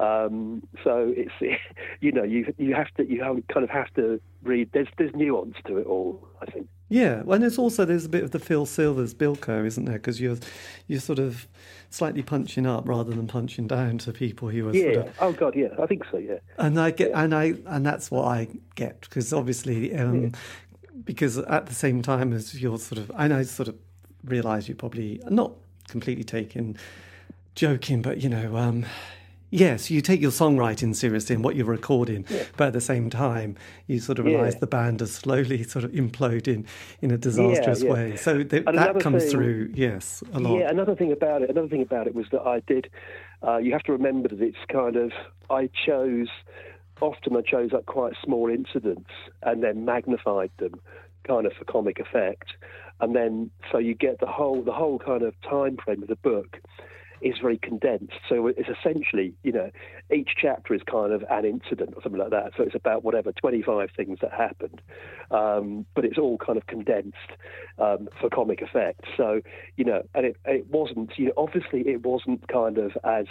um, 0.00 0.62
so 0.84 1.14
it's 1.16 1.32
you 2.00 2.12
know 2.12 2.24
you 2.24 2.52
you 2.58 2.74
have 2.74 2.92
to 2.96 3.08
you 3.08 3.20
kind 3.52 3.64
of 3.64 3.70
have 3.70 3.92
to 3.94 4.20
read. 4.42 4.70
There's 4.72 4.88
there's 4.98 5.14
nuance 5.14 5.56
to 5.66 5.78
it 5.78 5.86
all. 5.86 6.28
I 6.42 6.46
think. 6.46 6.68
Yeah, 6.88 7.22
and 7.26 7.42
there's 7.42 7.58
also 7.58 7.84
there's 7.84 8.06
a 8.06 8.08
bit 8.08 8.24
of 8.24 8.30
the 8.30 8.38
Phil 8.38 8.64
Silvers 8.64 9.12
Bilko, 9.12 9.66
isn't 9.66 9.84
there? 9.84 9.98
Because 9.98 10.20
you're 10.20 10.38
you're 10.86 11.00
sort 11.00 11.18
of 11.18 11.46
slightly 11.90 12.22
punching 12.22 12.66
up 12.66 12.88
rather 12.88 13.10
than 13.10 13.26
punching 13.26 13.66
down 13.66 13.98
to 13.98 14.12
people 14.12 14.48
who 14.48 14.68
are 14.68 14.74
yeah. 14.74 14.94
Sort 14.94 15.06
of, 15.06 15.14
oh 15.20 15.32
God, 15.32 15.54
yeah, 15.54 15.68
I 15.78 15.86
think 15.86 16.04
so. 16.10 16.16
Yeah. 16.16 16.38
And 16.56 16.80
I 16.80 16.90
get 16.90 17.10
yeah. 17.10 17.22
and 17.22 17.34
I 17.34 17.54
and 17.66 17.84
that's 17.84 18.10
what 18.10 18.24
I 18.24 18.48
get 18.74 19.02
because 19.02 19.32
obviously 19.32 19.94
um, 19.94 20.22
yeah. 20.22 20.28
because 21.04 21.36
at 21.36 21.66
the 21.66 21.74
same 21.74 22.00
time 22.00 22.32
as 22.32 22.60
you're 22.60 22.78
sort 22.78 22.98
of 22.98 23.12
and 23.16 23.34
I 23.34 23.42
sort 23.42 23.68
of 23.68 23.76
realise 24.24 24.66
you're 24.66 24.76
probably 24.76 25.20
not 25.28 25.52
completely 25.88 26.24
taken 26.24 26.76
joking, 27.54 28.00
but 28.00 28.22
you 28.22 28.30
know. 28.30 28.56
Um, 28.56 28.86
Yes, 29.50 29.90
you 29.90 30.02
take 30.02 30.20
your 30.20 30.30
songwriting 30.30 30.94
seriously 30.94 31.34
and 31.34 31.42
what 31.42 31.56
you're 31.56 31.64
recording, 31.64 32.26
yeah. 32.28 32.44
but 32.58 32.68
at 32.68 32.72
the 32.74 32.82
same 32.82 33.08
time, 33.08 33.56
you 33.86 33.98
sort 33.98 34.18
of 34.18 34.26
realise 34.26 34.56
the 34.56 34.66
band 34.66 35.00
is 35.00 35.14
slowly 35.14 35.62
sort 35.64 35.86
of 35.86 35.92
imploding 35.92 36.66
in 37.00 37.10
a 37.10 37.16
disastrous 37.16 37.82
yeah, 37.82 37.90
way. 37.90 38.16
So 38.16 38.42
th- 38.42 38.64
that 38.66 39.00
comes 39.00 39.22
thing, 39.22 39.32
through, 39.32 39.72
yes, 39.74 40.22
a 40.34 40.40
lot. 40.40 40.58
Yeah, 40.58 40.68
another 40.68 40.94
thing 40.94 41.12
about 41.12 41.40
it, 41.42 41.48
another 41.48 41.68
thing 41.68 41.80
about 41.80 42.06
it 42.06 42.14
was 42.14 42.26
that 42.32 42.42
I 42.42 42.60
did. 42.66 42.90
Uh, 43.42 43.56
you 43.56 43.72
have 43.72 43.84
to 43.84 43.92
remember 43.92 44.28
that 44.28 44.42
it's 44.42 44.58
kind 44.70 44.96
of 44.96 45.12
I 45.48 45.70
chose. 45.86 46.28
Often 47.00 47.36
I 47.36 47.40
chose 47.42 47.72
like 47.72 47.86
quite 47.86 48.14
small 48.22 48.50
incidents 48.50 49.10
and 49.42 49.62
then 49.62 49.84
magnified 49.84 50.50
them, 50.58 50.80
kind 51.26 51.46
of 51.46 51.52
for 51.52 51.64
comic 51.64 52.00
effect, 52.00 52.48
and 53.00 53.14
then 53.14 53.50
so 53.72 53.78
you 53.78 53.94
get 53.94 54.20
the 54.20 54.26
whole 54.26 54.62
the 54.62 54.72
whole 54.72 54.98
kind 54.98 55.22
of 55.22 55.40
time 55.40 55.78
frame 55.82 56.02
of 56.02 56.08
the 56.08 56.16
book 56.16 56.58
is 57.20 57.34
very 57.40 57.58
condensed. 57.58 58.18
So 58.28 58.46
it's 58.48 58.68
essentially, 58.68 59.34
you 59.42 59.52
know, 59.52 59.70
each 60.14 60.30
chapter 60.40 60.74
is 60.74 60.82
kind 60.90 61.12
of 61.12 61.24
an 61.30 61.44
incident 61.44 61.94
or 61.94 62.02
something 62.02 62.20
like 62.20 62.30
that. 62.30 62.52
So 62.56 62.62
it's 62.62 62.74
about 62.74 63.04
whatever 63.04 63.32
25 63.32 63.90
things 63.96 64.18
that 64.22 64.32
happened, 64.32 64.80
um, 65.30 65.86
but 65.94 66.04
it's 66.04 66.18
all 66.18 66.38
kind 66.38 66.56
of 66.56 66.66
condensed 66.66 67.16
um, 67.78 68.08
for 68.20 68.30
comic 68.30 68.62
effect. 68.62 69.04
So 69.16 69.40
you 69.76 69.84
know, 69.84 70.02
and 70.14 70.26
it 70.26 70.36
it 70.44 70.66
wasn't, 70.68 71.12
you 71.16 71.26
know, 71.26 71.32
obviously 71.36 71.80
it 71.80 72.04
wasn't 72.04 72.46
kind 72.48 72.78
of 72.78 72.92
as 73.04 73.26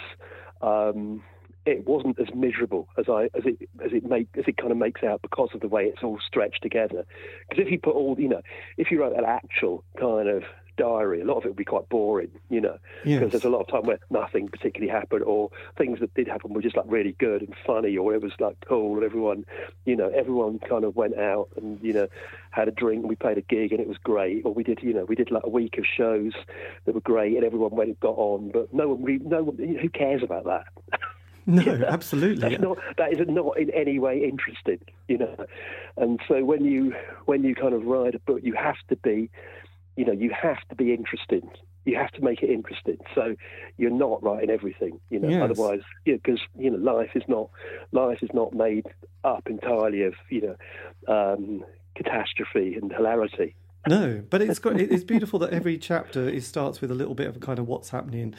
um, 0.60 1.22
it 1.66 1.86
wasn't 1.86 2.18
as 2.18 2.28
miserable 2.34 2.88
as 2.96 3.06
I 3.08 3.24
as 3.36 3.44
it 3.44 3.68
as 3.84 3.92
it 3.92 4.08
make 4.08 4.28
as 4.38 4.44
it 4.46 4.56
kind 4.56 4.72
of 4.72 4.78
makes 4.78 5.02
out 5.02 5.22
because 5.22 5.50
of 5.54 5.60
the 5.60 5.68
way 5.68 5.84
it's 5.84 6.02
all 6.02 6.18
stretched 6.26 6.62
together. 6.62 7.04
Because 7.48 7.64
if 7.64 7.70
you 7.70 7.78
put 7.78 7.94
all 7.94 8.16
you 8.18 8.28
know, 8.28 8.42
if 8.76 8.90
you 8.90 9.00
wrote 9.00 9.16
an 9.16 9.24
actual 9.26 9.84
kind 9.98 10.28
of 10.28 10.44
diary, 10.78 11.20
a 11.20 11.24
lot 11.24 11.36
of 11.36 11.44
it 11.44 11.48
would 11.48 11.56
be 11.56 11.64
quite 11.64 11.88
boring, 11.88 12.30
you 12.48 12.60
know, 12.60 12.78
because 13.02 13.20
yes. 13.20 13.30
there's 13.32 13.44
a 13.44 13.50
lot 13.50 13.60
of 13.60 13.68
time 13.68 13.82
where 13.82 13.98
nothing 14.10 14.48
particularly 14.48 14.90
happened, 14.90 15.22
or 15.24 15.50
things 15.76 16.00
that 16.00 16.14
did 16.14 16.26
happen 16.26 16.54
were 16.54 16.62
just 16.62 16.76
like 16.76 16.86
really 16.88 17.12
good 17.18 17.42
and 17.42 17.54
funny, 17.66 17.96
or 17.96 18.14
it 18.14 18.22
was 18.22 18.32
like 18.38 18.56
cool, 18.66 18.94
and 18.94 19.04
everyone, 19.04 19.44
you 19.84 19.96
know, 19.96 20.08
everyone 20.08 20.58
kind 20.60 20.84
of 20.84 20.96
went 20.96 21.18
out 21.18 21.48
and 21.56 21.78
you 21.82 21.92
know 21.92 22.08
had 22.50 22.68
a 22.68 22.72
drink, 22.72 23.00
and 23.00 23.08
we 23.08 23.16
played 23.16 23.36
a 23.36 23.42
gig, 23.42 23.72
and 23.72 23.80
it 23.80 23.88
was 23.88 23.98
great, 23.98 24.42
or 24.44 24.54
we 24.54 24.62
did, 24.62 24.78
you 24.82 24.94
know, 24.94 25.04
we 25.04 25.14
did 25.14 25.30
like 25.30 25.44
a 25.44 25.50
week 25.50 25.76
of 25.76 25.84
shows 25.84 26.32
that 26.86 26.94
were 26.94 27.00
great, 27.00 27.36
and 27.36 27.44
everyone 27.44 27.70
went 27.72 27.88
and 27.88 28.00
got 28.00 28.16
on, 28.16 28.50
but 28.50 28.72
no 28.72 28.88
one, 28.88 29.02
really, 29.02 29.24
no 29.24 29.42
one, 29.42 29.58
who 29.58 29.88
cares 29.90 30.22
about 30.22 30.44
that? 30.44 30.64
No, 31.48 31.62
absolutely. 31.88 32.50
That's 32.50 32.60
not, 32.60 32.78
that 32.98 33.12
is 33.12 33.26
not 33.26 33.58
in 33.58 33.70
any 33.70 33.98
way 33.98 34.22
interesting, 34.22 34.78
you 35.08 35.18
know. 35.18 35.34
And 35.96 36.20
so 36.28 36.44
when 36.44 36.64
you 36.64 36.94
when 37.24 37.42
you 37.42 37.54
kind 37.54 37.74
of 37.74 37.86
write 37.86 38.14
a 38.14 38.18
book, 38.20 38.40
you 38.42 38.52
have 38.52 38.76
to 38.88 38.96
be 38.96 39.30
you 39.98 40.04
know, 40.04 40.12
you 40.12 40.30
have 40.30 40.58
to 40.68 40.76
be 40.76 40.94
interested. 40.94 41.44
You 41.84 41.96
have 41.96 42.12
to 42.12 42.22
make 42.22 42.40
it 42.40 42.50
interesting. 42.50 42.98
So 43.16 43.34
you're 43.78 43.90
not 43.90 44.22
writing 44.22 44.48
everything, 44.48 45.00
you 45.10 45.18
know. 45.18 45.28
Yes. 45.28 45.50
Otherwise, 45.50 45.80
because 46.04 46.38
you 46.56 46.70
know, 46.70 46.78
life 46.78 47.10
is 47.16 47.24
not 47.26 47.50
life 47.90 48.22
is 48.22 48.30
not 48.32 48.52
made 48.54 48.86
up 49.24 49.48
entirely 49.48 50.02
of 50.04 50.14
you 50.30 50.56
know 51.08 51.34
um, 51.34 51.64
catastrophe 51.96 52.78
and 52.80 52.92
hilarity. 52.92 53.56
No, 53.88 54.22
but 54.30 54.40
it's 54.40 54.60
got 54.60 54.80
it's 54.80 55.02
beautiful 55.02 55.40
that 55.40 55.50
every 55.50 55.76
chapter 55.78 56.28
it 56.28 56.44
starts 56.44 56.80
with 56.80 56.92
a 56.92 56.94
little 56.94 57.14
bit 57.14 57.26
of 57.26 57.40
kind 57.40 57.58
of 57.58 57.66
what's 57.66 57.90
happening 57.90 58.36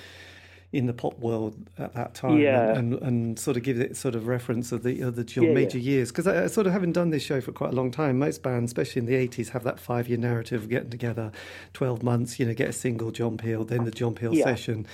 in 0.71 0.85
the 0.85 0.93
pop 0.93 1.17
world 1.17 1.55
at 1.79 1.93
that 1.95 2.13
time 2.13 2.37
yeah. 2.37 2.77
and, 2.77 2.93
and, 3.01 3.39
sort 3.39 3.57
of 3.57 3.63
give 3.63 3.79
it 3.79 3.97
sort 3.97 4.13
of 4.13 4.27
reference 4.27 4.71
of 4.71 4.83
the 4.83 5.01
of 5.01 5.15
the 5.15 5.25
your 5.33 5.45
yeah, 5.45 5.53
major 5.53 5.79
yeah. 5.79 5.91
years 5.91 6.11
because 6.11 6.27
I, 6.27 6.43
I, 6.43 6.47
sort 6.47 6.67
of 6.67 6.73
haven't 6.73 6.91
done 6.91 7.09
this 7.09 7.23
show 7.23 7.41
for 7.41 7.51
quite 7.51 7.71
a 7.71 7.75
long 7.75 7.89
time 7.89 8.19
most 8.19 8.43
bands 8.43 8.69
especially 8.69 8.99
in 8.99 9.05
the 9.07 9.15
80s 9.15 9.49
have 9.49 9.63
that 9.63 9.79
five 9.79 10.07
year 10.07 10.19
narrative 10.19 10.63
of 10.63 10.69
getting 10.69 10.91
together 10.91 11.31
12 11.73 12.03
months 12.03 12.39
you 12.39 12.45
know 12.45 12.53
get 12.53 12.69
a 12.69 12.73
single 12.73 13.09
John 13.09 13.37
Peel 13.37 13.65
then 13.65 13.85
the 13.85 13.91
John 13.91 14.13
Peel 14.13 14.35
session 14.35 14.85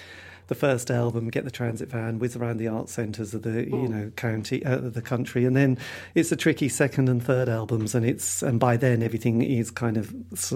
the 0.48 0.56
first 0.56 0.92
album, 0.92 1.30
get 1.30 1.44
the 1.44 1.52
transit 1.52 1.90
van, 1.90 2.20
whiz 2.20 2.36
around 2.36 2.58
the 2.58 2.68
art 2.68 2.90
centres 2.90 3.34
of 3.34 3.42
the 3.44 3.66
you 3.66 3.88
know 3.88 4.12
county, 4.16 4.64
uh, 4.66 4.78
the 4.78 5.02
country, 5.02 5.46
and 5.46 5.56
then 5.56 5.78
it's 6.14 6.32
a 6.32 6.36
tricky 6.36 6.70
second 6.70 7.10
and 7.10 7.24
third 7.24 7.50
albums, 7.50 7.96
and 7.96 8.06
it's 8.06 8.44
and 8.44 8.60
by 8.60 8.78
then 8.78 9.02
everything 9.02 9.42
is 9.42 9.72
kind 9.72 9.98
of 9.98 10.14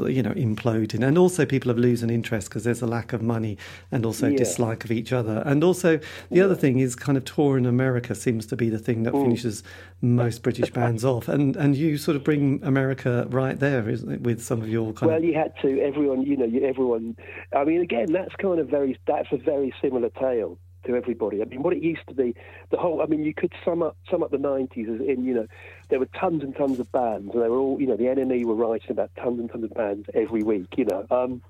you 0.08 0.22
know 0.22 0.32
imploding, 0.32 1.06
and 1.06 1.18
also 1.18 1.46
people 1.46 1.70
have 1.70 1.78
losing 1.78 2.10
interest 2.10 2.50
because 2.50 2.64
there's 2.64 2.82
a 2.82 2.88
lack 2.88 3.14
of 3.14 3.22
money 3.22 3.58
and 3.92 4.06
also 4.06 4.28
yeah. 4.28 4.38
dislike 4.38 4.84
of 4.84 4.92
each 4.92 5.12
other, 5.12 5.42
and 5.46 5.64
also 5.64 5.98
the 5.98 6.06
yeah. 6.32 6.44
other 6.44 6.56
thing 6.56 6.80
is 6.80 6.96
kind 6.96 7.18
of 7.18 7.26
tour 7.26 7.58
in 7.58 7.66
America 7.66 8.16
seems 8.16 8.46
to 8.46 8.56
be 8.56 8.70
the 8.70 8.80
thing 8.80 9.04
that 9.04 9.14
finishes 9.14 9.64
most 10.02 10.44
British 10.44 10.72
bands 10.72 11.04
off, 11.04 11.28
and 11.28 11.56
and 11.56 11.76
you 11.76 11.98
sort 11.98 12.16
of 12.16 12.24
bring 12.24 12.62
America 12.64 13.28
right 13.30 13.60
there 13.60 13.84
with 13.84 14.42
some 14.42 14.62
of 14.62 14.70
your 14.70 14.94
kind 14.94 15.10
well, 15.10 15.18
of... 15.18 15.24
you 15.24 15.34
had 15.34 15.54
to 15.62 15.82
everyone, 15.82 16.22
you 16.22 16.38
know, 16.38 16.68
everyone. 16.68 17.18
I 17.56 17.64
mean, 17.64 17.82
again, 17.82 18.12
that's 18.12 18.36
kind 18.36 18.60
of 18.60 18.68
very 18.68 18.98
that's 19.08 19.28
a 19.32 19.38
very 19.38 19.74
similar 19.82 20.10
tale 20.10 20.58
to 20.86 20.96
everybody. 20.96 21.42
I 21.42 21.46
mean, 21.46 21.62
what 21.62 21.74
it 21.74 21.84
used 21.84 22.08
to 22.08 22.14
be, 22.14 22.36
the 22.72 22.78
whole. 22.78 23.02
I 23.02 23.06
mean, 23.06 23.24
you 23.24 23.34
could 23.34 23.54
sum 23.66 23.82
up 23.82 23.98
sum 24.10 24.24
up 24.24 24.32
the 24.32 24.38
'90s 24.38 24.96
as 24.96 25.08
in, 25.08 25.24
you 25.24 25.34
know, 25.34 25.48
there 25.90 26.00
were 26.00 26.08
tons 26.08 26.44
and 26.44 26.56
tons 26.56 26.80
of 26.80 26.92
bands, 26.92 27.34
and 27.34 27.44
they 27.44 27.50
were 27.50 27.58
all, 27.58 27.80
you 27.80 27.88
know, 27.88 27.98
the 27.98 28.06
NME 28.06 28.46
were 28.46 28.56
writing 28.56 28.92
about 28.92 29.12
tons 29.16 29.40
and 29.40 29.50
tons 29.50 29.64
of 29.64 29.74
bands 29.74 30.08
every 30.14 30.44
week, 30.44 30.74
you 30.78 30.86
know. 30.86 31.06
Um, 31.12 31.42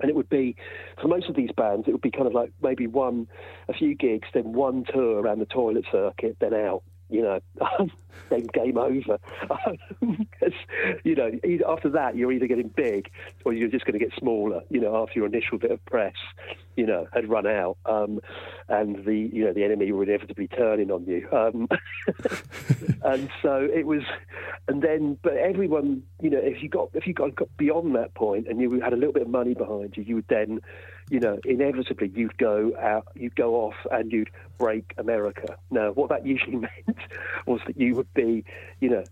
and 0.00 0.08
it 0.08 0.14
would 0.14 0.28
be 0.28 0.56
for 1.00 1.08
most 1.08 1.28
of 1.28 1.36
these 1.36 1.50
bands, 1.56 1.86
it 1.86 1.92
would 1.92 2.00
be 2.00 2.10
kind 2.10 2.26
of 2.26 2.32
like 2.32 2.52
maybe 2.62 2.86
one, 2.86 3.28
a 3.68 3.74
few 3.74 3.94
gigs, 3.94 4.28
then 4.32 4.52
one 4.52 4.84
tour 4.84 5.20
around 5.20 5.40
the 5.40 5.46
toilet 5.46 5.84
circuit, 5.90 6.36
then 6.40 6.54
out 6.54 6.82
you 7.10 7.22
know, 7.22 7.40
then 8.28 8.46
game 8.52 8.78
over. 8.78 9.18
Because, 10.00 10.52
you 11.04 11.14
know, 11.14 11.30
after 11.68 11.88
that, 11.90 12.16
you're 12.16 12.32
either 12.32 12.46
getting 12.46 12.68
big 12.68 13.10
or 13.44 13.52
you're 13.52 13.68
just 13.68 13.84
going 13.84 13.98
to 13.98 14.04
get 14.04 14.16
smaller, 14.18 14.62
you 14.70 14.80
know, 14.80 14.96
after 15.02 15.18
your 15.18 15.26
initial 15.26 15.58
bit 15.58 15.70
of 15.70 15.84
press, 15.86 16.14
you 16.76 16.86
know, 16.86 17.06
had 17.12 17.28
run 17.28 17.46
out. 17.46 17.76
Um, 17.84 18.20
and 18.68 19.04
the, 19.04 19.16
you 19.16 19.44
know, 19.44 19.52
the 19.52 19.60
NME 19.60 19.92
were 19.92 20.04
inevitably 20.04 20.48
turning 20.48 20.90
on 20.90 21.04
you. 21.06 21.28
Um, 21.32 21.68
and 23.04 23.30
so 23.42 23.68
it 23.72 23.86
was, 23.86 24.02
and 24.68 24.82
then, 24.82 25.18
but 25.22 25.34
everyone, 25.34 26.02
you 26.20 26.30
know, 26.30 26.40
if 26.40 26.62
you 26.62 26.68
got, 26.68 26.90
if 26.94 27.06
you 27.06 27.14
got, 27.14 27.34
got 27.34 27.48
beyond 27.56 27.94
that 27.96 28.14
point 28.14 28.46
and 28.48 28.60
you 28.60 28.80
had 28.80 28.92
a 28.92 28.96
little 28.96 29.12
bit 29.12 29.22
of 29.22 29.28
money 29.28 29.54
behind 29.54 29.96
you, 29.96 30.02
you 30.02 30.14
would 30.16 30.28
then, 30.28 30.60
you 31.10 31.20
know, 31.20 31.38
inevitably 31.44 32.10
you'd 32.14 32.38
go 32.38 32.72
out, 32.80 33.08
you'd 33.14 33.34
go 33.34 33.56
off 33.56 33.74
and 33.90 34.10
you'd 34.12 34.30
break 34.58 34.94
America. 34.96 35.56
Now, 35.70 35.90
what 35.90 36.08
that 36.08 36.24
usually 36.24 36.56
meant 36.86 36.98
was 37.46 37.60
that 37.66 37.78
you 37.78 37.94
would 37.96 38.12
be, 38.14 38.44
you 38.80 38.88
know, 38.88 39.04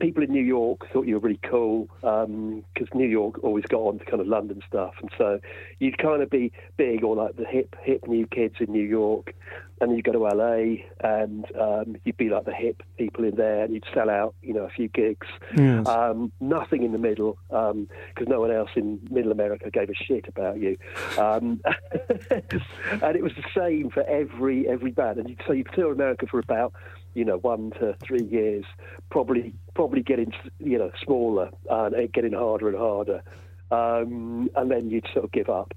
people 0.00 0.22
in 0.22 0.32
New 0.32 0.42
York 0.42 0.90
thought 0.92 1.06
you 1.06 1.14
were 1.14 1.20
really 1.20 1.40
cool 1.42 1.88
because 2.00 2.26
um, 2.28 2.64
New 2.94 3.08
York 3.08 3.42
always 3.42 3.64
got 3.66 3.80
on 3.80 3.98
to 3.98 4.04
kind 4.04 4.20
of 4.20 4.26
London 4.26 4.62
stuff, 4.66 4.94
and 5.00 5.10
so 5.18 5.40
you'd 5.78 5.98
kind 5.98 6.22
of 6.22 6.30
be 6.30 6.52
big 6.76 7.04
or 7.04 7.14
like 7.14 7.36
the 7.36 7.44
hip 7.44 7.76
hip 7.82 8.06
new 8.06 8.26
kids 8.26 8.56
in 8.60 8.72
New 8.72 8.84
York, 8.84 9.34
and 9.80 9.90
then 9.90 9.96
you 9.96 10.02
go 10.02 10.12
to 10.12 10.18
LA 10.18 10.82
and 11.00 11.44
um, 11.60 11.96
you'd 12.04 12.16
be 12.16 12.30
like 12.30 12.44
the 12.44 12.54
hip 12.54 12.82
people 12.96 13.24
in 13.24 13.36
there, 13.36 13.64
and 13.64 13.74
you'd 13.74 13.84
sell 13.92 14.08
out, 14.08 14.34
you 14.42 14.54
know, 14.54 14.64
a 14.64 14.70
few 14.70 14.88
gigs. 14.88 15.26
Yes. 15.56 15.86
Um, 15.86 16.32
nothing 16.40 16.82
in 16.82 16.92
the 16.92 16.98
middle 16.98 17.38
because 17.48 17.72
um, 17.72 17.88
no 18.26 18.40
one 18.40 18.50
else 18.50 18.70
in 18.76 19.00
Middle 19.10 19.32
America 19.32 19.70
gave 19.70 19.90
a 19.90 19.94
shit 19.94 20.26
about 20.28 20.58
you, 20.58 20.78
um, 21.18 21.60
and 22.30 23.16
it 23.16 23.22
was 23.22 23.32
the 23.36 23.44
same 23.54 23.90
for 23.90 24.02
every 24.04 24.66
every 24.68 24.90
band. 24.90 25.18
And 25.18 25.36
so 25.46 25.52
you'd 25.52 25.68
tour 25.74 25.92
America 25.92 26.26
for 26.26 26.38
about 26.38 26.72
you 27.16 27.24
know 27.24 27.38
one 27.38 27.70
to 27.80 27.96
three 28.06 28.24
years, 28.24 28.64
probably 29.10 29.54
probably 29.74 30.02
getting 30.02 30.32
you 30.58 30.78
know 30.78 30.90
smaller 31.02 31.50
and 31.70 32.12
getting 32.12 32.32
harder 32.32 32.68
and 32.68 32.76
harder 32.76 33.22
um, 33.70 34.48
and 34.54 34.70
then 34.70 34.90
you'd 34.90 35.06
sort 35.12 35.24
of 35.24 35.32
give 35.32 35.48
up. 35.48 35.74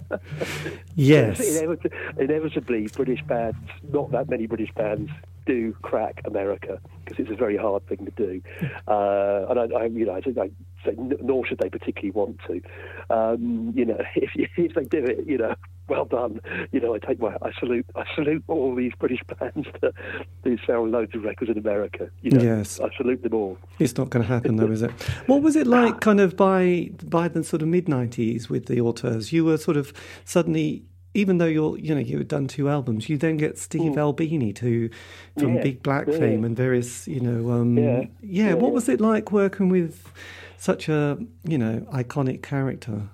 yes. 0.96 1.40
Inevitably, 1.40 1.92
inevitably, 2.20 2.88
British 2.96 3.24
bands, 3.24 3.58
not 3.92 4.12
that 4.12 4.30
many 4.30 4.46
British 4.46 4.72
bands, 4.76 5.10
do 5.48 5.74
crack 5.82 6.22
America 6.26 6.80
because 7.04 7.20
it's 7.20 7.32
a 7.32 7.36
very 7.36 7.58
hard 7.58 7.86
thing 7.88 8.06
to 8.06 8.12
do. 8.12 8.42
Uh, 8.88 9.46
and 9.50 9.60
I, 9.60 9.64
I, 9.78 9.86
you 9.86 10.06
know, 10.06 10.14
I, 10.14 10.18
I 10.18 10.50
say, 10.84 10.96
nor 10.98 11.46
should 11.46 11.60
they 11.60 11.70
particularly 11.70 12.12
want 12.12 12.40
to. 12.48 12.62
Um, 13.10 13.72
you 13.74 13.86
know, 13.86 14.02
if, 14.16 14.32
if 14.36 14.74
they 14.74 14.84
do 14.84 15.06
it, 15.06 15.26
you 15.26 15.38
know, 15.38 15.56
well 15.92 16.06
done. 16.06 16.40
You 16.72 16.80
know, 16.80 16.96
I 16.96 17.00
take 17.00 17.20
my, 17.20 17.36
I 17.42 17.52
salute, 17.60 17.86
I 17.96 18.06
salute 18.16 18.44
all 18.48 18.74
these 18.74 18.94
British 18.98 19.20
bands 19.40 19.68
that 19.82 19.94
do 20.44 20.58
sell 20.66 20.88
loads 20.88 21.14
of 21.14 21.24
records 21.24 21.52
in 21.52 21.58
America. 21.58 22.10
You 22.22 22.32
know, 22.32 22.42
yes, 22.42 22.80
I 22.80 22.90
salute 22.96 23.22
them 23.22 23.34
all. 23.34 23.58
It's 23.78 23.98
not 23.98 24.10
going 24.10 24.24
to 24.26 24.32
happen, 24.32 24.56
though, 24.56 24.72
is 24.72 24.82
it? 24.82 24.92
What 25.28 25.42
was 25.44 25.56
it 25.56 25.68
like, 25.68 26.00
kind 26.00 26.20
of 26.20 26.36
by 26.36 26.92
by 27.04 27.28
the 27.28 27.44
sort 27.44 27.62
of 27.62 27.68
mid 27.68 27.86
'90s 27.86 28.50
with 28.50 28.66
the 28.68 28.80
Auteurs? 28.80 29.32
You 29.34 29.46
were 29.46 29.58
sort 29.58 29.78
of 29.78 29.94
suddenly 30.26 30.84
even 31.14 31.38
though 31.38 31.46
you're 31.46 31.78
you 31.78 31.94
know 31.94 32.02
you 32.02 32.18
had 32.18 32.28
done 32.28 32.48
two 32.48 32.70
albums, 32.70 33.10
you 33.10 33.18
then 33.18 33.38
get 33.38 33.58
Steve 33.58 33.94
mm. 33.94 33.98
Albini 33.98 34.54
to 34.54 34.90
from 35.38 35.56
yeah, 35.56 35.64
Big 35.64 35.84
Black 35.84 36.08
yeah. 36.08 36.18
fame 36.18 36.46
and 36.46 36.56
various 36.56 37.08
you 37.08 37.20
know 37.20 37.52
um, 37.52 37.78
yeah. 37.78 38.06
yeah. 38.22 38.54
what 38.54 38.72
was 38.72 38.88
it 38.88 39.02
like 39.02 39.32
working 39.32 39.68
with 39.70 40.12
such 40.58 40.88
a 40.88 41.18
you 41.44 41.58
know 41.58 41.82
iconic 41.94 42.42
character? 42.42 43.10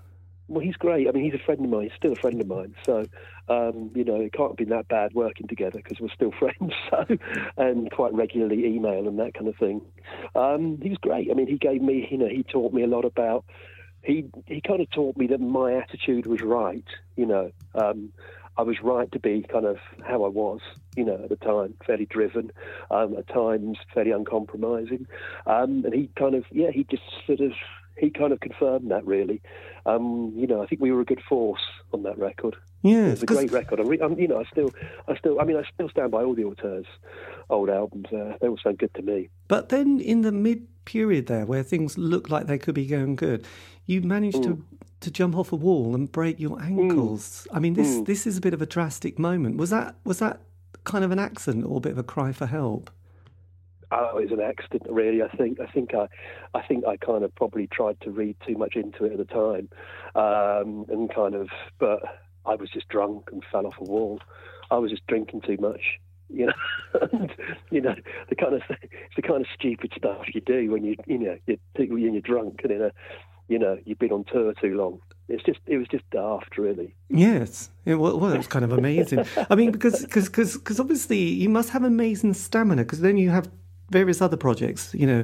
Well, 0.48 0.62
he's 0.64 0.76
great. 0.76 1.08
I 1.08 1.12
mean, 1.12 1.26
he's 1.26 1.40
a 1.40 1.44
friend 1.44 1.64
of 1.64 1.70
mine. 1.70 1.84
He's 1.84 1.98
still 1.98 2.14
a 2.14 2.16
friend 2.16 2.40
of 2.40 2.48
mine. 2.48 2.74
So, 2.86 3.06
um, 3.50 3.92
you 3.94 4.06
know, 4.06 4.16
it 4.16 4.32
can't 4.32 4.52
have 4.52 4.58
been 4.58 4.70
that 4.70 4.88
bad 4.88 5.14
working 5.14 5.48
together 5.48 5.80
because 5.84 6.00
we're 6.00 6.10
still 6.10 6.32
friends. 6.40 6.74
So, 6.90 7.06
and 7.58 7.92
quite 7.92 8.14
regularly 8.14 8.66
email 8.66 9.08
and 9.08 9.20
that 9.20 9.34
kind 9.34 9.48
of 9.48 9.56
thing. 9.58 9.82
Um, 10.36 10.80
he 10.82 10.90
was 10.90 10.98
great. 11.00 11.30
I 11.30 11.34
mean, 11.34 11.48
he 11.48 11.58
gave 11.58 11.82
me, 11.82 12.08
you 12.10 12.18
know, 12.18 12.28
he 12.28 12.44
taught 12.44 12.74
me 12.74 12.84
a 12.84 12.88
lot 12.88 13.06
about. 13.06 13.46
He 14.04 14.26
he 14.46 14.62
kind 14.62 14.80
of 14.80 14.90
taught 14.92 15.18
me 15.18 15.28
that 15.28 15.42
my 15.42 15.74
attitude 15.74 16.28
was 16.28 16.42
right. 16.42 16.86
You 17.18 17.26
know, 17.26 17.52
um, 17.76 18.14
I 18.58 18.64
was 18.64 18.82
right 18.82 19.12
to 19.12 19.20
be 19.20 19.46
kind 19.48 19.66
of 19.66 19.78
how 20.04 20.24
I 20.24 20.30
was, 20.30 20.62
you 20.96 21.06
know, 21.06 21.20
at 21.24 21.30
the 21.30 21.36
time, 21.36 21.76
fairly 21.86 22.06
driven, 22.06 22.52
um, 22.90 23.16
at 23.16 23.28
times 23.28 23.78
fairly 23.94 24.12
uncompromising, 24.12 25.06
um, 25.46 25.86
and 25.86 25.94
he 25.94 26.10
kind 26.16 26.34
of, 26.34 26.44
yeah, 26.52 26.72
he 26.72 26.84
just 26.84 27.04
sort 27.28 27.40
of, 27.40 27.52
he 27.98 28.10
kind 28.10 28.34
of 28.34 28.40
confirmed 28.40 28.92
that 28.92 29.06
really. 29.06 29.42
Um, 29.86 30.34
you 30.36 30.48
know, 30.48 30.62
I 30.62 30.68
think 30.68 30.82
we 30.82 30.92
were 30.92 31.02
a 31.02 31.06
good 31.06 31.22
force 31.28 31.62
on 31.94 32.04
that 32.04 32.18
record. 32.18 32.56
Yeah, 32.84 33.08
it's 33.08 33.24
a 33.24 33.26
great 33.26 33.52
record. 33.52 33.80
I 33.80 33.84
re- 33.84 34.00
I'm, 34.02 34.20
you 34.20 34.28
know, 34.28 34.40
I 34.40 34.44
still, 34.46 34.72
I 35.08 35.18
still, 35.18 35.42
I 35.42 35.46
mean, 35.46 35.58
I 35.58 35.64
still 35.74 35.90
stand 35.90 36.12
by 36.12 36.24
all 36.24 36.36
the 36.36 36.44
Auteurs' 36.44 36.86
old 37.50 37.70
albums. 37.70 38.08
Uh, 38.14 38.38
they 38.40 38.48
all 38.48 38.60
sound 38.62 38.78
good 38.78 38.94
to 38.96 39.02
me. 39.02 39.30
But 39.48 39.70
then, 39.70 40.00
in 40.00 40.22
the 40.22 40.32
mid 40.32 40.68
period 40.86 41.28
there, 41.28 41.46
where 41.46 41.64
things 41.64 41.98
looked 41.98 42.30
like 42.30 42.48
they 42.48 42.58
could 42.58 42.76
be 42.76 42.86
going 42.86 43.16
good, 43.16 43.46
you 43.86 44.02
managed 44.02 44.38
mm. 44.38 44.44
to 44.44 44.66
to 45.00 45.12
jump 45.12 45.36
off 45.36 45.52
a 45.52 45.56
wall 45.56 45.96
and 45.96 46.12
break 46.12 46.40
your 46.40 46.62
ankles. 46.62 47.48
Mm. 47.50 47.58
I 47.58 47.60
mean, 47.60 47.74
this 47.74 47.96
mm. 47.96 48.06
this 48.06 48.28
is 48.28 48.38
a 48.38 48.42
bit 48.42 48.54
of 48.54 48.62
a 48.62 48.66
drastic 48.66 49.18
moment. 49.18 49.58
Was 49.58 49.70
that 49.72 49.96
was 50.04 50.20
that 50.20 50.42
kind 50.84 51.04
of 51.04 51.12
an 51.12 51.20
accident 51.20 51.66
or 51.66 51.78
a 51.78 51.82
bit 51.82 51.92
of 51.94 51.98
a 51.98 52.04
cry 52.04 52.32
for 52.32 52.46
help? 52.46 52.92
Oh, 53.92 54.18
it 54.18 54.30
was 54.30 54.40
an 54.40 54.42
accident, 54.42 54.92
really. 54.92 55.22
I 55.22 55.30
think. 55.30 55.60
I 55.60 55.66
think 55.68 55.94
I, 55.94 56.08
I 56.54 56.62
think 56.62 56.86
I 56.86 56.98
kind 56.98 57.24
of 57.24 57.34
probably 57.36 57.68
tried 57.68 58.00
to 58.02 58.12
read 58.12 58.36
too 58.46 58.58
much 58.58 58.76
into 58.76 59.06
it 59.06 59.14
at 59.14 59.18
the 59.18 59.26
time, 59.26 59.70
um, 60.16 60.86
and 60.90 61.14
kind 61.14 61.36
of. 61.36 61.50
But 61.80 62.02
I 62.46 62.56
was 62.56 62.70
just 62.70 62.90
drunk 62.90 63.30
and 63.32 63.44
fell 63.52 63.66
off 63.66 63.76
a 63.80 63.84
wall. 63.84 64.20
I 64.72 64.78
was 64.78 64.92
just 64.92 65.08
drinking 65.08 65.42
too 65.42 65.58
much, 65.60 66.00
you 66.30 66.48
know. 66.48 66.54
and, 67.12 67.34
you 67.72 67.82
know 67.82 67.96
the 68.30 68.36
kind 68.36 68.54
of 68.54 68.62
it's 68.70 69.16
the 69.16 69.22
kind 69.22 69.42
of 69.42 69.48
stupid 69.54 69.92
stuff 69.96 70.24
you 70.34 70.42
do 70.42 70.72
when 70.72 70.84
you 70.84 70.96
you 71.06 71.18
know 71.18 71.38
you're, 71.46 71.98
you're 71.98 72.22
drunk 72.22 72.62
and 72.64 72.72
in 72.72 72.82
a 72.82 72.92
you 73.48 73.60
know 73.60 73.78
you've 73.86 74.00
been 74.00 74.12
on 74.12 74.26
tour 74.26 74.54
too 74.54 74.76
long. 74.76 75.00
It's 75.30 75.44
just 75.44 75.60
it 75.66 75.78
was 75.78 75.88
just 75.88 76.10
daft, 76.10 76.58
really. 76.58 76.96
Yes, 77.10 77.70
it, 77.86 77.96
well, 77.96 78.18
well, 78.18 78.32
it 78.32 78.38
was 78.38 78.48
kind 78.48 78.64
of 78.64 78.72
amazing. 78.72 79.26
I 79.50 79.56
mean, 79.56 79.72
because 79.72 80.02
because 80.02 80.30
because 80.30 80.80
obviously 80.80 81.20
you 81.20 81.50
must 81.50 81.70
have 81.72 81.84
amazing 81.84 82.34
stamina 82.34 82.84
because 82.84 83.02
then 83.02 83.18
you 83.18 83.30
have 83.30 83.50
various 83.90 84.22
other 84.22 84.38
projects, 84.38 84.94
you 84.94 85.08
know, 85.08 85.24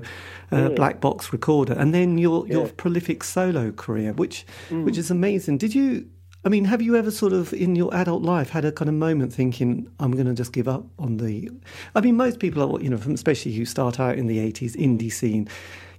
uh, 0.51 0.69
yeah. 0.69 0.69
Black 0.69 1.01
Box 1.01 1.33
Recorder, 1.33 1.73
and 1.73 1.93
then 1.93 2.17
your 2.17 2.47
your 2.47 2.65
yeah. 2.65 2.71
prolific 2.77 3.23
solo 3.23 3.71
career, 3.71 4.13
which 4.13 4.45
mm. 4.69 4.83
which 4.83 4.97
is 4.97 5.11
amazing. 5.11 5.57
Did 5.57 5.75
you 5.75 6.07
I 6.45 6.49
mean, 6.49 6.65
have 6.65 6.81
you 6.81 6.97
ever 6.97 7.09
sort 7.09 7.31
of 7.31 7.53
in 7.53 7.75
your 7.75 7.93
adult 7.95 8.21
life 8.21 8.49
had 8.49 8.65
a 8.65 8.71
kind 8.71 8.89
of 8.89 8.95
moment 8.95 9.33
thinking, 9.33 9.89
I'm 9.99 10.11
going 10.11 10.25
to 10.25 10.33
just 10.33 10.51
give 10.51 10.67
up 10.67 10.85
on 10.99 11.17
the. 11.17 11.49
I 11.95 12.01
mean, 12.01 12.17
most 12.17 12.39
people 12.39 12.61
are, 12.61 12.81
you 12.81 12.89
know, 12.89 12.99
especially 13.13 13.53
who 13.53 13.65
start 13.65 13.99
out 13.99 14.17
in 14.17 14.27
the 14.27 14.39
80s 14.39 14.75
indie 14.75 15.11
scene, 15.11 15.47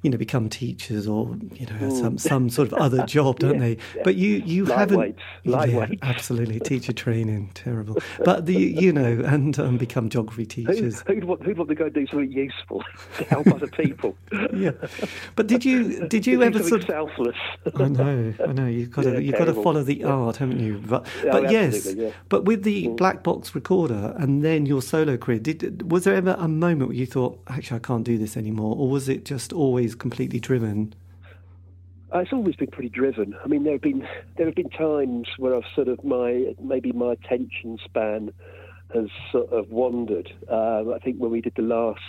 you 0.05 0.11
know, 0.11 0.19
become 0.19 0.51
teachers 0.51 1.09
or 1.09 1.35
you 1.55 1.65
know 1.65 1.73
mm. 1.79 1.99
some 1.99 2.19
some 2.19 2.51
sort 2.51 2.71
of 2.71 2.75
other 2.75 3.07
job, 3.07 3.39
don't 3.39 3.55
yeah, 3.55 3.61
they? 3.61 3.79
Yeah. 3.97 4.03
But 4.05 4.17
you 4.17 4.43
you 4.45 4.67
haven't. 4.67 5.17
Yeah, 5.45 5.87
absolutely, 6.03 6.61
teacher 6.61 6.93
training, 6.93 7.51
terrible. 7.55 7.97
But 8.23 8.45
the 8.45 8.55
you 8.55 8.93
know, 8.93 9.23
and 9.25 9.59
um, 9.59 9.79
become 9.79 10.11
geography 10.11 10.45
teachers. 10.67 11.03
Who, 11.07 11.15
would 11.15 11.25
want, 11.25 11.43
who'd 11.43 11.57
want 11.57 11.71
to 11.71 11.75
go 11.75 11.89
do 11.89 12.07
something 12.07 12.31
useful 12.31 12.85
to 13.17 13.25
help 13.25 13.47
other 13.47 13.67
people? 13.67 14.15
yeah. 14.53 14.73
But 15.37 15.47
did 15.47 15.65
you 15.65 16.07
did 16.09 16.27
you 16.27 16.43
ever 16.43 16.63
sort 16.63 16.83
of 16.83 16.87
selfless? 16.87 17.37
I 17.75 17.89
know, 17.89 18.35
I 18.47 18.53
know. 18.53 18.67
You've 18.67 18.91
got 18.91 19.05
to 19.05 19.23
you've 19.23 19.39
got 19.39 19.47
to 19.47 19.55
follow 19.55 19.83
the 19.83 20.05
art, 20.05 20.37
haven't 20.37 20.61
you? 20.61 20.83
But 20.87 21.07
but 21.23 21.51
yes, 21.51 21.89
but 22.29 22.45
with 22.45 22.63
the 22.63 22.89
mm. 22.89 22.97
Black 22.99 23.23
Box 23.23 23.55
Recorder 23.55 24.15
and 24.19 24.45
then 24.45 24.67
your 24.67 24.83
solo 24.83 25.17
career, 25.17 25.39
did 25.39 25.91
was 25.91 26.05
there 26.05 26.15
ever 26.15 26.37
a 26.39 26.49
moment 26.49 26.91
where 26.91 26.97
you 26.99 27.07
thought, 27.07 27.41
actually, 27.49 27.77
I 27.77 27.81
can't 27.81 28.05
do 28.05 28.19
this 28.19 28.37
anymore, 28.37 28.77
or 28.77 28.91
was 28.91 29.09
it 29.09 29.25
just 29.25 29.51
always 29.55 29.94
completely 29.99 30.41
driven? 30.41 30.95
Uh, 32.15 32.19
it's 32.19 32.33
always 32.33 32.55
been 32.55 32.71
pretty 32.71 32.89
driven. 32.89 33.35
I 33.45 33.49
mean, 33.49 33.65
there 33.65 33.73
have 33.73 33.83
been 33.83 34.07
there 34.37 34.47
have 34.47 34.55
been 34.55 34.71
times 34.71 35.29
where 35.37 35.57
I've 35.57 35.65
sort 35.75 35.89
of 35.89 36.05
my 36.05 36.55
maybe 36.63 36.93
my 36.93 37.13
attention 37.13 37.79
span 37.85 38.33
has 38.95 39.09
sort 39.33 39.51
of 39.51 39.71
wandered. 39.71 40.33
Uh, 40.51 40.93
I 40.95 40.99
think 41.03 41.19
when 41.19 41.33
we 41.33 41.41
did 41.41 41.55
the 41.57 41.63
last 41.63 42.01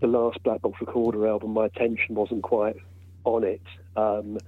the 0.00 0.06
last 0.06 0.42
Black 0.42 0.62
Box 0.62 0.80
Recorder 0.80 1.26
album, 1.26 1.52
my 1.52 1.66
attention 1.66 2.14
wasn't 2.14 2.42
quite 2.42 2.76
on 3.24 3.44
it. 3.44 3.62
Um, 3.96 4.38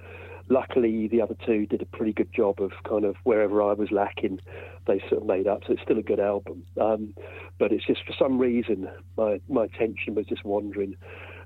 luckily, 0.49 1.09
the 1.09 1.21
other 1.21 1.37
two 1.45 1.67
did 1.67 1.83
a 1.83 1.87
pretty 1.87 2.13
good 2.13 2.33
job 2.33 2.61
of 2.61 2.73
kind 2.85 3.05
of 3.05 3.17
wherever 3.25 3.63
I 3.63 3.75
was 3.75 3.91
lacking, 3.91 4.41
they 4.87 4.99
sort 5.09 5.23
of 5.23 5.27
made 5.27 5.47
up. 5.47 5.63
So 5.67 5.75
it's 5.75 5.83
still 5.83 5.99
a 5.99 6.03
good 6.03 6.21
album, 6.21 6.65
um, 6.81 7.15
but 7.59 7.71
it's 7.71 7.87
just 7.87 8.05
for 8.05 8.15
some 8.19 8.39
reason 8.39 8.89
my 9.17 9.41
my 9.49 9.65
attention 9.65 10.15
was 10.15 10.27
just 10.27 10.45
wandering 10.45 10.97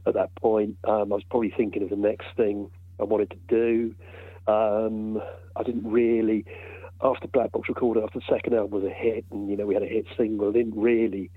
at 0.09 0.15
that 0.15 0.35
point. 0.37 0.77
Um, 0.85 1.13
I 1.13 1.17
was 1.17 1.25
probably 1.31 1.53
thinking 1.57 1.83
of 1.83 1.91
the 1.91 1.97
next 1.97 2.27
thing 2.37 2.71
I 3.01 3.05
wanted 3.05 3.31
to 3.31 3.37
do. 3.49 3.95
Um, 4.51 5.23
I 5.57 5.63
didn't 5.63 5.91
really, 5.91 6.45
after 7.03 7.29
Black 7.29 7.53
Box 7.53 7.69
Recorder, 7.69 8.03
after 8.03 8.19
the 8.19 8.25
second 8.29 8.55
album 8.55 8.83
was 8.83 8.91
a 8.91 8.95
hit, 8.95 9.25
and 9.31 9.51
you 9.51 9.57
know 9.57 9.67
we 9.67 9.75
had 9.75 9.83
a 9.83 9.87
hit 9.87 10.07
single. 10.17 10.49
I 10.49 10.53
didn't 10.53 10.81
really, 10.81 11.31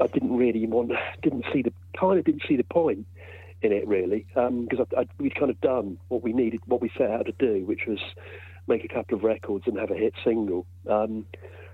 I 0.00 0.06
didn't 0.06 0.36
really 0.36 0.66
want, 0.66 0.92
didn't 1.22 1.46
see 1.52 1.62
the 1.62 1.72
kind 1.98 2.18
of 2.18 2.24
didn't 2.24 2.42
see 2.46 2.56
the 2.56 2.64
point 2.64 3.06
in 3.62 3.72
it 3.72 3.88
really, 3.88 4.26
because 4.34 4.86
um, 4.96 5.08
we'd 5.18 5.34
kind 5.34 5.50
of 5.50 5.60
done 5.60 5.98
what 6.08 6.22
we 6.22 6.32
needed, 6.32 6.60
what 6.66 6.82
we 6.82 6.90
set 6.96 7.10
out 7.10 7.24
to 7.26 7.32
do, 7.32 7.64
which 7.64 7.86
was 7.86 8.00
make 8.68 8.84
a 8.84 8.88
couple 8.88 9.16
of 9.16 9.24
records 9.24 9.64
and 9.66 9.78
have 9.78 9.90
a 9.90 9.94
hit 9.94 10.12
single, 10.24 10.66
um, 10.90 11.24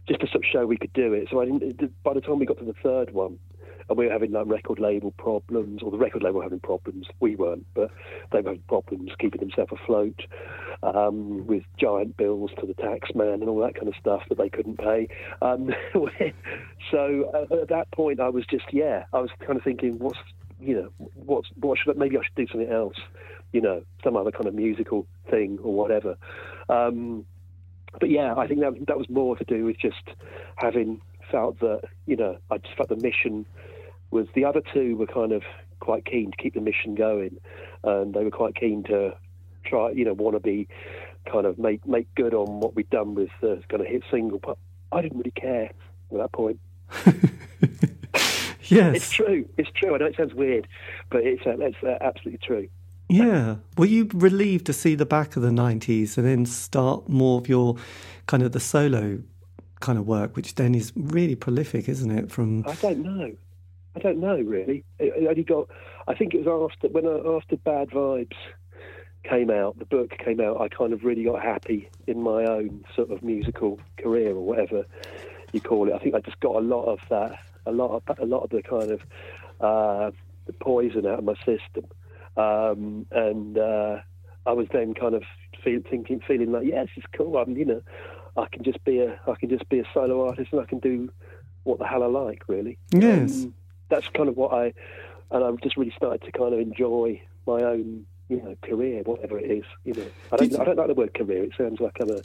just 0.06 0.20
to 0.20 0.26
sort 0.26 0.44
of 0.44 0.50
show 0.50 0.66
we 0.66 0.76
could 0.76 0.92
do 0.92 1.12
it. 1.12 1.28
So 1.30 1.40
I 1.40 1.46
didn't. 1.46 2.02
By 2.04 2.14
the 2.14 2.20
time 2.20 2.38
we 2.38 2.46
got 2.46 2.58
to 2.58 2.64
the 2.64 2.74
third 2.74 3.12
one, 3.12 3.38
and 3.88 3.98
we 3.98 4.06
were 4.06 4.12
having 4.12 4.32
like 4.32 4.46
record 4.46 4.78
label 4.78 5.12
problems, 5.12 5.82
or 5.82 5.90
the 5.90 5.98
record 5.98 6.22
label 6.22 6.40
having 6.40 6.60
problems. 6.60 7.06
We 7.20 7.36
weren't, 7.36 7.66
but 7.74 7.90
they 8.30 8.40
were 8.40 8.50
having 8.50 8.64
problems 8.68 9.12
keeping 9.18 9.40
themselves 9.40 9.72
afloat 9.72 10.20
um, 10.82 11.46
with 11.46 11.64
giant 11.78 12.16
bills 12.16 12.50
to 12.60 12.66
the 12.66 12.74
tax 12.74 13.14
man 13.14 13.40
and 13.40 13.48
all 13.48 13.60
that 13.60 13.74
kind 13.74 13.88
of 13.88 13.94
stuff 13.96 14.22
that 14.28 14.38
they 14.38 14.48
couldn't 14.48 14.78
pay. 14.78 15.08
Um, 15.40 15.72
so 16.90 17.30
uh, 17.50 17.62
at 17.62 17.68
that 17.68 17.90
point, 17.92 18.20
I 18.20 18.28
was 18.28 18.44
just 18.46 18.72
yeah, 18.72 19.04
I 19.12 19.20
was 19.20 19.30
kind 19.40 19.56
of 19.56 19.64
thinking, 19.64 19.98
what's 19.98 20.18
you 20.60 20.74
know, 20.74 21.08
what's 21.14 21.48
what 21.60 21.78
should 21.78 21.96
I, 21.96 21.98
maybe 21.98 22.16
I 22.16 22.22
should 22.22 22.34
do 22.34 22.46
something 22.46 22.72
else, 22.72 22.96
you 23.52 23.60
know, 23.60 23.82
some 24.04 24.16
other 24.16 24.30
kind 24.30 24.46
of 24.46 24.54
musical 24.54 25.06
thing 25.30 25.58
or 25.62 25.74
whatever. 25.74 26.16
Um, 26.68 27.26
but 28.00 28.10
yeah, 28.10 28.34
I 28.36 28.46
think 28.46 28.60
that 28.60 28.86
that 28.86 28.96
was 28.96 29.08
more 29.10 29.36
to 29.36 29.44
do 29.44 29.64
with 29.66 29.78
just 29.78 30.02
having 30.56 31.00
felt 31.30 31.58
that 31.60 31.82
you 32.06 32.16
know 32.16 32.36
I 32.50 32.58
just 32.58 32.76
felt 32.76 32.88
the 32.88 32.96
mission 32.96 33.46
was 34.12 34.26
the 34.34 34.44
other 34.44 34.62
two 34.72 34.96
were 34.96 35.06
kind 35.06 35.32
of 35.32 35.42
quite 35.80 36.04
keen 36.04 36.30
to 36.30 36.36
keep 36.36 36.54
the 36.54 36.60
mission 36.60 36.94
going, 36.94 37.38
and 37.82 38.14
they 38.14 38.22
were 38.24 38.30
quite 38.30 38.54
keen 38.54 38.84
to 38.84 39.16
try, 39.64 39.90
you 39.90 40.04
know, 40.04 40.12
want 40.12 40.36
to 40.36 40.40
be 40.40 40.68
kind 41.30 41.46
of 41.46 41.58
make 41.58 41.86
make 41.86 42.12
good 42.14 42.34
on 42.34 42.60
what 42.60 42.74
we'd 42.74 42.90
done 42.90 43.14
with 43.14 43.30
the 43.40 43.62
kind 43.68 43.80
of 43.80 43.86
hit 43.86 44.02
single. 44.10 44.38
But 44.38 44.58
I 44.92 45.02
didn't 45.02 45.18
really 45.18 45.32
care 45.32 45.70
at 46.12 46.18
that 46.18 46.32
point. 46.32 46.60
yes, 48.64 48.96
it's 48.96 49.10
true. 49.10 49.48
It's 49.56 49.70
true. 49.74 49.94
I 49.94 49.98
know 49.98 50.06
it 50.06 50.16
sounds 50.16 50.34
weird, 50.34 50.68
but 51.10 51.22
it's 51.24 51.46
uh, 51.46 51.56
it's 51.58 51.82
uh, 51.82 51.98
absolutely 52.00 52.40
true. 52.46 52.68
Yeah. 53.08 53.56
Were 53.76 53.86
you 53.86 54.08
relieved 54.14 54.66
to 54.66 54.72
see 54.72 54.94
the 54.94 55.04
back 55.04 55.36
of 55.36 55.42
the 55.42 55.50
90s 55.50 56.16
and 56.16 56.26
then 56.26 56.46
start 56.46 57.10
more 57.10 57.38
of 57.38 57.46
your 57.46 57.76
kind 58.26 58.42
of 58.42 58.52
the 58.52 58.60
solo 58.60 59.18
kind 59.80 59.98
of 59.98 60.06
work, 60.06 60.34
which 60.34 60.54
then 60.54 60.74
is 60.74 60.92
really 60.96 61.34
prolific, 61.34 61.88
isn't 61.90 62.10
it? 62.10 62.30
From 62.30 62.64
I 62.66 62.74
don't 62.76 63.00
know. 63.00 63.32
I 63.94 64.00
don't 64.00 64.18
know 64.18 64.36
really. 64.36 64.84
It, 64.98 65.26
only 65.28 65.44
got. 65.44 65.68
I 66.08 66.14
think 66.14 66.34
it 66.34 66.44
was 66.44 66.70
after 66.72 66.88
when 66.88 67.06
I, 67.06 67.36
after 67.36 67.56
Bad 67.56 67.90
Vibes 67.90 68.36
came 69.24 69.50
out, 69.50 69.78
the 69.78 69.84
book 69.84 70.10
came 70.18 70.40
out. 70.40 70.60
I 70.60 70.68
kind 70.68 70.92
of 70.92 71.04
really 71.04 71.24
got 71.24 71.42
happy 71.42 71.88
in 72.06 72.22
my 72.22 72.44
own 72.44 72.84
sort 72.96 73.10
of 73.10 73.22
musical 73.22 73.78
career 73.98 74.30
or 74.30 74.44
whatever 74.44 74.84
you 75.52 75.60
call 75.60 75.88
it. 75.88 75.94
I 75.94 75.98
think 75.98 76.14
I 76.14 76.20
just 76.20 76.40
got 76.40 76.56
a 76.56 76.60
lot 76.60 76.84
of 76.84 77.00
that, 77.10 77.38
a 77.66 77.72
lot 77.72 77.90
of 77.90 78.18
a 78.18 78.26
lot 78.26 78.44
of 78.44 78.50
the 78.50 78.62
kind 78.62 78.90
of 78.90 79.00
uh, 79.60 80.10
the 80.46 80.52
poison 80.54 81.06
out 81.06 81.20
of 81.20 81.24
my 81.24 81.34
system, 81.36 81.86
um, 82.36 83.06
and 83.10 83.58
uh, 83.58 84.00
I 84.46 84.52
was 84.52 84.66
then 84.72 84.94
kind 84.94 85.14
of 85.14 85.22
feel, 85.62 85.80
thinking, 85.88 86.20
feeling 86.26 86.52
like, 86.52 86.66
yes, 86.66 86.88
it's 86.96 87.06
cool. 87.16 87.36
I'm, 87.36 87.56
you 87.56 87.64
know, 87.64 87.82
I 88.36 88.46
can 88.50 88.64
just 88.64 88.82
be 88.84 88.98
a, 88.98 89.20
I 89.26 89.34
can 89.34 89.48
just 89.48 89.68
be 89.68 89.78
a 89.78 89.84
solo 89.94 90.26
artist, 90.26 90.52
and 90.52 90.60
I 90.60 90.64
can 90.64 90.78
do 90.78 91.12
what 91.64 91.78
the 91.78 91.86
hell 91.86 92.02
I 92.02 92.06
like, 92.06 92.48
really. 92.48 92.78
Yes. 92.90 93.44
Um, 93.44 93.54
that's 93.92 94.08
kind 94.08 94.28
of 94.28 94.36
what 94.36 94.52
I, 94.52 94.72
and 95.30 95.44
I've 95.44 95.60
just 95.60 95.76
really 95.76 95.92
started 95.96 96.22
to 96.22 96.32
kind 96.32 96.54
of 96.54 96.60
enjoy 96.60 97.20
my 97.46 97.62
own, 97.62 98.06
you 98.28 98.42
know, 98.42 98.56
career, 98.62 99.02
whatever 99.02 99.38
it 99.38 99.50
is. 99.50 99.64
You 99.84 99.94
know, 99.94 100.06
I 100.32 100.36
don't, 100.36 100.58
I 100.58 100.64
don't 100.64 100.76
like 100.76 100.88
the 100.88 100.94
word 100.94 101.14
career. 101.14 101.44
It 101.44 101.52
sounds 101.56 101.78
like 101.80 101.96
I'm 102.00 102.10
a, 102.10 102.22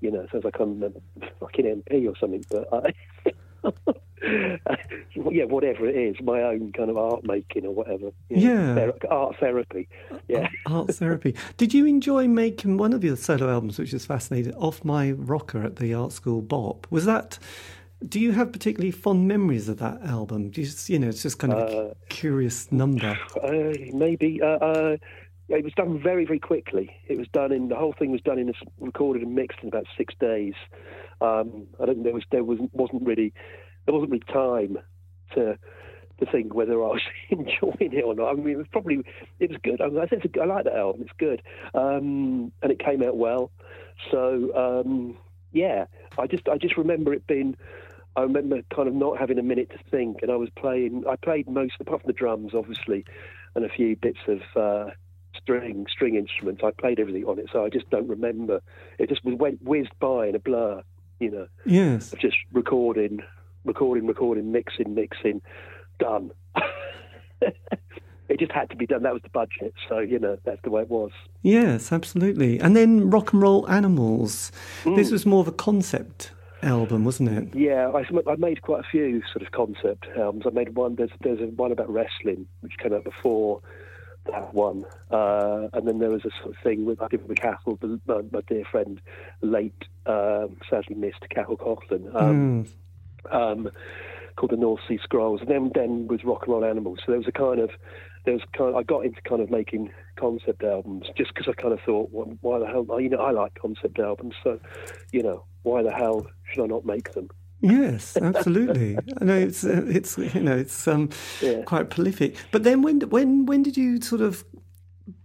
you 0.00 0.10
know, 0.10 0.20
it 0.20 0.30
sounds 0.30 0.44
like 0.44 0.60
I'm 0.60 0.82
a 0.82 0.90
fucking 1.40 1.64
MP 1.64 2.08
or 2.08 2.16
something. 2.16 2.44
But 2.48 2.68
I, 2.72 2.94
yeah, 4.22 5.44
whatever 5.44 5.88
it 5.88 5.96
is, 5.96 6.16
my 6.22 6.42
own 6.42 6.72
kind 6.72 6.90
of 6.90 6.96
art 6.96 7.24
making 7.24 7.66
or 7.66 7.74
whatever. 7.74 8.06
Know, 8.06 8.12
yeah, 8.30 8.74
ther- 8.74 9.12
art 9.12 9.36
therapy. 9.40 9.88
Yeah, 10.28 10.48
art 10.66 10.94
therapy. 10.94 11.34
Did 11.56 11.74
you 11.74 11.86
enjoy 11.86 12.28
making 12.28 12.76
one 12.76 12.92
of 12.92 13.02
your 13.02 13.16
solo 13.16 13.50
albums, 13.50 13.78
which 13.78 13.92
is 13.92 14.06
fascinating, 14.06 14.54
off 14.54 14.84
my 14.84 15.10
rocker 15.12 15.62
at 15.62 15.76
the 15.76 15.92
art 15.92 16.12
school 16.12 16.40
Bop? 16.40 16.86
Was 16.90 17.04
that 17.06 17.38
do 18.08 18.18
you 18.18 18.32
have 18.32 18.52
particularly 18.52 18.90
fond 18.90 19.28
memories 19.28 19.68
of 19.68 19.78
that 19.78 20.02
album? 20.02 20.44
You, 20.44 20.64
just, 20.64 20.88
you 20.88 20.98
know, 20.98 21.08
it's 21.08 21.22
just 21.22 21.38
kind 21.38 21.52
of 21.52 21.68
uh, 21.68 21.90
a 21.90 21.94
curious 22.08 22.70
number. 22.72 23.18
Uh, 23.42 23.72
maybe. 23.92 24.40
Uh, 24.42 24.46
uh 24.46 24.96
it 25.50 25.64
was 25.64 25.72
done 25.74 26.00
very, 26.00 26.24
very 26.24 26.38
quickly. 26.38 26.94
It 27.08 27.18
was 27.18 27.26
done 27.32 27.50
in 27.50 27.68
the 27.68 27.74
whole 27.74 27.92
thing 27.92 28.12
was 28.12 28.20
done 28.20 28.38
in 28.38 28.52
recorded 28.78 29.22
and 29.22 29.34
mixed 29.34 29.58
in 29.62 29.68
about 29.68 29.86
six 29.98 30.14
days. 30.20 30.54
Um, 31.20 31.66
I 31.80 31.86
don't 31.86 31.96
think 31.96 32.04
there 32.04 32.14
was 32.14 32.24
there 32.30 32.44
was 32.44 32.58
wasn't 32.72 33.04
really 33.04 33.32
there 33.84 33.94
wasn't 33.94 34.12
really 34.12 34.24
time 34.32 34.78
to 35.34 35.58
to 36.20 36.26
think 36.30 36.54
whether 36.54 36.74
I 36.74 36.88
was 36.88 37.02
enjoying 37.30 37.92
it 37.92 38.04
or 38.04 38.14
not. 38.14 38.30
I 38.30 38.34
mean, 38.34 38.50
it 38.50 38.58
was 38.58 38.68
probably 38.70 39.00
it 39.40 39.50
was 39.50 39.58
good. 39.62 39.80
I, 39.80 39.88
mean, 39.88 39.98
I, 39.98 40.06
said, 40.06 40.22
I 40.40 40.44
like 40.44 40.64
that 40.64 40.76
album. 40.76 41.02
It's 41.02 41.10
good, 41.18 41.42
um, 41.74 42.52
and 42.62 42.70
it 42.70 42.78
came 42.78 43.02
out 43.02 43.16
well. 43.16 43.50
So 44.10 44.54
um, 44.54 45.18
yeah, 45.52 45.86
I 46.16 46.26
just 46.26 46.48
I 46.48 46.58
just 46.58 46.76
remember 46.76 47.12
it 47.12 47.26
being. 47.26 47.56
I 48.16 48.22
remember 48.22 48.60
kind 48.74 48.88
of 48.88 48.94
not 48.94 49.18
having 49.18 49.38
a 49.38 49.42
minute 49.42 49.70
to 49.70 49.78
think, 49.90 50.18
and 50.22 50.30
I 50.30 50.36
was 50.36 50.48
playing. 50.56 51.04
I 51.08 51.16
played 51.16 51.48
most, 51.48 51.74
apart 51.80 52.02
from 52.02 52.08
the 52.08 52.12
drums, 52.12 52.52
obviously, 52.54 53.04
and 53.54 53.64
a 53.64 53.68
few 53.68 53.96
bits 53.96 54.18
of 54.26 54.40
uh, 54.56 54.90
string 55.36 55.86
string 55.90 56.16
instruments. 56.16 56.62
I 56.64 56.70
played 56.72 56.98
everything 56.98 57.24
on 57.24 57.38
it, 57.38 57.46
so 57.52 57.64
I 57.64 57.68
just 57.68 57.88
don't 57.90 58.08
remember. 58.08 58.60
It 58.98 59.08
just 59.08 59.24
went 59.24 59.62
whizzed 59.62 59.98
by 60.00 60.28
in 60.28 60.34
a 60.34 60.38
blur, 60.38 60.82
you 61.20 61.30
know. 61.30 61.46
Yes. 61.64 62.12
Just 62.20 62.36
recording, 62.52 63.20
recording, 63.64 64.06
recording, 64.06 64.50
mixing, 64.50 64.94
mixing, 64.94 65.40
done. 65.98 66.32
it 67.40 68.40
just 68.40 68.52
had 68.52 68.70
to 68.70 68.76
be 68.76 68.86
done. 68.86 69.04
That 69.04 69.12
was 69.12 69.22
the 69.22 69.30
budget, 69.30 69.74
so 69.88 69.98
you 70.00 70.18
know 70.18 70.36
that's 70.44 70.62
the 70.62 70.70
way 70.70 70.82
it 70.82 70.90
was. 70.90 71.12
Yes, 71.42 71.92
absolutely. 71.92 72.58
And 72.58 72.74
then 72.74 73.08
Rock 73.08 73.32
and 73.32 73.40
Roll 73.40 73.68
Animals. 73.70 74.50
Mm. 74.82 74.96
This 74.96 75.12
was 75.12 75.24
more 75.24 75.40
of 75.40 75.48
a 75.48 75.52
concept 75.52 76.32
album, 76.62 77.04
wasn't 77.04 77.30
it? 77.30 77.54
Yeah, 77.54 77.88
I, 77.90 78.04
I 78.30 78.36
made 78.36 78.62
quite 78.62 78.80
a 78.80 78.88
few 78.90 79.22
sort 79.32 79.42
of 79.42 79.52
concept 79.52 80.06
albums. 80.16 80.44
I 80.46 80.50
made 80.50 80.74
one. 80.76 80.96
There's 80.96 81.10
there's 81.20 81.40
a 81.40 81.46
one 81.46 81.72
about 81.72 81.90
wrestling 81.90 82.46
which 82.60 82.78
came 82.78 82.92
out 82.92 83.04
before 83.04 83.60
that 84.26 84.52
one, 84.54 84.84
uh, 85.10 85.68
and 85.72 85.88
then 85.88 85.98
there 85.98 86.10
was 86.10 86.24
a 86.24 86.30
sort 86.42 86.54
of 86.54 86.62
thing 86.62 86.84
with 86.84 87.00
I 87.00 87.08
did 87.08 87.26
with 87.26 87.38
Cathal, 87.38 87.78
my, 88.06 88.20
my 88.30 88.40
dear 88.46 88.64
friend, 88.70 89.00
late 89.40 89.84
um, 90.06 90.56
sadly 90.68 90.94
missed 90.96 91.24
Cathal 91.30 91.56
Coughlan. 91.56 92.14
Um, 92.14 92.66
Mm. 93.30 93.34
um, 93.34 93.70
called 94.36 94.52
the 94.52 94.56
North 94.56 94.80
Sea 94.88 94.98
Scrolls, 95.02 95.40
and 95.42 95.50
then 95.50 95.70
then 95.74 96.06
was 96.06 96.24
Rock 96.24 96.42
and 96.44 96.52
Roll 96.52 96.64
Animals. 96.64 97.00
So 97.04 97.12
there 97.12 97.18
was 97.18 97.28
a 97.28 97.32
kind 97.32 97.60
of 97.60 97.70
there 98.24 98.34
was 98.34 98.42
kind 98.56 98.70
of, 98.70 98.76
I 98.76 98.82
got 98.82 99.04
into 99.04 99.20
kind 99.22 99.40
of 99.40 99.50
making 99.50 99.90
concept 100.16 100.62
albums 100.62 101.06
just 101.16 101.32
because 101.34 101.48
I 101.48 101.60
kind 101.60 101.72
of 101.72 101.80
thought, 101.80 102.10
well, 102.12 102.36
why 102.40 102.58
the 102.58 102.66
hell? 102.66 102.86
You 103.00 103.08
know, 103.08 103.18
I 103.18 103.30
like 103.30 103.54
concept 103.54 103.98
albums, 103.98 104.34
so 104.42 104.60
you 105.12 105.22
know, 105.22 105.44
why 105.62 105.82
the 105.82 105.92
hell 105.92 106.26
should 106.52 106.62
I 106.64 106.66
not 106.66 106.84
make 106.84 107.12
them? 107.12 107.28
Yes, 107.60 108.16
absolutely. 108.22 108.98
I 109.20 109.24
know 109.24 109.36
it's 109.36 109.64
uh, 109.64 109.84
it's 109.86 110.16
you 110.16 110.40
know 110.42 110.56
it's 110.56 110.86
um, 110.88 111.10
Yeah. 111.42 111.62
quite 111.62 111.90
prolific. 111.90 112.36
But 112.52 112.62
then 112.64 112.82
when 112.82 113.00
when 113.02 113.46
when 113.46 113.62
did 113.62 113.76
you 113.76 114.00
sort 114.00 114.22
of 114.22 114.44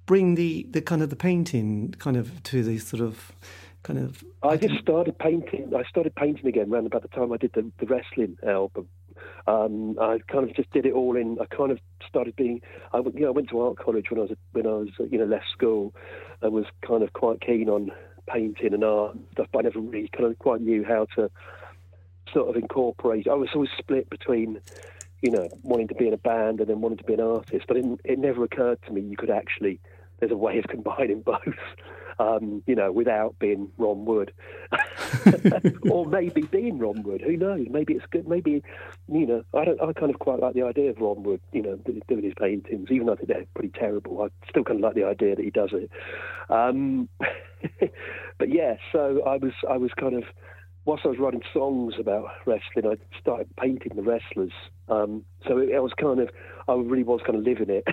bring 0.05 0.35
the, 0.35 0.67
the 0.69 0.81
kind 0.81 1.01
of 1.01 1.09
the 1.09 1.15
painting 1.15 1.95
kind 1.97 2.15
of 2.15 2.43
to 2.43 2.63
the 2.63 2.77
sort 2.77 3.01
of 3.01 3.31
kind 3.83 3.97
of 3.99 4.23
I 4.43 4.57
just 4.57 4.79
started 4.79 5.17
painting. 5.17 5.73
I 5.75 5.83
started 5.89 6.13
painting 6.15 6.45
again 6.47 6.71
around 6.71 6.85
about 6.85 7.01
the 7.01 7.07
time 7.07 7.31
I 7.31 7.37
did 7.37 7.53
the, 7.53 7.71
the 7.79 7.85
wrestling 7.87 8.37
album. 8.45 8.87
Um, 9.47 9.97
I 10.01 10.19
kind 10.27 10.49
of 10.49 10.55
just 10.55 10.71
did 10.71 10.85
it 10.85 10.93
all 10.93 11.15
in. 11.15 11.37
I 11.39 11.45
kind 11.45 11.71
of 11.71 11.79
started 12.07 12.35
being. 12.35 12.61
I 12.93 12.99
you 12.99 13.21
know 13.21 13.27
I 13.27 13.31
went 13.31 13.49
to 13.49 13.61
art 13.61 13.77
college 13.77 14.09
when 14.09 14.19
I 14.19 14.23
was 14.23 14.37
when 14.53 14.65
I 14.65 14.69
was 14.69 14.89
you 15.09 15.17
know 15.17 15.25
left 15.25 15.45
school, 15.51 15.93
and 16.41 16.53
was 16.53 16.65
kind 16.85 17.03
of 17.03 17.13
quite 17.13 17.41
keen 17.41 17.69
on 17.69 17.91
painting 18.27 18.73
and 18.73 18.83
art 18.83 19.15
and 19.15 19.25
stuff. 19.33 19.47
But 19.51 19.59
I 19.59 19.61
never 19.63 19.79
really 19.79 20.09
kind 20.09 20.25
of 20.25 20.37
quite 20.39 20.61
knew 20.61 20.83
how 20.83 21.05
to 21.15 21.29
sort 22.33 22.49
of 22.49 22.55
incorporate. 22.55 23.27
I 23.27 23.35
was 23.35 23.49
always 23.53 23.69
split 23.77 24.09
between 24.09 24.59
you 25.21 25.31
know 25.31 25.47
wanting 25.63 25.87
to 25.89 25.95
be 25.95 26.07
in 26.07 26.13
a 26.13 26.17
band 26.17 26.59
and 26.59 26.69
then 26.69 26.81
wanting 26.81 26.97
to 26.97 27.03
be 27.03 27.13
an 27.13 27.21
artist. 27.21 27.65
But 27.67 27.77
it, 27.77 27.85
it 28.03 28.19
never 28.19 28.43
occurred 28.43 28.79
to 28.87 28.93
me 28.93 29.01
you 29.01 29.17
could 29.17 29.29
actually. 29.29 29.79
There's 30.19 30.31
a 30.31 30.37
way 30.37 30.57
of 30.57 30.65
combining 30.65 31.21
both. 31.25 31.39
Um, 32.17 32.63
you 32.65 32.75
know, 32.75 32.93
without 32.93 33.37
being 33.39 33.69
Ron 33.77 34.05
Wood, 34.05 34.31
or 35.89 36.05
maybe 36.05 36.43
being 36.43 36.77
Ron 36.77 37.03
Wood. 37.03 37.21
Who 37.21 37.35
knows? 37.35 37.67
Maybe 37.69 37.93
it's 37.93 38.05
good. 38.09 38.27
Maybe 38.27 38.63
you 39.11 39.27
know, 39.27 39.43
I 39.53 39.65
don't. 39.65 39.81
I 39.81 39.93
kind 39.93 40.13
of 40.13 40.19
quite 40.19 40.39
like 40.39 40.55
the 40.55 40.63
idea 40.63 40.89
of 40.89 40.97
Ron 40.99 41.23
Wood. 41.23 41.41
You 41.51 41.61
know, 41.61 41.79
doing 42.07 42.23
his 42.23 42.33
paintings, 42.39 42.89
even 42.89 43.07
though 43.07 43.13
I 43.13 43.15
think 43.17 43.27
they're 43.27 43.45
pretty 43.53 43.77
terrible. 43.77 44.21
I 44.21 44.49
still 44.49 44.63
kind 44.63 44.79
of 44.79 44.83
like 44.83 44.95
the 44.95 45.05
idea 45.05 45.35
that 45.35 45.43
he 45.43 45.51
does 45.51 45.71
it. 45.73 45.89
Um, 46.49 47.09
but 48.39 48.49
yeah, 48.49 48.75
so 48.91 49.21
I 49.25 49.37
was. 49.37 49.53
I 49.69 49.77
was 49.77 49.91
kind 49.99 50.15
of. 50.15 50.23
Whilst 50.85 51.03
I 51.03 51.09
was 51.09 51.17
writing 51.17 51.41
songs 51.51 51.95
about 51.99 52.25
wrestling, 52.45 52.85
I 52.85 53.19
started 53.19 53.47
painting 53.59 53.93
the 53.95 54.03
wrestlers. 54.03 54.51
Um, 54.87 55.25
so 55.47 55.57
it, 55.57 55.73
I 55.75 55.79
was 55.79 55.93
kind 55.99 56.19
of. 56.19 56.29
I 56.67 56.73
really 56.73 57.03
was 57.03 57.21
kind 57.25 57.37
of 57.37 57.43
living 57.43 57.69
it. 57.69 57.85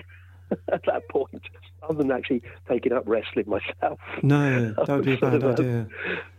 At 0.71 0.81
that 0.85 1.07
point, 1.09 1.41
other 1.81 1.95
than 1.97 2.11
actually 2.11 2.41
taking 2.69 2.93
up 2.93 3.03
wrestling 3.07 3.45
myself. 3.47 3.99
no, 4.21 4.71
that 4.73 4.87
would 4.89 5.05
be 5.05 5.13
a 5.13 5.17
bad 5.21 5.43
um, 5.43 5.51
idea. 5.51 5.87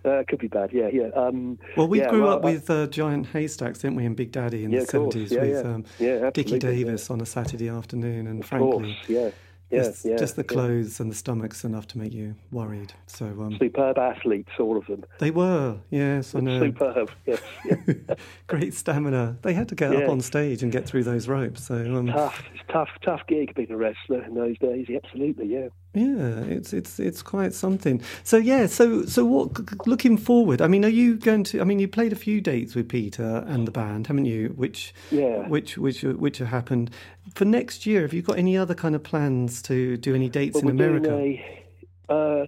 Uh, 0.05 0.11
it 0.19 0.29
could 0.29 0.39
be 0.39 0.47
bad, 0.49 0.71
yeah, 0.73 0.89
yeah. 0.93 1.09
Um, 1.17 1.59
Well, 1.77 1.89
we 1.89 1.99
yeah, 1.99 2.11
grew 2.11 2.23
well, 2.23 2.35
up 2.39 2.45
I- 2.45 2.53
with 2.53 2.71
uh, 2.71 2.87
Giant 2.87 3.27
Haystacks, 3.29 3.81
didn't 3.81 3.97
we, 3.97 4.05
in 4.05 4.15
Big 4.15 4.31
Daddy 4.33 4.65
in 4.65 4.71
Yeah, 4.71 4.81
the 4.81 4.85
of 4.85 4.89
course. 4.91 5.15
seventies 5.15 5.33
Yeah, 5.33 5.41
with 5.41 5.65
yeah. 5.65 5.73
um, 5.73 5.85
Yeah, 5.99 6.31
Dickie. 6.31 6.59
Davies 6.59 7.11
on 7.11 7.21
a 7.21 7.27
Saturday 7.27 7.69
afternoon, 7.69 8.27
and 8.27 8.43
Of 8.45 8.51
course, 8.51 8.77
frankly, 8.85 8.97
yeah, 9.09 9.31
yeah, 9.75 9.83
just, 9.85 10.05
yeah. 10.05 10.17
just 10.17 10.37
the 10.37 10.45
clothes 10.45 11.01
and 11.01 11.11
the 11.11 11.15
stomachs 11.15 11.65
enough 11.65 11.87
to 11.89 11.99
make 11.99 12.13
you 12.13 12.35
worried. 12.51 12.93
So 13.07 13.27
um, 13.27 13.57
Superb 13.59 13.99
athletes, 13.99 14.51
all 14.59 14.77
of 14.77 14.87
them. 14.87 15.05
they 15.19 15.31
were, 15.31 15.77
yes, 15.91 16.35
I 16.35 16.41
know. 16.41 16.61
Superb, 16.61 17.11
yes. 17.27 17.41
Yeah. 17.65 18.15
Great 18.47 18.75
stamina. 18.75 19.37
They 19.43 19.55
had 19.55 19.69
to 19.69 19.75
get 19.75 19.93
Yeah. 19.93 19.99
up 20.01 20.09
on 20.11 20.21
stage 20.21 20.63
and 20.63 20.71
get 20.73 20.87
through 20.87 21.05
those 21.05 21.29
ropes. 21.29 21.65
So 21.65 21.75
um, 21.77 22.07
tough, 22.07 22.43
it's 22.55 22.65
tough, 22.69 22.91
tough 23.03 23.21
gig 23.27 23.55
being 23.55 23.71
a 23.71 23.77
wrestler 23.77 24.23
in 24.25 24.35
those 24.35 24.59
days. 24.59 24.87
Absolutely, 25.05 25.47
yeah. 25.47 25.69
Yeah, 25.95 26.41
it's 26.41 26.73
it's 26.73 26.99
it's 26.99 27.23
quite 27.23 27.55
something. 27.55 28.03
So 28.25 28.37
yeah, 28.37 28.67
so 28.67 29.05
so 29.05 29.25
what? 29.25 29.87
Looking 29.87 30.17
forward, 30.19 30.61
I 30.61 30.67
mean, 30.67 30.85
are 30.85 30.89
you 30.89 31.17
going 31.17 31.45
to? 31.45 31.61
I 31.61 31.65
mean, 31.65 31.79
you 31.79 31.89
played 31.89 32.13
a 32.13 32.17
few 32.17 32.41
dates 32.41 32.75
with 32.75 32.89
Peter 32.89 33.45
and 33.47 33.67
the 33.67 33.71
band, 33.71 34.09
haven't 34.09 34.25
you? 34.27 34.49
Which 34.57 34.93
Yeah. 35.11 35.49
which 35.49 35.79
which 35.79 36.03
which 36.03 36.39
have 36.39 36.49
happened 36.49 36.91
for 37.35 37.45
next 37.45 37.87
year. 37.87 38.03
Have 38.03 38.13
you 38.13 38.23
got 38.23 38.39
any 38.39 38.57
other 38.59 38.75
kind 38.75 38.95
of 38.95 39.03
plans 39.03 39.63
to 39.63 39.97
do 39.97 40.15
any 40.15 40.29
dates 40.29 40.55
But 40.61 40.65
in 40.65 40.71
America? 40.71 41.15
a. 41.15 41.61
Uh, 42.09 42.47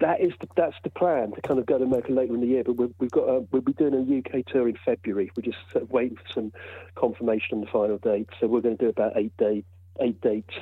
that 0.00 0.20
is 0.20 0.32
the, 0.40 0.48
that's 0.56 0.74
the 0.82 0.90
plan 0.90 1.32
to 1.32 1.40
kind 1.42 1.60
of 1.60 1.66
go 1.66 1.78
to 1.78 1.84
America 1.84 2.10
later 2.12 2.34
in 2.34 2.40
the 2.40 2.46
year. 2.46 2.64
But 2.64 2.76
we've, 2.76 2.94
we've 2.98 3.10
got 3.10 3.28
a, 3.28 3.40
we'll 3.52 3.62
be 3.62 3.72
doing 3.74 3.94
a 3.94 4.38
UK 4.38 4.44
tour 4.46 4.68
in 4.68 4.76
February. 4.84 5.30
We're 5.36 5.42
just 5.42 5.58
sort 5.70 5.84
of 5.84 5.90
waiting 5.90 6.16
for 6.16 6.32
some 6.32 6.52
confirmation 6.96 7.58
on 7.58 7.60
the 7.60 7.66
final 7.68 7.98
date. 7.98 8.28
So 8.40 8.46
we're 8.48 8.60
going 8.60 8.76
to 8.76 8.84
do 8.84 8.88
about 8.88 9.16
eight 9.16 9.36
day 9.36 9.62
eight 10.00 10.20
dates 10.20 10.54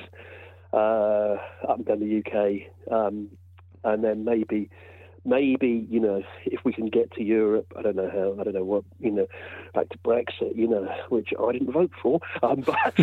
uh, 0.73 1.37
up 1.67 1.77
and 1.77 1.85
down 1.85 1.99
the 1.99 2.19
UK, 2.25 2.91
um, 2.91 3.29
and 3.83 4.03
then 4.03 4.25
maybe 4.25 4.69
maybe 5.25 5.87
you 5.89 5.99
know 5.99 6.21
if 6.45 6.65
we 6.65 6.73
can 6.73 6.87
get 6.87 7.11
to 7.13 7.23
Europe, 7.23 7.71
I 7.77 7.81
don't 7.81 7.95
know 7.95 8.09
how, 8.09 8.41
I 8.41 8.43
don't 8.43 8.53
know 8.55 8.63
what 8.63 8.83
you 8.99 9.11
know, 9.11 9.27
back 9.73 9.89
to 9.89 9.97
Brexit, 9.99 10.55
you 10.55 10.67
know, 10.67 10.87
which 11.09 11.29
I 11.39 11.51
didn't 11.51 11.71
vote 11.71 11.91
for, 12.01 12.19
um, 12.41 12.61
but 12.65 12.75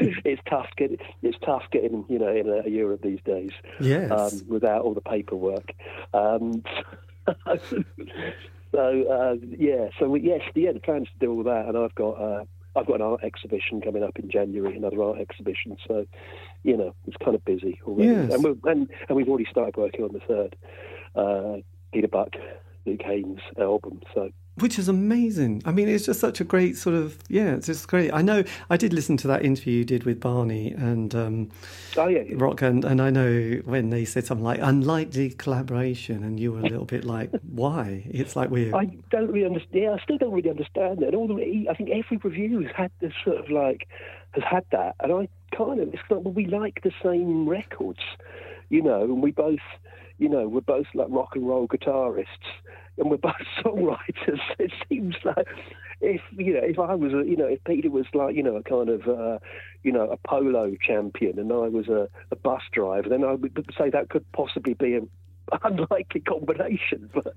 it's 0.00 0.42
tough 0.48 0.68
getting 0.76 0.98
it's 1.22 1.38
tough 1.44 1.64
getting 1.70 2.04
you 2.08 2.18
know 2.18 2.34
in 2.34 2.48
uh, 2.48 2.66
Europe 2.68 3.02
these 3.02 3.20
days 3.24 3.52
Yes. 3.80 4.10
um, 4.10 4.42
without 4.48 4.82
all 4.82 4.94
the 4.94 5.00
paperwork. 5.00 5.72
Um, 6.14 6.62
so 8.72 9.02
uh, 9.08 9.34
yeah, 9.46 9.88
so 9.98 10.08
we, 10.08 10.20
yes, 10.22 10.42
yeah, 10.54 10.72
the 10.72 10.80
plan 10.80 11.02
is 11.02 11.08
to 11.08 11.26
do 11.26 11.32
all 11.32 11.42
that, 11.44 11.66
and 11.66 11.76
I've 11.76 11.94
got 11.94 12.12
uh, 12.12 12.44
I've 12.76 12.86
got 12.86 12.96
an 12.96 13.02
art 13.02 13.24
exhibition 13.24 13.80
coming 13.80 14.02
up 14.02 14.18
in 14.18 14.30
January, 14.30 14.76
another 14.76 15.02
art 15.02 15.18
exhibition. 15.18 15.76
So 15.88 16.06
you 16.66 16.76
know, 16.76 16.92
it's 17.06 17.16
kind 17.24 17.34
of 17.34 17.44
busy 17.44 17.80
already, 17.86 18.10
Yes. 18.10 18.32
and, 18.34 18.44
we're, 18.44 18.70
and 18.72 18.90
and 19.08 19.16
we've 19.16 19.28
already 19.28 19.46
started 19.50 19.76
working 19.76 20.02
on 20.04 20.12
the 20.12 20.20
third 20.20 20.56
uh, 21.14 21.56
Peter 21.92 22.08
Buck, 22.08 22.30
Luke 22.84 23.02
Haines 23.02 23.40
album. 23.58 24.00
So 24.14 24.30
Which 24.58 24.78
is 24.78 24.88
amazing. 24.88 25.62
I 25.64 25.72
mean, 25.72 25.88
it's 25.88 26.06
just 26.06 26.18
such 26.20 26.40
a 26.40 26.44
great 26.44 26.76
sort 26.76 26.96
of 26.96 27.18
yeah. 27.28 27.54
It's 27.54 27.66
just 27.66 27.86
great. 27.88 28.10
I 28.12 28.22
know. 28.22 28.42
I 28.68 28.76
did 28.76 28.92
listen 28.92 29.16
to 29.18 29.28
that 29.28 29.44
interview 29.44 29.74
you 29.78 29.84
did 29.84 30.04
with 30.04 30.18
Barney 30.20 30.72
and 30.72 31.14
um, 31.14 31.50
oh 31.96 32.08
yeah, 32.08 32.22
Rock, 32.34 32.62
and, 32.62 32.84
and 32.84 33.00
I 33.00 33.10
know 33.10 33.60
when 33.64 33.90
they 33.90 34.04
said 34.04 34.24
something 34.26 34.44
like 34.44 34.60
unlikely 34.62 35.30
collaboration, 35.30 36.24
and 36.24 36.40
you 36.40 36.52
were 36.52 36.60
a 36.60 36.68
little 36.74 36.84
bit 36.86 37.04
like, 37.04 37.30
why? 37.62 38.02
It's 38.20 38.34
like 38.36 38.50
we're 38.50 38.74
I 38.74 38.86
don't 39.10 39.30
really 39.30 39.46
understand. 39.46 39.82
Yeah, 39.84 39.92
I 39.92 40.02
still 40.02 40.18
don't 40.18 40.32
really 40.32 40.50
understand 40.50 41.02
it. 41.02 41.08
And 41.08 41.14
all 41.14 41.28
the, 41.28 41.66
I 41.70 41.74
think 41.74 41.90
every 41.90 42.16
review 42.18 42.60
has 42.62 42.72
had 42.74 42.90
this 43.00 43.12
sort 43.24 43.38
of 43.38 43.50
like 43.50 43.88
has 44.32 44.44
had 44.44 44.64
that, 44.72 44.96
and 45.00 45.12
I 45.12 45.28
kind 45.56 45.80
of 45.80 45.88
it's 45.88 46.02
like 46.10 46.24
well, 46.24 46.34
we 46.34 46.46
like 46.46 46.80
the 46.82 46.92
same 47.02 47.48
records, 47.48 48.00
you 48.68 48.82
know, 48.82 49.02
and 49.02 49.22
we 49.22 49.30
both, 49.30 49.60
you 50.18 50.28
know, 50.28 50.48
we're 50.48 50.60
both 50.60 50.86
like 50.94 51.08
rock 51.10 51.30
and 51.34 51.46
roll 51.48 51.68
guitarists, 51.68 52.26
and 52.98 53.10
we're 53.10 53.16
both 53.16 53.34
songwriters. 53.64 54.40
It 54.58 54.72
seems 54.88 55.16
like 55.24 55.46
if 56.00 56.20
you 56.32 56.54
know, 56.54 56.60
if 56.62 56.78
I 56.78 56.94
was 56.94 57.12
a, 57.12 57.28
you 57.28 57.36
know, 57.36 57.46
if 57.46 57.62
Peter 57.64 57.90
was 57.90 58.06
like, 58.14 58.34
you 58.34 58.42
know, 58.42 58.56
a 58.56 58.62
kind 58.62 58.88
of, 58.88 59.08
uh, 59.08 59.38
you 59.82 59.92
know, 59.92 60.10
a 60.10 60.16
polo 60.16 60.76
champion, 60.80 61.38
and 61.38 61.52
I 61.52 61.68
was 61.68 61.88
a, 61.88 62.08
a 62.30 62.36
bus 62.36 62.62
driver, 62.72 63.08
then 63.08 63.24
I 63.24 63.32
would 63.32 63.74
say 63.78 63.90
that 63.90 64.10
could 64.10 64.30
possibly 64.32 64.74
be 64.74 64.96
a 64.96 65.00
unlikely 65.64 66.20
combination. 66.20 67.10
But 67.12 67.34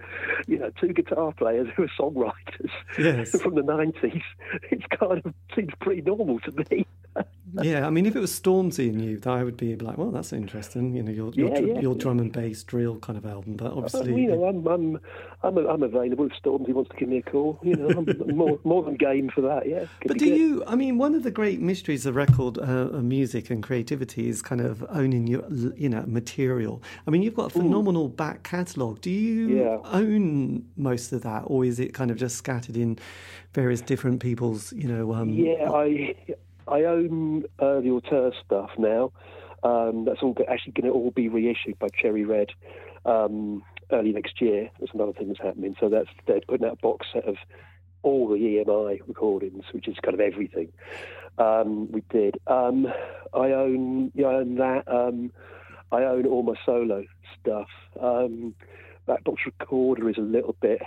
you 0.47 0.59
know, 0.59 0.71
two 0.79 0.89
guitar 0.89 1.33
players 1.33 1.67
who 1.75 1.83
are 1.83 1.91
songwriters 1.99 2.71
Yes. 2.97 3.31
from 3.41 3.55
the 3.55 3.63
nineties, 3.63 4.23
it's 4.71 4.85
kind 4.99 5.23
of 5.25 5.33
seems 5.55 5.73
pretty 5.81 6.01
normal 6.01 6.39
to 6.41 6.51
me. 6.69 6.85
yeah, 7.61 7.85
I 7.87 7.89
mean, 7.89 8.05
if 8.05 8.15
it 8.15 8.19
was 8.19 8.37
Stormzy 8.37 8.89
and 8.89 9.01
you, 9.03 9.19
I 9.25 9.43
would 9.43 9.57
be 9.57 9.75
like, 9.75 9.97
well, 9.97 10.11
that's 10.11 10.31
interesting. 10.31 10.95
You 10.95 11.03
know, 11.03 11.11
your 11.11 11.33
your, 11.33 11.49
Yeah, 11.49 11.59
yeah. 11.59 11.79
your 11.79 11.95
drum 11.95 12.19
and 12.19 12.31
bass 12.31 12.63
drill 12.63 12.99
kind 12.99 13.17
of 13.17 13.25
album. 13.25 13.55
But 13.55 13.73
obviously, 13.73 14.21
you 14.21 14.29
know, 14.29 14.45
I'm 14.45 14.65
I'm 14.67 14.99
I'm, 15.43 15.57
I'm 15.57 15.83
available 15.83 16.27
if 16.27 16.33
Stormzy 16.41 16.73
wants 16.73 16.91
to 16.91 16.97
give 16.97 17.09
me 17.09 17.17
a 17.17 17.21
call. 17.21 17.59
You 17.63 17.75
know, 17.75 17.89
I'm 17.89 18.35
more 18.35 18.59
more 18.63 18.83
than 18.83 18.95
game 18.95 19.29
for 19.29 19.41
that. 19.41 19.67
Yeah. 19.67 19.85
But 20.05 20.17
do 20.17 20.25
good. 20.25 20.37
you? 20.37 20.63
I 20.67 20.75
mean, 20.75 20.97
one 20.97 21.15
of 21.15 21.23
the 21.23 21.31
great 21.31 21.59
mysteries 21.61 22.05
of 22.05 22.15
record 22.15 22.57
uh, 22.57 22.85
music 23.01 23.49
and 23.49 23.63
creativity 23.63 24.29
is 24.29 24.41
kind 24.41 24.61
of 24.61 24.85
owning 24.89 25.27
your, 25.27 25.43
you 25.75 25.89
know, 25.89 26.03
material. 26.07 26.81
I 27.07 27.11
mean, 27.11 27.21
you've 27.23 27.35
got 27.35 27.47
a 27.47 27.49
phenomenal 27.49 27.98
back 28.07 28.43
catalogue. 28.43 29.01
Do 29.01 29.09
you 29.09 29.47
Yeah. 29.57 29.77
own 29.83 30.65
most 30.77 31.11
of 31.11 31.21
that, 31.23 31.43
or 31.47 31.65
is 31.65 31.79
it 31.79 31.93
kind 31.93 32.11
of 32.11 32.17
just 32.17 32.35
scattered 32.37 32.77
in 32.77 32.97
various 33.53 33.81
different 33.81 34.21
people's, 34.21 34.71
you 34.73 34.87
know? 34.87 35.13
Um, 35.13 35.29
Yeah, 35.29 35.69
I 35.71 36.15
I 36.67 36.83
own 36.83 37.45
uh, 37.59 37.79
the 37.81 37.89
auteur 37.89 38.31
stuff 38.45 38.69
now. 38.77 39.11
Um, 39.63 40.05
that's 40.05 40.21
all 40.21 40.35
actually 40.47 40.73
going 40.73 40.85
to 40.85 40.91
all 40.93 41.11
be 41.11 41.27
reissued 41.27 41.77
by 41.79 41.87
Cherry 41.89 42.23
Red 42.23 42.51
um, 43.05 43.63
early 43.91 44.13
next 44.13 44.39
year. 44.39 44.69
That's 44.79 44.93
another 44.93 45.13
thing 45.13 45.27
that's 45.27 45.41
happening. 45.41 45.75
So 45.79 45.89
that's 45.89 46.09
they're 46.27 46.41
putting 46.47 46.65
out 46.67 46.73
a 46.73 46.81
box 46.81 47.07
set 47.11 47.25
of 47.25 47.35
all 48.03 48.29
the 48.29 48.35
EMI 48.37 49.01
recordings, 49.07 49.65
which 49.73 49.87
is 49.87 49.97
kind 50.01 50.13
of 50.13 50.21
everything 50.21 50.71
um, 51.37 51.91
we 51.91 52.01
did. 52.09 52.39
Um, 52.47 52.87
I 53.33 53.51
own 53.51 54.11
yeah, 54.15 54.27
I 54.27 54.35
own 54.35 54.55
that. 54.55 54.87
Um, 54.87 55.31
I 55.91 56.03
own 56.03 56.25
all 56.25 56.43
my 56.43 56.55
solo 56.65 57.03
stuff. 57.39 57.69
Um, 57.99 58.55
that 59.07 59.23
box 59.23 59.41
recorder 59.45 60.09
is 60.09 60.17
a 60.17 60.21
little 60.21 60.55
bit 60.61 60.81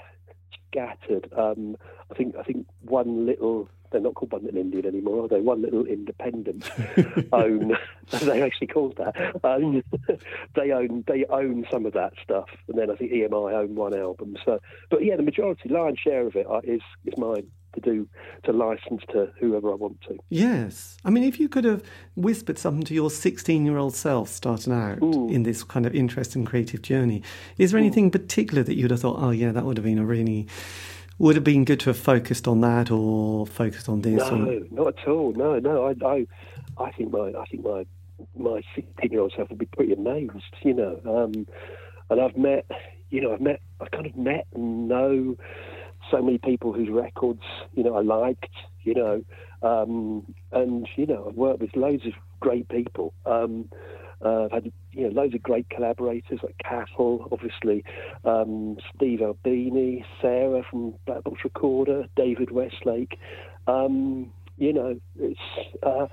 scattered. 0.69 1.33
Um, 1.37 1.77
I 2.11 2.15
think 2.15 2.37
I 2.37 2.43
think 2.43 2.67
one 2.83 3.27
little 3.27 3.69
they're 3.93 4.01
not 4.01 4.15
called 4.15 4.33
One 4.33 4.45
Little 4.45 4.61
Indian 4.61 4.87
anymore, 4.87 5.25
are 5.25 5.29
they? 5.29 5.41
One 5.41 5.61
little 5.63 5.85
independent 5.85 6.71
own 7.33 7.77
they 8.11 8.43
actually 8.43 8.69
called 8.69 8.97
that. 8.97 9.15
Um, 9.45 9.83
they 10.55 10.73
own 10.73 11.05
they 11.07 11.25
own 11.27 11.67
some 11.71 11.87
of 11.87 11.93
that 11.93 12.15
stuff, 12.23 12.49
and 12.69 12.79
then 12.79 12.91
I 12.91 12.97
think 12.97 13.13
EMI 13.13 13.53
own 13.53 13.75
one 13.75 13.97
album. 13.97 14.37
So, 14.45 14.61
but 14.91 15.05
yeah, 15.05 15.17
the 15.17 15.23
majority, 15.23 15.69
lion's 15.69 15.99
share 15.99 16.27
of 16.27 16.37
it 16.37 16.47
uh, 16.49 16.61
is 16.65 16.81
is 17.05 17.17
mine 17.17 17.51
to 17.75 17.81
do 17.81 18.09
to 18.45 18.53
license 18.53 19.03
to 19.13 19.31
whoever 19.39 19.71
I 19.71 19.75
want 19.75 20.01
to. 20.03 20.19
Yes. 20.29 20.97
I 21.05 21.11
mean, 21.11 21.25
if 21.25 21.39
you 21.39 21.49
could 21.49 21.65
have 21.65 21.83
whispered 22.17 22.59
something 22.59 22.85
to 22.85 22.95
your 22.95 23.11
16 23.11 23.65
year 23.65 23.77
old 23.77 23.95
self 23.95 24.29
starting 24.29 24.73
out 24.73 24.99
in 25.01 25.43
this 25.43 25.63
kind 25.65 25.87
of 25.87 25.95
interesting 25.95 26.45
creative 26.45 26.83
journey, 26.83 27.23
is 27.59 27.71
there 27.71 27.79
anything 27.79 28.11
particular 28.11 28.63
that 28.63 28.75
you'd 28.75 28.91
have 28.91 29.01
thought, 29.01 29.19
oh, 29.21 29.31
yeah, 29.31 29.53
that 29.53 29.65
would 29.65 29.77
have 29.77 29.85
been 29.85 29.99
a 29.99 30.05
really, 30.05 30.47
would 31.19 31.35
have 31.35 31.45
been 31.45 31.65
good 31.65 31.81
to 31.81 31.91
have 31.91 31.99
focused 31.99 32.49
on 32.49 32.61
that 32.61 32.91
or 32.91 33.47
focused 33.47 33.89
on 33.89 34.03
this? 34.03 34.23
or... 34.23 34.37
No, 34.37 34.67
not 34.71 34.99
at 34.99 35.09
all. 35.09 35.33
No, 35.33 35.59
no. 35.59 35.87
I, 35.87 36.07
I, 36.07 36.27
I 36.83 36.91
think 36.93 37.13
my, 37.13 37.33
I 37.39 37.45
think 37.51 37.65
my, 37.65 37.87
my 38.37 38.63
sixteen-year-old 38.75 39.33
self 39.37 39.49
would 39.51 39.59
be 39.59 39.67
pretty 39.67 39.93
amazed. 39.93 40.33
You 40.63 40.75
know, 40.75 41.01
um, 41.05 41.47
and 42.11 42.21
I've 42.21 42.37
met, 42.37 42.67
you 43.11 43.21
know, 43.21 43.33
I've 43.33 43.41
met, 43.41 43.61
I 43.81 43.89
kind 43.89 44.07
of 44.07 44.17
met 44.17 44.47
and 44.55 44.89
know 44.89 45.37
so 46.13 46.23
many 46.23 46.39
people 46.39 46.73
whose 46.73 46.89
records, 46.89 47.43
you 47.75 47.83
know, 47.83 47.97
I 47.97 48.03
liked. 48.03 48.55
You 48.85 48.95
know, 48.95 49.25
um, 49.63 50.35
and 50.51 50.89
you 50.97 51.07
know, 51.07 51.27
I've 51.29 51.37
worked 51.37 51.61
with 51.61 51.75
loads 51.77 52.05
of 52.07 52.13
great 52.41 52.69
people. 52.69 53.15
Um, 53.27 53.69
uh, 54.25 54.45
I've 54.45 54.53
had 54.53 54.73
you 54.93 55.09
know 55.09 55.21
loads 55.21 55.35
of 55.35 55.43
great 55.43 55.69
collaborators 55.71 56.41
like 56.43 56.57
Cathal, 56.65 57.29
obviously, 57.33 57.85
um, 58.25 58.77
Steve 58.95 59.23
Albini, 59.23 60.05
Sarah 60.21 60.63
from 60.69 60.95
Black 61.07 61.25
Box 61.25 61.41
Recorder, 61.45 62.07
David 62.17 62.51
Westlake. 62.51 63.19
Um, 63.67 64.33
you 64.59 64.73
know, 64.73 65.01
it's 65.19 65.41
uh, 65.83 66.07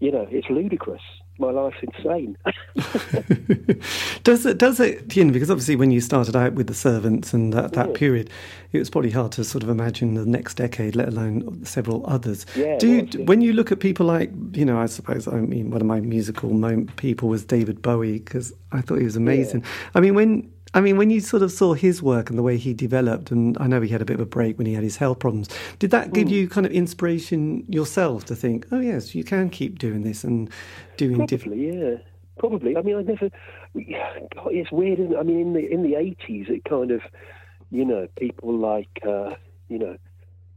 you 0.00 0.10
know 0.10 0.26
it's 0.30 0.48
ludicrous. 0.50 1.02
My 1.38 1.50
life's 1.50 1.76
insane. 1.82 2.38
does 4.22 4.46
it? 4.46 4.56
Does 4.58 4.78
it? 4.78 5.16
You 5.16 5.24
know, 5.24 5.32
because 5.32 5.50
obviously, 5.50 5.74
when 5.74 5.90
you 5.90 6.00
started 6.00 6.36
out 6.36 6.52
with 6.52 6.68
the 6.68 6.74
Servants 6.74 7.32
and 7.32 7.52
that, 7.52 7.72
that 7.72 7.88
mm. 7.88 7.94
period, 7.94 8.30
it 8.70 8.78
was 8.78 8.88
probably 8.88 9.10
hard 9.10 9.32
to 9.32 9.42
sort 9.42 9.64
of 9.64 9.68
imagine 9.68 10.14
the 10.14 10.24
next 10.24 10.54
decade, 10.54 10.94
let 10.94 11.08
alone 11.08 11.64
several 11.64 12.06
others. 12.06 12.46
Yeah, 12.54 12.78
Do 12.78 12.88
you, 12.88 13.08
yeah. 13.10 13.24
when 13.24 13.40
you 13.40 13.52
look 13.52 13.72
at 13.72 13.80
people 13.80 14.06
like, 14.06 14.30
you 14.52 14.64
know, 14.64 14.78
I 14.78 14.86
suppose 14.86 15.26
I 15.26 15.40
mean 15.40 15.70
one 15.70 15.80
of 15.80 15.88
my 15.88 15.98
musical 15.98 16.50
people 16.96 17.28
was 17.28 17.44
David 17.44 17.82
Bowie 17.82 18.20
because 18.20 18.52
I 18.70 18.80
thought 18.80 18.98
he 18.98 19.04
was 19.04 19.16
amazing. 19.16 19.64
I 19.96 20.00
mean, 20.00 20.14
when 20.14 20.48
I 20.74 20.80
mean, 20.80 20.98
when 20.98 21.08
you 21.08 21.20
sort 21.20 21.42
of 21.42 21.50
saw 21.50 21.72
his 21.74 22.02
work 22.02 22.28
and 22.28 22.38
the 22.38 22.42
way 22.42 22.58
he 22.58 22.74
developed, 22.74 23.30
and 23.30 23.56
I 23.58 23.66
know 23.66 23.80
he 23.80 23.88
had 23.88 24.02
a 24.02 24.04
bit 24.04 24.14
of 24.14 24.20
a 24.20 24.26
break 24.26 24.58
when 24.58 24.66
he 24.66 24.74
had 24.74 24.84
his 24.84 24.96
health 24.96 25.20
problems, 25.20 25.48
did 25.78 25.90
that 25.92 26.12
give 26.12 26.28
you 26.28 26.48
kind 26.48 26.66
of 26.66 26.72
inspiration 26.72 27.64
yourself 27.68 28.24
to 28.26 28.34
think, 28.34 28.66
oh, 28.72 28.80
yes, 28.80 29.14
you 29.14 29.24
can 29.24 29.48
keep 29.48 29.78
doing 29.78 30.02
this 30.02 30.24
and 30.24 30.50
doing 30.96 31.24
different. 31.26 31.58
Yeah. 31.58 31.96
Probably. 32.36 32.76
I 32.76 32.82
mean, 32.82 32.96
I 32.96 33.02
never. 33.02 33.30
God, 34.34 34.50
it's 34.50 34.72
weird. 34.72 34.98
Isn't 34.98 35.12
it? 35.12 35.16
I 35.16 35.22
mean, 35.22 35.38
in 35.38 35.52
the 35.52 35.72
in 35.72 35.82
the 35.84 35.94
eighties, 35.94 36.46
it 36.48 36.64
kind 36.64 36.90
of, 36.90 37.00
you 37.70 37.84
know, 37.84 38.08
people 38.18 38.58
like, 38.58 38.88
uh, 39.06 39.36
you 39.68 39.78
know, 39.78 39.96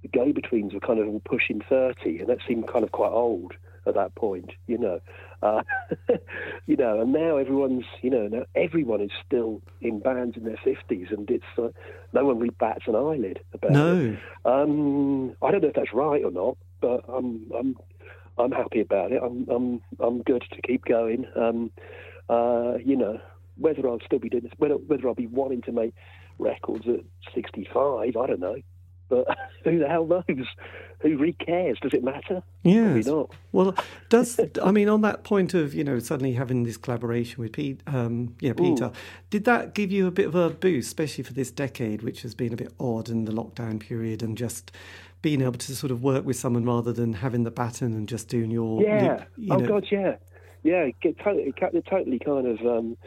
the 0.02 0.08
Go-Betweens 0.08 0.74
were 0.74 0.80
kind 0.80 1.00
of 1.00 1.08
all 1.08 1.22
pushing 1.24 1.62
thirty, 1.62 2.18
and 2.18 2.30
that 2.30 2.40
seemed 2.48 2.68
kind 2.68 2.84
of 2.84 2.92
quite 2.94 3.12
old 3.12 3.54
at 3.88 3.96
that 3.96 4.16
point. 4.16 4.52
You 4.68 4.78
know, 4.78 5.00
uh, 5.42 5.62
you 6.66 6.76
know, 6.76 7.02
and 7.02 7.14
now 7.14 7.38
everyone's, 7.38 7.86
you 8.02 8.10
know, 8.10 8.28
now 8.28 8.46
everyone 8.56 9.02
is 9.02 9.12
still 9.26 9.62
in 9.82 10.00
bands 10.00 10.38
in 10.38 10.44
their 10.44 10.60
fifties, 10.64 11.08
and 11.12 11.30
it's 11.30 11.44
uh, 11.58 11.70
no 12.14 12.26
one 12.26 12.40
really 12.40 12.56
bats 12.60 12.84
an 12.88 12.96
eyelid 12.96 13.40
about 13.54 13.72
it. 13.72 13.74
No. 13.74 14.18
Um, 14.46 15.36
I 15.42 15.52
don't 15.52 15.62
know 15.62 15.70
if 15.70 15.76
that's 15.76 15.94
right 15.94 16.24
or 16.24 16.32
not, 16.32 16.58
but 16.82 17.04
I'm 17.08 17.52
I'm 17.58 17.76
I'm 18.38 18.52
happy 18.52 18.82
about 18.82 19.12
it. 19.12 19.22
I'm 19.24 19.48
I'm 19.50 19.82
I'm 20.00 20.22
good 20.24 20.44
to 20.52 20.62
keep 20.62 20.86
going. 20.86 21.26
Um, 21.36 21.72
uh, 22.30 22.78
you 22.84 22.96
know, 22.96 23.20
whether 23.58 23.88
I'll 23.88 24.00
still 24.06 24.20
be 24.20 24.30
doing 24.30 24.44
this, 24.44 24.54
whether 24.58 24.76
whether 24.76 25.08
I'll 25.08 25.16
be 25.16 25.28
wanting 25.28 25.62
to 25.64 25.72
make 25.72 25.94
records 26.40 26.86
at 26.88 27.00
65, 27.34 28.16
I 28.16 28.28
don't 28.28 28.40
know. 28.40 28.58
But 29.10 29.28
who 29.64 29.80
the 29.80 29.88
hell 29.88 30.06
knows? 30.06 30.48
Who 31.02 31.18
really 31.18 31.34
cares? 31.34 31.78
Does 31.82 31.94
it 31.94 32.04
matter? 32.04 32.42
Not. 33.08 33.32
Well, 33.52 33.76
does 34.10 34.40
I 34.64 34.72
mean 34.72 34.90
on 34.90 35.02
that 35.02 35.24
point 35.24 35.54
of 35.54 35.74
you 35.74 35.84
know 35.84 36.00
suddenly 36.00 36.34
having 36.34 36.64
this 36.64 36.78
collaboration 36.78 37.42
with 37.42 37.54
Pete, 37.54 37.82
um, 37.88 38.36
you 38.40 38.50
know, 38.50 38.56
Peter, 38.56 38.92
did 39.30 39.46
that 39.46 39.74
give 39.74 39.92
you 39.92 40.08
a 40.08 40.12
bit 40.12 40.28
of 40.28 40.36
a 40.36 40.50
boost, 40.50 40.88
especially 40.88 41.24
for 41.24 41.34
this 41.34 41.52
decade, 41.52 42.02
which 42.02 42.22
has 42.24 42.34
been 42.34 42.54
a 42.54 42.58
bit 42.58 42.74
odd 42.80 43.10
in 43.10 43.26
the 43.26 43.32
lockdown 43.32 43.80
period, 43.80 44.24
and 44.24 44.38
just 44.38 44.72
being 45.22 45.42
able 45.42 45.54
to 45.54 45.76
sort 45.76 45.92
of 45.92 46.04
work 46.04 46.26
with 46.26 46.38
someone 46.38 46.66
rather 46.66 46.94
than 46.94 47.14
having 47.14 47.44
the 47.44 47.52
baton 47.52 47.94
and 47.94 48.08
just 48.08 48.28
doing 48.28 48.52
your 48.52 48.82
Yeah. 48.82 49.26
you 49.36 49.54
oh 49.54 49.58
know, 49.58 49.68
God, 49.68 49.86
yeah, 49.92 50.16
yeah. 50.64 50.90
It 51.02 51.18
totally, 51.24 51.54
it 51.58 51.86
totally 51.90 52.20
kind 52.20 52.48
of 52.48 52.60
um, 52.62 52.98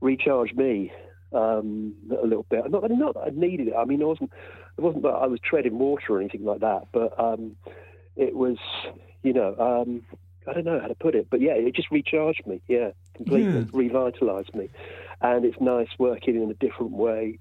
recharged 0.00 0.56
me 0.56 0.92
um, 1.32 1.94
a 2.10 2.26
little 2.26 2.46
bit. 2.48 2.70
Not, 2.70 2.88
not 2.90 3.14
that 3.14 3.20
I 3.20 3.30
needed 3.32 3.68
it. 3.68 3.74
I 3.76 3.84
mean, 3.84 4.02
I 4.02 4.06
wasn't. 4.06 4.32
It 4.78 4.82
wasn't 4.82 5.02
that 5.02 5.10
I 5.10 5.26
was 5.26 5.40
treading 5.40 5.78
water 5.78 6.14
or 6.14 6.20
anything 6.20 6.44
like 6.44 6.60
that. 6.60 6.86
But 6.92 7.18
um, 7.18 7.56
it 8.16 8.36
was, 8.36 8.58
you 9.24 9.32
know, 9.32 9.56
um, 9.58 10.02
I 10.48 10.54
don't 10.54 10.64
know 10.64 10.80
how 10.80 10.86
to 10.86 10.94
put 10.94 11.16
it. 11.16 11.26
But 11.30 11.40
yeah, 11.40 11.52
it 11.52 11.74
just 11.74 11.90
recharged 11.90 12.46
me. 12.46 12.62
Yeah, 12.68 12.90
completely 13.16 13.58
Yeah. 13.58 13.64
revitalized 13.72 14.54
me. 14.54 14.70
And 15.20 15.44
it's 15.44 15.60
nice 15.60 15.88
working 15.98 16.40
in 16.40 16.48
a 16.48 16.54
different 16.54 16.92
way. 16.92 17.38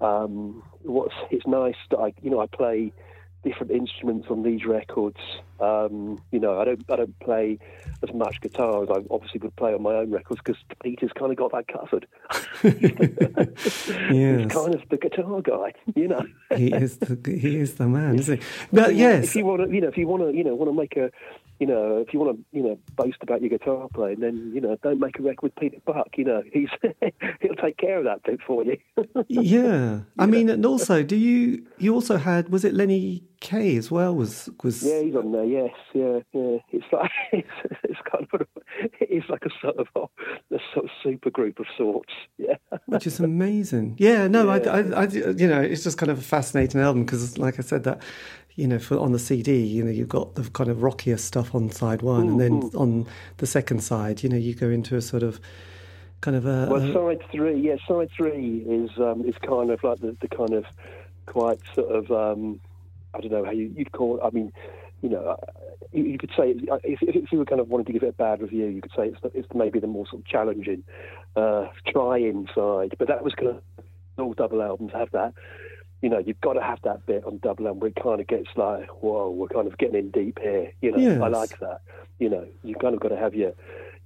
Um, 0.00 0.62
what's 0.82 1.14
it's 1.32 1.46
nice 1.46 1.74
that 1.90 1.98
I, 1.98 2.14
you 2.22 2.30
know, 2.30 2.40
I 2.40 2.46
play 2.46 2.92
different 3.44 3.72
instruments 3.72 4.28
on 4.30 4.42
these 4.42 4.64
records. 4.64 5.18
Um, 5.60 6.20
you 6.32 6.38
know, 6.38 6.60
I 6.60 6.64
don't 6.64 6.84
I 6.88 6.96
don't 6.96 7.18
play 7.20 7.58
as 8.06 8.14
much 8.14 8.40
guitar 8.40 8.82
as 8.82 8.90
I 8.90 9.02
obviously 9.10 9.40
would 9.40 9.56
play 9.56 9.74
on 9.74 9.82
my 9.82 9.94
own 9.94 10.10
records 10.10 10.40
because 10.44 10.60
Peter's 10.82 11.12
kind 11.12 11.30
of 11.32 11.38
got 11.38 11.52
that 11.52 11.68
covered. 11.68 12.06
Yes. 14.10 14.42
He's 14.42 14.52
kind 14.52 14.74
of 14.74 14.82
the 14.88 14.96
guitar 15.00 15.40
guy, 15.42 15.72
you 15.94 16.08
know. 16.08 16.24
he 16.56 16.72
is 16.72 16.98
the 16.98 17.18
he 17.30 17.56
is 17.56 17.74
the 17.74 17.86
man, 17.88 18.18
isn't 18.18 18.38
he? 18.40 18.46
But 18.72 18.90
If 18.90 18.96
yes, 18.96 19.36
you 19.36 19.44
want 19.44 19.62
to, 19.68 19.74
you 19.74 19.80
know, 19.80 19.88
if 19.88 19.96
you 19.96 20.06
want 20.06 20.22
to, 20.22 20.36
you 20.36 20.44
know, 20.44 20.54
want 20.54 20.70
to 20.70 20.74
make 20.74 20.96
a, 20.96 21.10
you 21.58 21.66
know, 21.66 21.98
if 21.98 22.14
you 22.14 22.20
want 22.20 22.36
to, 22.36 22.56
you 22.56 22.62
know, 22.62 22.78
boast 22.94 23.18
about 23.20 23.40
your 23.40 23.50
guitar 23.50 23.88
playing, 23.92 24.20
then 24.20 24.52
you 24.54 24.60
know, 24.60 24.76
don't 24.82 25.00
make 25.00 25.18
a 25.18 25.22
record 25.22 25.42
with 25.42 25.56
Peter 25.56 25.78
Buck. 25.84 26.08
You 26.16 26.24
know, 26.24 26.42
he's 26.52 26.68
he'll 27.40 27.54
take 27.54 27.76
care 27.78 27.98
of 27.98 28.04
that 28.04 28.22
bit 28.22 28.40
for 28.46 28.64
you. 28.64 28.78
yeah. 29.28 30.00
I 30.18 30.26
mean, 30.26 30.48
and 30.48 30.64
also, 30.64 31.02
do 31.02 31.16
you 31.16 31.66
you 31.78 31.94
also 31.94 32.16
had 32.16 32.50
was 32.50 32.64
it 32.64 32.74
Lenny 32.74 33.24
Kaye 33.40 33.76
as 33.76 33.90
well? 33.90 34.14
Was 34.14 34.48
was 34.62 34.82
Yeah, 34.82 35.00
he's 35.00 35.16
on 35.16 35.32
there. 35.32 35.44
Yes, 35.44 35.74
yeah, 35.94 36.20
yeah. 36.32 36.58
It's 36.70 36.86
like 36.92 37.10
it's, 37.32 37.48
it's 37.82 38.00
kind 38.10 38.26
of 38.32 38.40
a, 38.40 38.46
it's 39.00 39.28
like 39.28 39.44
a 39.44 39.50
sort 39.60 39.76
of 39.78 39.88
a 39.94 40.58
sort 40.72 40.84
of 40.84 40.90
super 41.02 41.30
group 41.30 41.58
of 41.58 41.66
sorts. 41.76 42.12
Yeah. 42.36 42.54
which 42.86 43.06
is 43.06 43.18
amazing. 43.20 43.96
Yeah, 43.98 44.28
no, 44.28 44.48
I, 44.48 44.58
I, 44.58 44.78
I, 44.78 45.04
you 45.06 45.48
know, 45.48 45.60
it's 45.60 45.82
just 45.82 45.98
kind 45.98 46.10
of 46.10 46.18
a 46.18 46.22
fascinating 46.22 46.80
album 46.80 47.04
because, 47.04 47.36
like 47.38 47.58
I 47.58 47.62
said, 47.62 47.84
that 47.84 48.02
you 48.58 48.66
know, 48.66 48.80
for 48.80 48.98
on 48.98 49.12
the 49.12 49.20
CD, 49.20 49.64
you 49.64 49.84
know, 49.84 49.90
you've 49.90 50.08
got 50.08 50.34
the 50.34 50.42
kind 50.50 50.68
of 50.68 50.82
rockier 50.82 51.16
stuff 51.16 51.54
on 51.54 51.70
side 51.70 52.02
one, 52.02 52.28
and 52.28 52.40
then 52.40 52.70
on 52.74 53.06
the 53.36 53.46
second 53.46 53.84
side, 53.84 54.24
you 54.24 54.28
know, 54.28 54.36
you 54.36 54.52
go 54.52 54.68
into 54.68 54.96
a 54.96 55.00
sort 55.00 55.22
of 55.22 55.40
kind 56.22 56.36
of 56.36 56.44
a, 56.44 56.66
Well, 56.68 56.92
side 56.92 57.22
three, 57.30 57.60
yeah, 57.60 57.76
side 57.86 58.10
three 58.16 58.64
is 58.68 58.90
um, 58.98 59.24
is 59.24 59.36
kind 59.46 59.70
of 59.70 59.84
like 59.84 60.00
the, 60.00 60.16
the 60.20 60.26
kind 60.26 60.54
of 60.54 60.64
quite 61.26 61.60
sort 61.72 61.88
of 61.88 62.10
um, 62.10 62.58
I 63.14 63.20
don't 63.20 63.30
know 63.30 63.44
how 63.44 63.52
you, 63.52 63.72
you'd 63.76 63.92
call 63.92 64.16
it. 64.16 64.22
I 64.24 64.30
mean, 64.30 64.52
you 65.02 65.10
know, 65.10 65.36
you, 65.92 66.02
you 66.02 66.18
could 66.18 66.32
say 66.36 66.56
if, 66.82 66.98
if, 67.00 67.30
you 67.30 67.38
were 67.38 67.44
kind 67.44 67.60
of 67.60 67.68
wanting 67.68 67.86
to 67.86 67.92
give 67.92 68.02
it 68.02 68.08
a 68.08 68.12
bad 68.12 68.42
review, 68.42 68.66
you 68.66 68.80
could 68.82 68.90
say 68.96 69.06
it's, 69.06 69.20
it's 69.34 69.48
maybe 69.54 69.78
the 69.78 69.86
more 69.86 70.04
sort 70.08 70.22
of 70.22 70.26
challenging, 70.26 70.82
uh, 71.36 71.68
trying 71.86 72.48
side. 72.56 72.96
But 72.98 73.06
that 73.06 73.22
was 73.22 73.34
kind 73.34 73.50
of 73.50 73.62
all 74.18 74.34
double 74.34 74.62
albums 74.62 74.90
have 74.94 75.12
that. 75.12 75.32
You 76.00 76.08
know, 76.08 76.18
you've 76.18 76.40
got 76.40 76.52
to 76.54 76.62
have 76.62 76.80
that 76.82 77.06
bit 77.06 77.24
on 77.24 77.38
double 77.38 77.66
album 77.66 77.80
where 77.80 77.88
it 77.88 78.02
kind 78.02 78.20
of 78.20 78.26
gets 78.26 78.48
like, 78.56 78.88
whoa, 79.02 79.30
we're 79.30 79.48
kind 79.48 79.66
of 79.66 79.76
getting 79.78 79.96
in 79.96 80.10
deep 80.10 80.38
here. 80.40 80.72
You 80.80 80.92
know, 80.92 80.98
yes. 80.98 81.20
I 81.20 81.28
like 81.28 81.58
that. 81.58 81.80
You 82.18 82.30
know, 82.30 82.46
you've 82.62 82.78
kind 82.78 82.94
of 82.94 83.00
got 83.00 83.08
to 83.08 83.16
have 83.16 83.34
your 83.34 83.52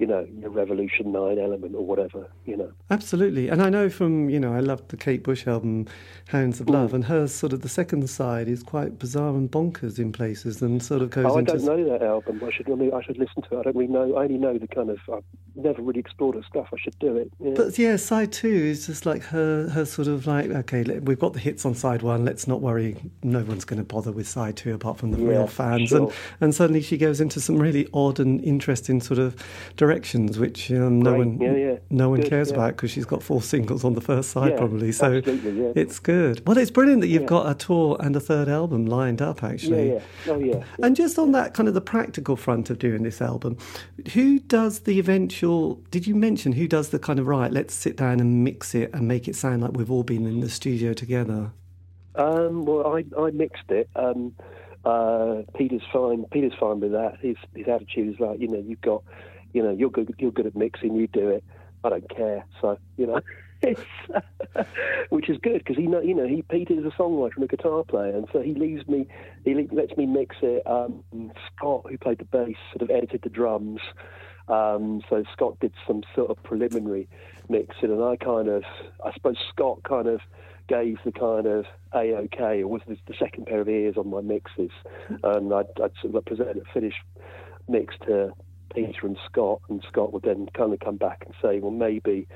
you 0.03 0.09
know, 0.09 0.27
your 0.41 0.51
Revolution 0.51 1.13
9 1.13 1.39
element 1.39 1.77
or 1.77 1.87
whatever, 1.87 2.29
you 2.45 2.57
know. 2.57 2.73
Absolutely. 2.91 3.49
And 3.49 3.63
I 3.63 3.71
know 3.71 3.89
from, 3.89 4.29
you 4.29 4.41
know, 4.41 4.53
I 4.53 4.59
loved 4.59 4.89
the 4.89 4.97
Kate 4.97 5.23
Bush 5.23 5.47
album, 5.47 5.87
Hounds 6.27 6.59
of 6.59 6.69
Love, 6.69 6.91
mm. 6.91 6.95
and 6.95 7.05
her 7.05 7.29
sort 7.29 7.53
of 7.53 7.61
the 7.61 7.69
second 7.69 8.11
side 8.11 8.49
is 8.49 8.65
quite 8.65 8.99
bizarre 8.99 9.37
and 9.37 9.49
bonkers 9.49 10.01
in 10.01 10.11
places 10.11 10.61
and 10.61 10.83
sort 10.83 11.03
of 11.03 11.11
goes 11.11 11.27
oh, 11.29 11.39
into... 11.39 11.53
I 11.53 11.57
don't 11.57 11.67
know 11.67 11.89
that 11.89 12.03
album. 12.03 12.43
I 12.45 12.51
should, 12.51 12.69
I 12.69 13.03
should 13.03 13.17
listen 13.17 13.43
to 13.43 13.57
it. 13.57 13.61
I 13.61 13.63
don't 13.63 13.77
really 13.77 13.93
know. 13.93 14.17
I 14.17 14.25
only 14.25 14.39
know 14.39 14.59
the 14.59 14.67
kind 14.67 14.91
of... 14.91 14.99
I've 15.09 15.23
never 15.55 15.81
really 15.81 16.01
explored 16.01 16.35
her 16.35 16.43
stuff. 16.43 16.71
I 16.73 16.81
should 16.81 16.99
do 16.99 17.17
it. 17.17 17.31
Yeah. 17.39 17.53
But 17.55 17.79
yeah, 17.79 17.95
side 17.95 18.33
two 18.33 18.49
is 18.49 18.89
just 18.89 19.07
like 19.07 19.23
her, 19.23 19.69
her 19.69 19.85
sort 19.85 20.09
of 20.09 20.27
like, 20.27 20.51
okay, 20.51 20.83
we've 20.83 21.21
got 21.21 21.33
the 21.33 21.39
hits 21.39 21.65
on 21.65 21.77
side 21.77 22.03
one. 22.03 22.25
Let's 22.25 22.49
not 22.49 22.61
worry. 22.61 22.97
No 23.23 23.45
one's 23.45 23.65
going 23.65 23.79
to 23.79 23.85
bother 23.85 24.11
with 24.11 24.27
side 24.27 24.57
two 24.57 24.75
apart 24.75 24.99
from 24.99 25.13
the 25.13 25.19
yeah, 25.21 25.29
real 25.29 25.47
fans. 25.47 25.91
Sure. 25.91 25.99
And, 25.99 26.13
and 26.41 26.55
suddenly 26.57 26.83
she 26.83 26.99
goes 26.99 27.21
into 27.21 27.41
some 27.41 27.57
really 27.57 27.87
odd 27.95 28.19
and 28.19 28.43
interesting 28.43 29.01
sort 29.01 29.21
of 29.21 29.37
directions, 29.77 29.92
which 30.39 30.71
um, 30.71 31.01
no 31.01 31.15
one 31.15 31.41
yeah, 31.41 31.55
yeah. 31.55 31.77
no 31.91 32.09
one 32.11 32.21
good, 32.21 32.31
cares 32.31 32.49
yeah. 32.51 32.55
about 32.57 32.77
because 32.77 32.91
she's 32.91 33.05
got 33.05 33.23
four 33.23 33.43
singles 33.43 33.85
on 33.85 33.95
the 33.95 34.01
first 34.01 34.31
side 34.31 34.53
Yeah, 34.53 34.59
probably. 34.59 34.93
So 34.93 35.13
yeah. 35.13 35.73
it's 35.75 35.99
good. 35.99 36.47
Well, 36.47 36.59
it's 36.59 36.71
brilliant 36.71 37.01
that 37.03 37.09
you've 37.09 37.23
Yeah. 37.23 37.29
got 37.29 37.51
a 37.51 37.55
tour 37.55 37.97
and 38.01 38.15
a 38.17 38.21
third 38.21 38.49
album 38.49 38.87
lined 38.87 39.21
up 39.23 39.43
Yeah, 39.43 39.49
actually. 39.49 39.93
yeah. 39.93 40.01
Oh, 40.29 40.39
yeah. 40.39 40.65
And 40.83 40.97
just 40.97 41.19
on 41.19 41.33
that 41.33 41.55
kind 41.55 41.69
of 41.69 41.75
the 41.75 41.81
practical 41.81 42.37
front 42.37 42.71
of 42.71 42.79
doing 42.79 43.03
this 43.03 43.21
album, 43.21 43.57
who 44.13 44.39
does 44.39 44.81
the 44.81 44.99
eventual? 44.99 45.77
Did 45.91 46.07
you 46.07 46.15
mention 46.15 46.53
who 46.53 46.67
does 46.69 46.91
the 46.91 46.99
kind 46.99 47.19
of 47.19 47.27
right? 47.27 47.53
Let's 47.53 47.75
sit 47.75 47.97
down 47.97 48.21
and 48.21 48.45
mix 48.45 48.75
it 48.75 48.91
and 48.93 49.07
make 49.09 49.29
it 49.29 49.37
sound 49.37 49.63
like 49.63 49.73
we've 49.73 49.91
all 49.91 50.05
been 50.05 50.27
in 50.27 50.41
the 50.41 50.51
studio 50.51 50.93
together. 50.93 51.53
Um, 52.15 52.65
well, 52.67 52.95
I, 52.95 53.05
I 53.19 53.31
mixed 53.31 53.71
it. 53.71 53.89
Um, 53.97 54.35
uh, 54.85 55.43
Peter's 55.57 55.83
fine. 55.93 56.25
Peter's 56.33 56.53
fine 56.59 56.81
with 56.81 56.93
that. 56.93 57.19
His 57.21 57.37
his 57.55 57.69
attitude 57.69 58.15
is 58.15 58.21
like, 58.21 58.41
you 58.41 58.49
know, 58.49 58.59
you've 58.67 58.81
got, 58.81 59.03
you 59.53 59.63
know, 59.63 59.71
you're 59.71 59.91
good. 59.91 60.15
You're 60.19 60.33
good 60.33 60.47
at 60.47 60.57
mixing. 60.57 60.95
You 60.95 61.07
do 61.07 61.29
it. 61.29 61.45
I 61.85 61.91
don't 61.91 62.09
care. 62.09 62.45
So 62.61 62.79
you 62.97 63.07
know, 63.07 63.21
which 65.11 65.29
is 65.29 65.39
good 65.39 65.59
because 65.59 65.77
he 65.77 65.87
know, 65.87 66.01
you 66.01 66.15
know, 66.15 66.27
he 66.27 66.43
Peter's 66.43 66.85
a 66.85 66.97
songwriter 66.97 67.37
and 67.37 67.45
a 67.45 67.49
guitar 67.49 67.85
player, 67.85 68.15
and 68.17 68.27
so 68.33 68.41
he 68.41 68.55
leaves 68.55 68.87
me. 68.89 69.07
He 69.45 69.55
le- 69.55 69.75
lets 69.75 69.97
me 69.97 70.07
mix 70.07 70.37
it. 70.43 70.67
Um, 70.67 71.03
Scott, 71.55 71.87
who 71.89 71.99
played 71.99 72.19
the 72.19 72.25
bass, 72.25 72.57
sort 72.73 72.83
of 72.83 72.91
edited 72.91 73.23
the 73.23 73.29
drums. 73.29 73.81
Um, 74.49 75.03
so 75.09 75.25
Scott 75.33 75.61
did 75.61 75.73
some 75.87 76.03
sort 76.15 76.31
of 76.31 76.43
preliminary 76.43 77.09
mixing, 77.49 77.91
and 77.91 78.03
I 78.03 78.17
kind 78.17 78.49
of, 78.49 78.65
I 79.05 79.13
suppose 79.15 79.37
Scott 79.51 79.83
kind 79.85 80.09
of 80.09 80.21
gave 80.69 80.99
the 81.05 81.13
kind 81.13 81.47
of 81.47 81.65
a-OK, 81.95 82.63
or 82.63 82.67
was 82.67 82.83
the, 82.89 82.97
the 83.07 83.15
second 83.19 83.47
pair 83.47 83.61
of 83.61 83.69
ears 83.69 83.97
on 83.97 84.11
my 84.11 84.21
mixes, 84.21 84.71
and 85.23 85.53
I'd, 85.55 85.67
I'd 85.83 85.93
sort 86.01 86.15
of 86.15 86.25
present 86.25 86.57
a 86.59 86.63
finished 86.75 87.03
mix 87.69 87.95
to 88.07 88.33
Peter 88.75 89.07
and 89.07 89.19
Scott, 89.27 89.61
and 89.69 89.85
Scott 89.89 90.13
would 90.13 90.23
then 90.23 90.49
kind 90.55 90.73
of 90.73 90.81
come 90.81 90.97
back 90.97 91.25
and 91.27 91.35
say, 91.43 91.61
well, 91.61 91.71
maybe, 91.71 92.27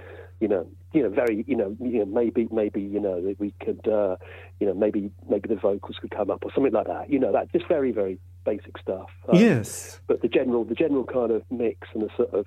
you 0.41 0.49
know, 0.49 0.67
you 0.93 1.03
know, 1.03 1.09
very, 1.09 1.45
you 1.47 1.57
know, 1.57 1.77
you 1.81 1.99
know, 1.99 2.05
maybe, 2.05 2.49
maybe, 2.51 2.83
you 2.83 3.01
know, 3.01 3.21
that 3.21 3.39
we 3.39 3.55
could, 3.65 3.87
uh, 3.89 4.17
you 4.61 4.67
know, 4.67 4.75
maybe, 4.75 5.11
maybe 5.29 5.49
the 5.49 5.57
vocals 5.57 5.97
could 6.01 6.11
come 6.11 6.31
up 6.31 6.45
or 6.45 6.53
something 6.55 6.73
like 6.73 6.87
that. 6.87 7.11
You 7.11 7.19
know, 7.19 7.33
that 7.33 7.53
just 7.53 7.67
very, 7.69 7.93
very 7.93 8.19
basic 8.45 8.79
stuff. 8.79 9.11
Um, 9.29 9.39
yes. 9.39 10.01
but 10.07 10.23
the 10.23 10.29
general 10.29 10.65
the 10.65 10.75
general 10.75 11.05
kind 11.05 11.33
of 11.33 11.43
mix 11.51 11.89
and 11.93 12.03
the 12.03 12.09
sort 12.17 12.33
of 12.33 12.47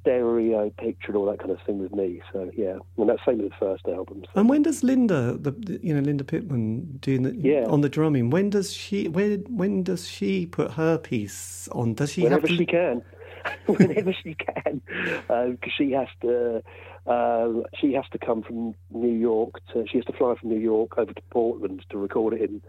stereo 0.00 0.70
picture 0.70 1.08
and 1.08 1.16
all 1.16 1.26
that 1.26 1.38
kind 1.38 1.50
of 1.50 1.60
thing 1.62 1.78
with 1.78 1.92
me. 1.92 2.20
So 2.32 2.50
yeah, 2.56 2.76
and 2.98 3.08
that's 3.08 3.24
same 3.26 3.38
with 3.38 3.50
the 3.50 3.56
first 3.58 3.86
album. 3.88 4.22
So. 4.26 4.40
And 4.40 4.48
when 4.48 4.62
does 4.62 4.82
Linda, 4.82 5.36
the 5.38 5.80
you 5.82 5.94
know 5.94 6.00
Linda 6.00 6.24
Pitmon, 6.24 7.00
doing 7.00 7.22
the 7.22 7.34
Yeah. 7.36 7.66
on 7.66 7.80
the 7.80 7.88
drumming? 7.88 8.30
When 8.30 8.50
does 8.50 8.72
she? 8.72 9.08
When 9.08 9.44
when 9.48 9.82
does 9.82 10.08
she 10.08 10.46
put 10.46 10.72
her 10.72 10.98
piece 10.98 11.68
on? 11.72 11.94
Does 11.94 12.12
she 12.12 12.22
whenever 12.22 12.42
have 12.46 12.50
to? 12.50 12.56
she 12.56 12.66
can, 12.66 13.02
whenever 13.66 14.12
she 14.12 14.34
can, 14.34 14.80
because 15.26 15.72
she 15.76 15.90
has 15.92 16.08
to. 16.22 16.62
Uh, 17.06 17.60
she 17.78 17.92
has 17.92 18.04
to 18.12 18.18
come 18.18 18.42
from 18.42 18.74
New 18.90 19.12
York 19.14 19.60
to. 19.72 19.84
She 19.90 19.98
has 19.98 20.06
to 20.06 20.12
fly 20.14 20.34
from 20.40 20.48
New 20.48 20.58
York 20.58 20.96
over 20.96 21.12
to 21.12 21.22
Portland 21.30 21.84
to 21.90 21.98
record 21.98 22.32
it 22.32 22.40
in 22.40 22.62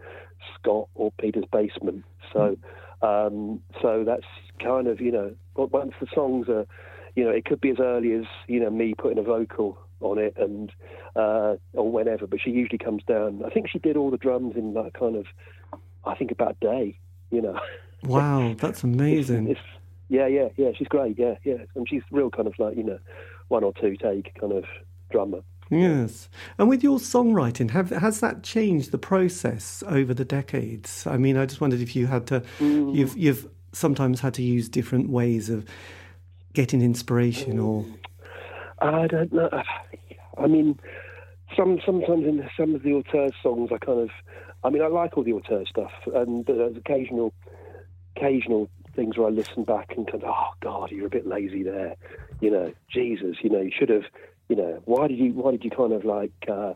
Scott 0.54 0.88
or 0.94 1.10
Peter's 1.18 1.46
basement. 1.50 2.04
So, 2.34 2.58
um, 3.00 3.62
so 3.80 4.04
that's 4.04 4.26
kind 4.62 4.88
of 4.88 5.00
you 5.00 5.10
know 5.10 5.34
once 5.56 5.92
the 6.00 6.06
songs 6.14 6.50
are, 6.50 6.66
you 7.16 7.24
know, 7.24 7.30
it 7.30 7.44
could 7.44 7.60
be 7.60 7.70
as 7.70 7.80
early 7.80 8.12
as 8.12 8.24
you 8.46 8.60
know 8.60 8.70
me 8.70 8.94
putting 8.96 9.18
a 9.18 9.22
vocal 9.22 9.76
on 10.00 10.18
it 10.18 10.34
and 10.36 10.70
uh, 11.16 11.56
or 11.72 11.90
whenever. 11.90 12.26
But 12.28 12.40
she 12.40 12.50
usually 12.50 12.78
comes 12.78 13.02
down. 13.08 13.42
I 13.44 13.50
think 13.50 13.68
she 13.68 13.80
did 13.80 13.96
all 13.96 14.10
the 14.12 14.18
drums 14.18 14.54
in 14.54 14.74
like 14.74 14.92
kind 14.92 15.16
of, 15.16 15.26
I 16.04 16.14
think 16.14 16.30
about 16.30 16.56
a 16.60 16.64
day. 16.64 16.98
You 17.30 17.42
know. 17.42 17.58
Wow, 18.02 18.54
that's 18.58 18.84
amazing. 18.84 19.48
It's, 19.48 19.60
yeah, 20.08 20.26
yeah, 20.26 20.48
yeah. 20.56 20.70
She's 20.76 20.86
great. 20.86 21.18
Yeah, 21.18 21.36
yeah. 21.42 21.64
And 21.74 21.88
she's 21.88 22.02
real 22.12 22.30
kind 22.30 22.46
of 22.46 22.54
like 22.58 22.76
you 22.76 22.84
know, 22.84 22.98
one 23.48 23.64
or 23.64 23.72
two 23.72 23.96
take 23.96 24.38
kind 24.38 24.52
of 24.52 24.64
drummer. 25.10 25.40
Yes, 25.70 26.28
and 26.58 26.68
with 26.68 26.84
your 26.84 26.98
songwriting, 26.98 27.70
have 27.70 27.90
has 27.90 28.20
that 28.20 28.44
changed 28.44 28.92
the 28.92 28.98
process 28.98 29.82
over 29.88 30.12
the 30.14 30.26
decades? 30.26 31.04
I 31.06 31.16
mean, 31.16 31.36
I 31.36 31.46
just 31.46 31.60
wondered 31.60 31.80
if 31.80 31.96
you 31.96 32.06
had 32.06 32.26
to, 32.28 32.42
Mm. 32.60 32.94
you've 32.94 33.16
you've 33.16 33.48
sometimes 33.72 34.20
had 34.20 34.34
to 34.34 34.42
use 34.42 34.68
different 34.68 35.08
ways 35.08 35.50
of 35.50 35.64
getting 36.56 36.80
inspiration, 36.80 37.58
or 37.60 37.84
I 38.80 39.06
don't 39.06 39.32
know. 39.32 39.50
I 40.38 40.46
mean, 40.46 40.80
some 41.56 41.78
sometimes 41.84 42.26
in 42.26 42.48
some 42.56 42.74
of 42.74 42.82
the 42.82 42.94
auteur 42.94 43.28
songs, 43.42 43.70
I 43.72 43.78
kind 43.78 44.00
of, 44.00 44.10
I 44.64 44.70
mean, 44.70 44.82
I 44.82 44.86
like 44.86 45.16
all 45.16 45.22
the 45.22 45.34
auteur 45.34 45.64
stuff, 45.66 45.92
and 46.14 46.46
there's 46.46 46.76
occasional, 46.76 47.34
occasional 48.16 48.68
things 48.94 49.18
where 49.18 49.28
I 49.28 49.30
listen 49.30 49.64
back 49.64 49.92
and 49.96 50.10
kind 50.10 50.24
of, 50.24 50.30
oh 50.30 50.52
God, 50.60 50.90
you're 50.90 51.06
a 51.06 51.10
bit 51.10 51.26
lazy 51.26 51.62
there, 51.62 51.94
you 52.40 52.50
know, 52.50 52.72
Jesus, 52.88 53.36
you 53.42 53.50
know, 53.50 53.60
you 53.60 53.70
should 53.78 53.90
have, 53.90 54.04
you 54.48 54.56
know, 54.56 54.80
why 54.86 55.08
did 55.08 55.18
you, 55.18 55.34
why 55.34 55.50
did 55.50 55.62
you 55.62 55.70
kind 55.70 55.92
of 55.92 56.04
like, 56.04 56.32
uh, 56.48 56.72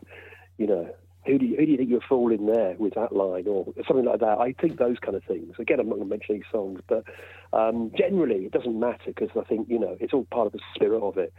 you 0.57 0.67
know. 0.67 0.93
Who 1.25 1.37
do, 1.37 1.45
you, 1.45 1.55
who 1.55 1.65
do 1.65 1.71
you 1.71 1.77
think 1.77 1.89
you're 1.89 2.01
fooling 2.09 2.47
there 2.47 2.75
with 2.79 2.95
that 2.95 3.13
line 3.15 3.47
or 3.47 3.71
something 3.87 4.05
like 4.05 4.21
that? 4.21 4.39
I 4.39 4.53
think 4.53 4.79
those 4.79 4.97
kind 4.99 5.15
of 5.15 5.23
things. 5.23 5.53
Again, 5.59 5.79
I'm 5.79 5.87
not 5.87 5.95
going 5.95 6.07
to 6.07 6.09
mention 6.09 6.35
any 6.35 6.43
songs, 6.51 6.81
but 6.87 7.03
um, 7.53 7.91
generally 7.95 8.45
it 8.45 8.51
doesn't 8.51 8.79
matter 8.79 9.13
because 9.13 9.29
I 9.39 9.43
think 9.43 9.69
you 9.69 9.77
know 9.77 9.97
it's 9.99 10.13
all 10.13 10.25
part 10.25 10.47
of 10.47 10.53
the 10.53 10.59
spirit 10.73 11.01
of 11.01 11.17
it. 11.19 11.31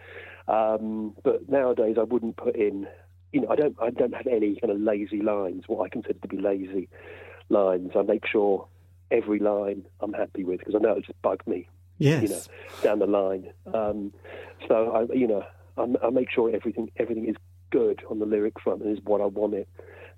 Um, 0.46 1.14
but 1.24 1.48
nowadays, 1.48 1.96
I 1.98 2.04
wouldn't 2.04 2.36
put 2.36 2.54
in, 2.54 2.86
you 3.32 3.40
know, 3.40 3.48
I 3.48 3.56
don't, 3.56 3.76
I 3.80 3.90
don't 3.90 4.14
have 4.14 4.26
any 4.26 4.56
kind 4.60 4.72
of 4.72 4.80
lazy 4.80 5.20
lines. 5.20 5.64
What 5.66 5.84
I 5.84 5.88
consider 5.88 6.18
to 6.18 6.28
be 6.28 6.38
lazy 6.38 6.88
lines, 7.48 7.92
I 7.96 8.02
make 8.02 8.26
sure 8.26 8.68
every 9.10 9.38
line 9.38 9.84
I'm 10.00 10.12
happy 10.12 10.44
with 10.44 10.60
because 10.60 10.74
I 10.74 10.78
know 10.78 10.90
it'll 10.90 11.02
just 11.02 11.22
bug 11.22 11.42
me, 11.46 11.68
yes, 11.98 12.22
you 12.22 12.28
know, 12.28 12.40
down 12.82 12.98
the 12.98 13.06
line. 13.06 13.52
Um, 13.72 14.12
so 14.68 14.92
I, 14.92 15.12
you 15.14 15.26
know, 15.26 15.44
I, 15.76 16.06
I 16.06 16.10
make 16.10 16.30
sure 16.30 16.54
everything, 16.54 16.90
everything 16.96 17.28
is 17.28 17.36
good 17.72 18.02
on 18.08 18.20
the 18.20 18.26
lyric 18.26 18.60
front 18.60 18.82
and 18.82 18.96
is 18.96 19.02
what 19.04 19.20
I 19.20 19.26
want 19.26 19.54
it 19.54 19.68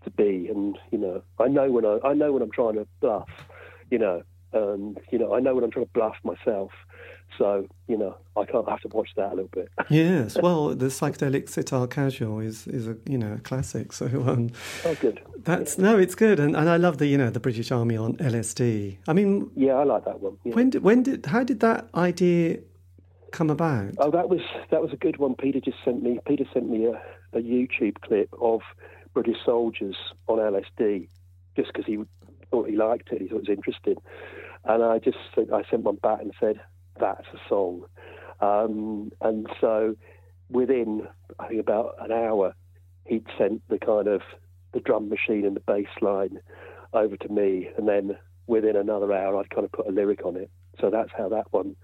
to 0.05 0.11
be. 0.11 0.49
And 0.49 0.77
you 0.91 0.99
know, 0.99 1.23
I 1.41 1.49
know 1.49 1.71
when 1.71 1.87
I, 1.87 1.99
I 2.05 2.13
know 2.13 2.33
when 2.33 2.43
I'm 2.43 2.51
trying 2.51 2.75
to 2.75 2.87
bluff, 3.01 3.29
you 3.91 3.99
know, 3.99 4.23
and 4.53 5.01
you 5.11 5.19
know, 5.19 5.35
I 5.35 5.41
know 5.41 5.55
when 5.55 5.65
I'm 5.65 5.71
trying 5.71 5.87
to 5.87 5.93
bluff 5.93 6.17
myself. 6.23 6.71
So 7.39 7.67
you 7.89 7.97
know, 7.97 8.17
I 8.37 8.45
can't 8.45 8.69
I 8.69 8.73
have 8.73 8.81
to 8.83 8.89
watch 8.89 9.09
that 9.17 9.29
a 9.33 9.35
little 9.35 9.51
bit. 9.53 9.69
yes. 9.91 10.37
Well, 10.41 10.75
the 10.75 10.87
psychedelic 10.87 11.49
sitar 11.49 11.87
casual 11.87 12.41
is 12.41 12.67
is 12.67 12.87
a 12.87 12.97
you 13.09 13.19
know 13.19 13.35
a 13.35 13.39
classic. 13.39 13.93
So 13.93 14.07
um, 14.07 14.51
oh, 14.85 14.95
good. 15.01 15.21
that's 15.39 15.79
no, 15.79 15.99
it's 15.99 16.15
good, 16.15 16.39
and 16.39 16.55
and 16.55 16.69
I 16.69 16.77
love 16.77 16.99
the 16.99 17.07
you 17.07 17.19
know 17.19 17.31
the 17.31 17.41
British 17.41 17.73
Army 17.73 17.97
on 17.97 18.17
LSD. 18.19 18.99
I 19.09 19.13
mean, 19.13 19.51
Yeah, 19.57 19.75
I 19.75 19.85
like 19.85 20.05
that 20.05 20.21
one. 20.21 20.37
Yeah. 20.45 20.55
when 20.55 20.71
did 20.71 20.83
when 20.83 21.03
did 21.03 21.27
how 21.27 21.43
did 21.43 21.61
that 21.61 21.89
idea 21.95 22.59
come 23.33 23.51
about? 23.51 23.95
Oh, 23.99 24.11
that 24.13 24.29
was 24.29 24.41
that 24.71 24.81
was 24.81 24.93
a 24.93 24.97
good 24.97 25.17
one. 25.17 25.35
Peter 25.35 25.61
just 25.61 25.79
sent 25.85 26.03
me. 26.03 26.21
Peter 26.27 26.45
sent 26.53 26.71
me 26.71 26.87
a, 26.87 27.03
a 27.35 27.39
YouTube 27.39 28.01
clip 28.01 28.29
of 28.41 28.61
British 29.13 29.37
soldiers 29.45 29.97
on 30.27 30.39
LSD, 30.39 31.09
just 31.57 31.73
because 31.73 31.87
he 31.87 31.99
thought 32.51 32.69
he 32.69 32.77
liked 32.77 33.11
it. 33.13 33.23
He 33.23 33.29
thought 33.29 33.37
it 33.37 33.49
was 33.49 33.57
interesting, 33.57 33.97
and 34.65 34.83
I 34.83 34.99
just 34.99 35.19
sent- 35.35 35.53
I 35.53 35.63
sent 35.65 35.83
one 35.83 35.97
back 35.97 36.21
and 36.21 36.33
said 36.41 36.61
that's 36.99 37.27
a 37.33 37.49
song. 37.49 37.87
Um, 38.41 39.13
and 39.21 39.49
so 39.61 39.97
within 40.51 41.09
I 41.39 41.49
think 41.49 41.61
about 41.61 41.97
an 42.01 42.13
hour, 42.13 42.55
he'd 43.07 43.27
sent 43.39 43.67
the 43.69 43.79
kind 43.79 44.09
of 44.09 44.23
the 44.73 44.81
drum 44.81 45.09
machine 45.09 45.45
and 45.45 45.57
the 45.57 45.61
bass 45.61 45.89
line 46.01 46.41
over 46.93 47.17
to 47.17 47.29
me, 47.29 47.69
and 47.77 47.89
then 47.89 48.17
within 48.47 48.77
another 48.77 49.13
hour, 49.13 49.39
I'd 49.39 49.51
kind 49.51 49.65
of 49.65 49.73
put 49.73 49.87
a 49.87 49.91
lyric 49.91 50.25
on 50.25 50.37
it. 50.37 50.51
So 50.81 50.91
that's 50.91 51.11
how 51.17 51.29
that 51.31 51.53
one 51.53 51.77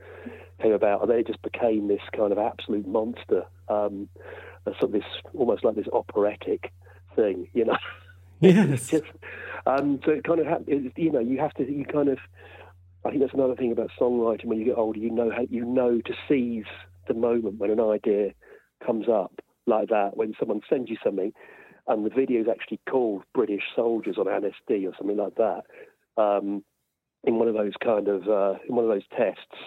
came 0.61 0.73
about, 0.73 1.03
and 1.03 1.11
then 1.11 1.19
it 1.19 1.27
just 1.27 1.43
became 1.43 1.89
this 1.89 2.03
kind 2.13 2.33
of 2.33 2.39
absolute 2.39 2.87
monster, 2.87 3.47
um, 3.69 4.09
a 4.67 4.71
sort 4.73 4.83
of 4.85 4.93
this 4.93 5.05
almost 5.35 5.65
like 5.65 5.75
this 5.77 5.89
operatic 5.93 6.73
thing, 7.17 7.49
you 7.53 7.65
know. 7.65 7.77
Yes. 8.43 8.89
just, 8.89 9.05
Um, 9.67 10.01
so 10.03 10.13
it 10.13 10.25
kind 10.25 10.41
of, 10.41 10.47
ha- 10.47 10.65
it, 10.67 10.95
you 10.97 11.13
know, 11.13 11.21
you 11.21 11.39
have 11.41 11.53
to, 11.55 11.71
you 11.71 11.85
kind 11.85 12.09
of, 12.09 12.17
I 13.05 13.11
think 13.11 13.21
that's 13.21 13.35
another 13.35 13.55
thing 13.55 13.71
about 13.71 13.91
songwriting. 14.01 14.47
When 14.47 14.59
you 14.59 14.65
get 14.65 14.79
older, 14.79 14.99
you 14.99 15.11
know 15.11 15.31
how 15.31 15.43
you 15.51 15.63
know 15.67 16.01
to 16.01 16.15
seize 16.27 16.65
the 17.07 17.13
moment 17.13 17.59
when 17.59 17.71
an 17.71 17.81
idea 17.81 18.31
comes 18.85 19.11
up 19.11 19.43
like 19.67 19.91
that. 19.91 20.17
When 20.17 20.33
someone 20.41 20.63
sends 20.71 20.89
you 20.89 20.97
something, 21.05 21.35
and 21.87 22.07
the 22.07 22.11
video 22.11 22.41
is 22.41 22.47
actually 22.51 22.81
called 22.89 23.25
British 23.35 23.63
Soldiers 23.77 24.17
on 24.17 24.25
LSD 24.25 24.87
or 24.89 24.95
something 24.97 25.19
like 25.19 25.35
that. 25.35 25.65
Um, 26.17 26.65
in 27.25 27.35
one 27.35 27.49
of 27.49 27.55
those 27.55 27.73
kind 27.83 28.09
of 28.09 28.27
uh, 28.29 28.59
in 28.69 28.75
one 28.75 28.85
of 28.85 28.91
those 28.91 29.07
tests 29.17 29.61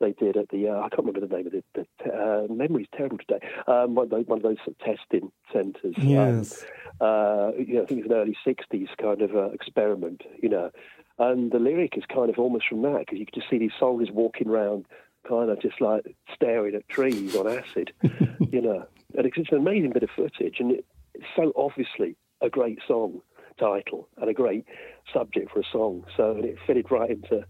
they 0.00 0.12
did 0.12 0.36
at 0.36 0.48
the 0.48 0.68
uh, 0.68 0.80
I 0.80 0.88
can't 0.88 1.06
remember 1.06 1.20
the 1.20 1.34
name 1.34 1.46
of 1.46 1.54
it. 1.54 1.64
The 1.74 1.86
uh, 2.04 2.52
memory's 2.52 2.88
terrible 2.96 3.18
today. 3.18 3.46
Um, 3.66 3.94
one, 3.94 4.06
of 4.06 4.10
those, 4.10 4.26
one 4.26 4.38
of 4.38 4.42
those 4.42 4.56
sort 4.64 4.76
of 4.76 4.78
testing 4.78 5.30
centres. 5.52 5.94
Yes. 5.98 6.64
Um, 7.00 7.08
uh, 7.08 7.50
you 7.58 7.74
know, 7.74 7.82
I 7.82 7.86
think 7.86 8.00
it's 8.00 8.10
an 8.10 8.16
early 8.16 8.36
'60s 8.46 8.88
kind 9.00 9.22
of 9.22 9.34
uh, 9.34 9.50
experiment. 9.50 10.22
You 10.42 10.48
know, 10.48 10.70
and 11.18 11.52
the 11.52 11.58
lyric 11.58 11.96
is 11.96 12.04
kind 12.12 12.30
of 12.30 12.38
almost 12.38 12.68
from 12.68 12.82
that 12.82 13.00
because 13.00 13.18
you 13.18 13.26
can 13.26 13.40
just 13.40 13.50
see 13.50 13.58
these 13.58 13.72
soldiers 13.78 14.10
walking 14.12 14.48
around, 14.48 14.86
kind 15.28 15.50
of 15.50 15.60
just 15.60 15.80
like 15.80 16.16
staring 16.34 16.74
at 16.74 16.88
trees 16.88 17.36
on 17.36 17.46
acid. 17.46 17.92
you 18.50 18.60
know, 18.60 18.86
and 19.16 19.26
it's, 19.26 19.36
it's 19.36 19.52
an 19.52 19.58
amazing 19.58 19.92
bit 19.92 20.02
of 20.02 20.10
footage, 20.14 20.56
and 20.58 20.72
it, 20.72 20.84
it's 21.14 21.26
so 21.36 21.52
obviously 21.56 22.16
a 22.40 22.50
great 22.50 22.80
song 22.86 23.20
title 23.58 24.08
and 24.16 24.28
a 24.28 24.34
great 24.34 24.66
subject 25.12 25.50
for 25.52 25.60
a 25.60 25.64
song. 25.70 26.04
So 26.16 26.32
and 26.32 26.44
it 26.44 26.58
fitted 26.66 26.90
right 26.90 27.10
into 27.10 27.46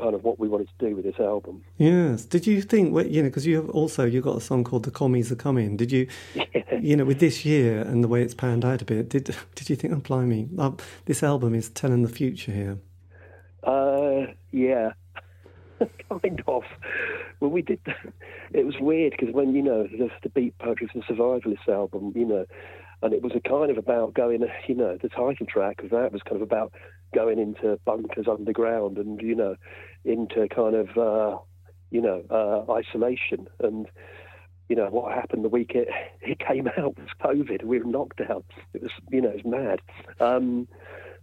kind 0.00 0.14
of 0.14 0.24
what 0.24 0.38
we 0.38 0.48
wanted 0.48 0.68
to 0.78 0.88
do 0.88 0.96
with 0.96 1.04
this 1.04 1.18
album. 1.18 1.62
Yes. 1.76 2.24
Did 2.24 2.46
you 2.46 2.62
think, 2.62 2.88
you 3.10 3.22
know, 3.22 3.28
because 3.28 3.46
you 3.46 3.56
have 3.56 3.70
also 3.70 4.04
you 4.04 4.20
got 4.20 4.36
a 4.36 4.40
song 4.40 4.64
called 4.64 4.84
"The 4.84 4.90
Commies 4.90 5.30
Are 5.32 5.36
Coming." 5.36 5.76
Did 5.76 5.92
you, 5.92 6.08
yeah. 6.34 6.44
you 6.80 6.96
know, 6.96 7.04
with 7.04 7.20
this 7.20 7.44
year 7.44 7.82
and 7.82 8.02
the 8.02 8.08
way 8.08 8.22
it's 8.22 8.34
panned 8.34 8.64
out 8.64 8.82
a 8.82 8.84
bit, 8.84 9.08
did 9.08 9.34
did 9.54 9.70
you 9.70 9.76
think, 9.76 9.92
oh 9.92 9.96
blimey, 9.96 10.48
uh, 10.58 10.72
this 11.06 11.22
album 11.22 11.54
is 11.54 11.68
telling 11.70 12.02
the 12.02 12.08
future 12.08 12.52
here? 12.52 12.78
Uh, 13.62 14.32
yeah, 14.52 14.92
kind 16.08 16.42
of. 16.46 16.62
Well, 17.40 17.50
we 17.50 17.62
did. 17.62 17.80
It 18.52 18.66
was 18.66 18.76
weird 18.80 19.14
because 19.18 19.34
when 19.34 19.54
you 19.54 19.62
know 19.62 19.84
the, 19.84 20.10
the 20.22 20.28
Beat 20.30 20.58
Poetry 20.58 20.88
for 20.92 20.98
the 20.98 21.14
Survivalist 21.14 21.68
album, 21.68 22.12
you 22.14 22.24
know, 22.24 22.46
and 23.02 23.12
it 23.12 23.22
was 23.22 23.32
a 23.34 23.40
kind 23.40 23.70
of 23.70 23.78
about 23.78 24.14
going, 24.14 24.44
you 24.66 24.74
know, 24.74 24.96
the 25.00 25.08
title 25.08 25.46
track 25.46 25.82
of 25.82 25.90
that 25.90 26.12
was 26.12 26.22
kind 26.22 26.36
of 26.36 26.42
about 26.42 26.72
going 27.14 27.38
into 27.38 27.78
bunkers 27.84 28.26
underground 28.28 28.98
and 28.98 29.20
you 29.20 29.34
know, 29.34 29.56
into 30.04 30.48
kind 30.48 30.74
of 30.74 30.96
uh, 30.96 31.38
you 31.90 32.00
know 32.00 32.24
uh, 32.30 32.72
isolation 32.72 33.48
and. 33.60 33.86
You 34.70 34.76
know 34.76 34.90
what 34.90 35.14
happened 35.14 35.46
the 35.46 35.48
week 35.48 35.70
it, 35.74 35.88
it 36.20 36.40
came 36.40 36.68
out 36.76 36.98
was 36.98 37.08
COVID. 37.22 37.64
We 37.64 37.78
were 37.78 37.84
in 37.86 37.92
lockdown. 37.92 38.42
It 38.74 38.82
was 38.82 38.90
you 39.10 39.22
know 39.22 39.30
it 39.30 39.42
was 39.42 39.46
mad. 39.46 39.80
Um, 40.20 40.68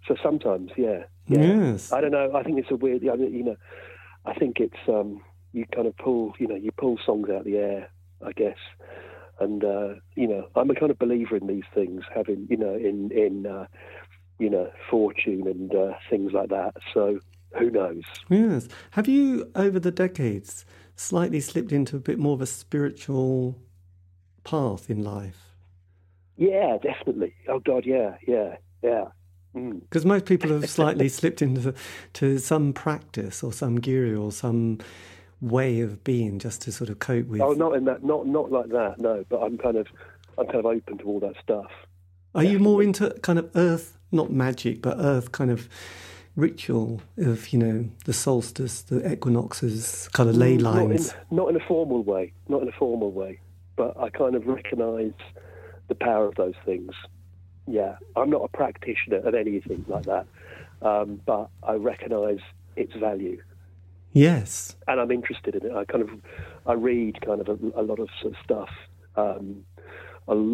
so 0.07 0.15
sometimes, 0.23 0.71
yeah, 0.75 1.03
yeah. 1.27 1.41
Yes. 1.41 1.91
I 1.91 2.01
don't 2.01 2.09
know. 2.09 2.31
I 2.33 2.41
think 2.41 2.57
it's 2.57 2.71
a 2.71 2.75
weird. 2.75 3.03
You 3.03 3.43
know, 3.43 3.55
I 4.25 4.33
think 4.33 4.59
it's 4.59 4.79
um, 4.87 5.21
you 5.53 5.63
kind 5.75 5.85
of 5.85 5.95
pull. 5.97 6.33
You 6.39 6.47
know, 6.47 6.55
you 6.55 6.71
pull 6.71 6.97
songs 7.05 7.29
out 7.29 7.41
of 7.41 7.45
the 7.45 7.57
air. 7.57 7.91
I 8.25 8.31
guess 8.31 8.57
and 9.39 9.63
uh, 9.63 9.95
you 10.15 10.27
know, 10.27 10.47
I'm 10.55 10.69
a 10.69 10.75
kind 10.75 10.91
of 10.91 10.99
believer 10.99 11.35
in 11.35 11.47
these 11.47 11.63
things, 11.73 12.03
having 12.13 12.47
you 12.49 12.57
know, 12.57 12.73
in 12.73 13.11
in 13.11 13.45
uh, 13.45 13.67
you 14.39 14.49
know, 14.49 14.71
fortune 14.89 15.47
and 15.47 15.73
uh, 15.73 15.93
things 16.09 16.33
like 16.33 16.49
that. 16.49 16.75
So 16.93 17.19
who 17.57 17.69
knows? 17.71 18.03
Yes. 18.29 18.67
Have 18.91 19.07
you, 19.07 19.51
over 19.55 19.79
the 19.79 19.91
decades, 19.91 20.65
slightly 20.95 21.39
slipped 21.39 21.71
into 21.71 21.95
a 21.95 21.99
bit 21.99 22.19
more 22.19 22.33
of 22.33 22.41
a 22.41 22.45
spiritual 22.45 23.57
path 24.43 24.89
in 24.89 25.03
life? 25.03 25.55
Yeah, 26.37 26.77
definitely. 26.81 27.33
Oh 27.47 27.59
God, 27.59 27.85
yeah, 27.85 28.15
yeah, 28.27 28.57
yeah. 28.81 29.05
Because 29.53 30.03
mm. 30.03 30.07
most 30.07 30.25
people 30.25 30.51
have 30.51 30.69
slightly 30.69 31.07
slipped 31.07 31.41
into 31.41 31.73
to 32.13 32.37
some 32.39 32.73
practice 32.73 33.41
or 33.41 33.53
some 33.53 33.79
guru 33.79 34.21
or 34.21 34.31
some 34.31 34.79
way 35.41 35.79
of 35.81 36.03
being 36.03 36.39
just 36.39 36.61
to 36.63 36.71
sort 36.71 36.89
of 36.89 36.99
cope 36.99 37.27
with? 37.27 37.41
Oh, 37.41 37.53
not 37.53 37.75
in 37.75 37.85
that, 37.85 38.03
not 38.03 38.27
not 38.27 38.51
like 38.51 38.69
that. 38.69 38.95
No, 38.99 39.23
but 39.29 39.41
I'm 39.41 39.57
kind 39.57 39.77
of, 39.77 39.87
I'm 40.37 40.45
kind 40.47 40.59
of 40.59 40.65
open 40.65 40.97
to 40.99 41.03
all 41.05 41.19
that 41.21 41.35
stuff. 41.41 41.71
Are 42.33 42.43
Definitely. 42.43 42.51
you 42.51 42.59
more 42.59 42.83
into 42.83 43.09
kind 43.21 43.39
of 43.39 43.49
earth, 43.55 43.97
not 44.11 44.31
magic, 44.31 44.81
but 44.81 44.97
earth 44.99 45.31
kind 45.31 45.51
of 45.51 45.69
ritual 46.35 47.01
of 47.17 47.49
you 47.49 47.59
know 47.59 47.89
the 48.05 48.13
solstice, 48.13 48.81
the 48.81 49.11
equinoxes, 49.11 50.09
kind 50.13 50.29
of 50.29 50.35
ley 50.35 50.57
lines? 50.57 51.13
Not 51.13 51.17
in, 51.31 51.35
not 51.37 51.49
in 51.49 51.55
a 51.55 51.65
formal 51.65 52.03
way, 52.03 52.33
not 52.47 52.61
in 52.61 52.67
a 52.67 52.73
formal 52.73 53.11
way, 53.11 53.39
but 53.75 53.97
I 53.99 54.09
kind 54.09 54.35
of 54.35 54.47
recognise 54.47 55.13
the 55.87 55.95
power 55.95 56.27
of 56.27 56.35
those 56.35 56.55
things. 56.65 56.91
Yeah, 57.67 57.97
I'm 58.15 58.29
not 58.29 58.43
a 58.43 58.47
practitioner 58.49 59.17
of 59.17 59.33
anything 59.33 59.85
like 59.87 60.05
that, 60.05 60.27
um, 60.81 61.21
but 61.25 61.49
I 61.63 61.73
recognise 61.73 62.39
its 62.75 62.93
value 62.93 63.41
Yes. 64.15 64.77
And 64.87 65.01
I'm 65.01 65.11
interested 65.11 65.55
in 65.55 65.65
it. 65.65 65.73
I 65.75 65.83
kind 65.83 66.01
of, 66.01 66.09
I 66.65 66.71
read 66.71 67.19
kind 67.19 67.41
of 67.41 67.49
a, 67.49 67.81
a 67.81 67.83
lot 67.83 67.99
of, 67.99 68.07
sort 68.21 68.33
of 68.33 68.39
stuff, 68.41 68.69
um, 69.17 69.65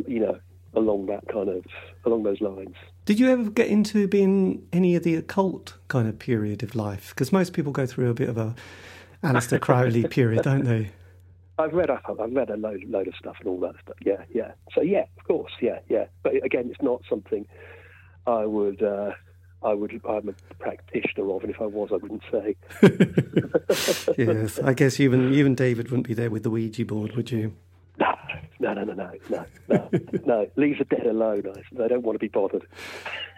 you 0.08 0.20
know, 0.20 0.40
along 0.74 1.06
that 1.06 1.28
kind 1.32 1.48
of, 1.48 1.64
along 2.04 2.24
those 2.24 2.42
lines. 2.42 2.76
Did 3.06 3.20
you 3.20 3.30
ever 3.30 3.49
get 3.49 3.68
into 3.68 4.08
being 4.08 4.68
any 4.72 4.95
of 4.95 5.04
the 5.04 5.16
occult 5.16 5.76
kind 5.88 6.08
of 6.08 6.20
period 6.20 6.62
of 6.62 6.76
life? 6.76 7.10
Because 7.10 7.32
most 7.32 7.54
people 7.54 7.72
go 7.72 7.86
through 7.86 8.10
a 8.10 8.14
bit 8.14 8.30
of 8.30 8.38
a 8.38 8.56
Aleister 9.24 9.60
Crowley 9.60 10.08
period, 10.10 10.43
don't 10.43 10.66
they? 10.66 10.91
I've 11.58 11.74
read 11.74 11.89
I've 11.89 12.34
read 12.34 12.49
a 12.49 12.58
load, 12.58 12.84
load 12.88 13.08
of 13.08 13.16
stuff 13.16 13.36
and 13.39 13.47
all 13.47 13.60
that 13.62 13.76
stuff. 13.84 13.97
Yeah, 14.04 14.24
yeah. 14.34 14.52
So 14.74 14.82
yeah, 14.82 15.06
of 15.18 15.24
course, 15.26 15.52
yeah, 15.62 15.80
yeah. 15.89 16.06
But 16.24 16.43
again, 16.43 16.70
it's 16.70 16.82
not 16.82 17.02
something 17.10 17.45
I 18.26 18.45
would 18.45 18.82
uh, 18.82 19.12
I 19.64 19.74
would 19.74 19.99
I'm 20.08 20.30
a 20.30 20.34
practitioner 20.56 21.32
of, 21.32 21.43
and 21.43 21.54
if 21.54 21.62
I 21.62 21.66
was, 21.66 21.89
I 21.91 21.97
wouldn't 21.97 22.24
say. 22.32 22.56
yes, 24.18 24.60
I 24.60 24.74
guess 24.74 24.99
even 24.99 25.34
even 25.34 25.56
David 25.56 25.89
wouldn't 25.91 26.08
be 26.08 26.14
there 26.14 26.32
with 26.32 26.43
the 26.43 26.49
Ouija 26.49 26.86
board, 26.86 27.16
would 27.16 27.32
you? 27.32 27.54
No, 28.62 28.76
no, 28.76 28.84
no, 28.84 28.93
no, 28.93 29.12
no, 29.28 29.45
no, 29.70 29.89
no. 30.24 30.51
Leave 30.55 30.78
the 30.78 30.86
dead 30.86 31.07
alone. 31.07 31.51
I, 31.84 31.88
don't 31.88 32.03
want 32.03 32.14
to 32.16 32.20
be 32.20 32.28
bothered. 32.28 32.68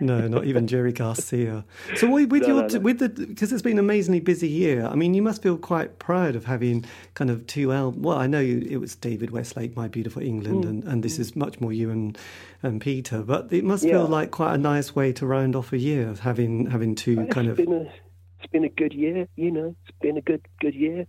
no, 0.01 0.27
not 0.27 0.43
even 0.43 0.67
Jerry 0.67 0.91
Garcia. 0.91 1.63
So 1.95 2.09
with, 2.09 2.29
with 2.29 2.41
no, 2.41 2.47
your 2.49 2.61
no, 2.63 2.67
no. 2.67 2.79
with 2.81 2.99
the 2.99 3.07
because 3.07 3.53
it's 3.53 3.61
been 3.61 3.73
an 3.73 3.85
amazingly 3.85 4.19
busy 4.19 4.49
year. 4.49 4.85
I 4.85 4.95
mean, 4.95 5.13
you 5.13 5.21
must 5.21 5.41
feel 5.41 5.57
quite 5.57 5.97
proud 5.97 6.35
of 6.35 6.43
having 6.43 6.83
kind 7.13 7.31
of 7.31 7.47
two 7.47 7.71
albums. 7.71 8.03
Well, 8.03 8.17
I 8.17 8.27
know 8.27 8.41
it 8.41 8.75
was 8.75 8.95
David 8.95 9.31
Westlake, 9.31 9.77
My 9.77 9.87
Beautiful 9.87 10.21
England, 10.21 10.65
mm. 10.65 10.69
and, 10.69 10.83
and 10.83 11.03
this 11.03 11.19
is 11.19 11.37
much 11.37 11.61
more 11.61 11.71
you 11.71 11.89
and 11.89 12.17
and 12.61 12.81
Peter. 12.81 13.21
But 13.21 13.53
it 13.53 13.63
must 13.63 13.85
yeah. 13.85 13.91
feel 13.91 14.07
like 14.07 14.31
quite 14.31 14.53
a 14.55 14.57
nice 14.57 14.93
way 14.93 15.13
to 15.13 15.25
round 15.25 15.55
off 15.55 15.71
a 15.71 15.77
year 15.77 16.09
of 16.09 16.19
having 16.19 16.69
having 16.69 16.95
two 16.95 17.21
it's 17.21 17.33
kind 17.33 17.47
of. 17.47 17.55
Been 17.55 17.71
a, 17.71 17.93
it's 18.39 18.51
been 18.51 18.65
a 18.65 18.69
good 18.69 18.93
year, 18.93 19.29
you 19.37 19.51
know. 19.51 19.73
It's 19.87 19.97
been 20.01 20.17
a 20.17 20.21
good 20.21 20.45
good 20.59 20.75
year. 20.75 21.07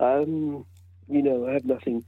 Um, 0.00 0.66
you 1.08 1.22
know, 1.22 1.46
I 1.48 1.52
have 1.52 1.64
nothing 1.64 2.04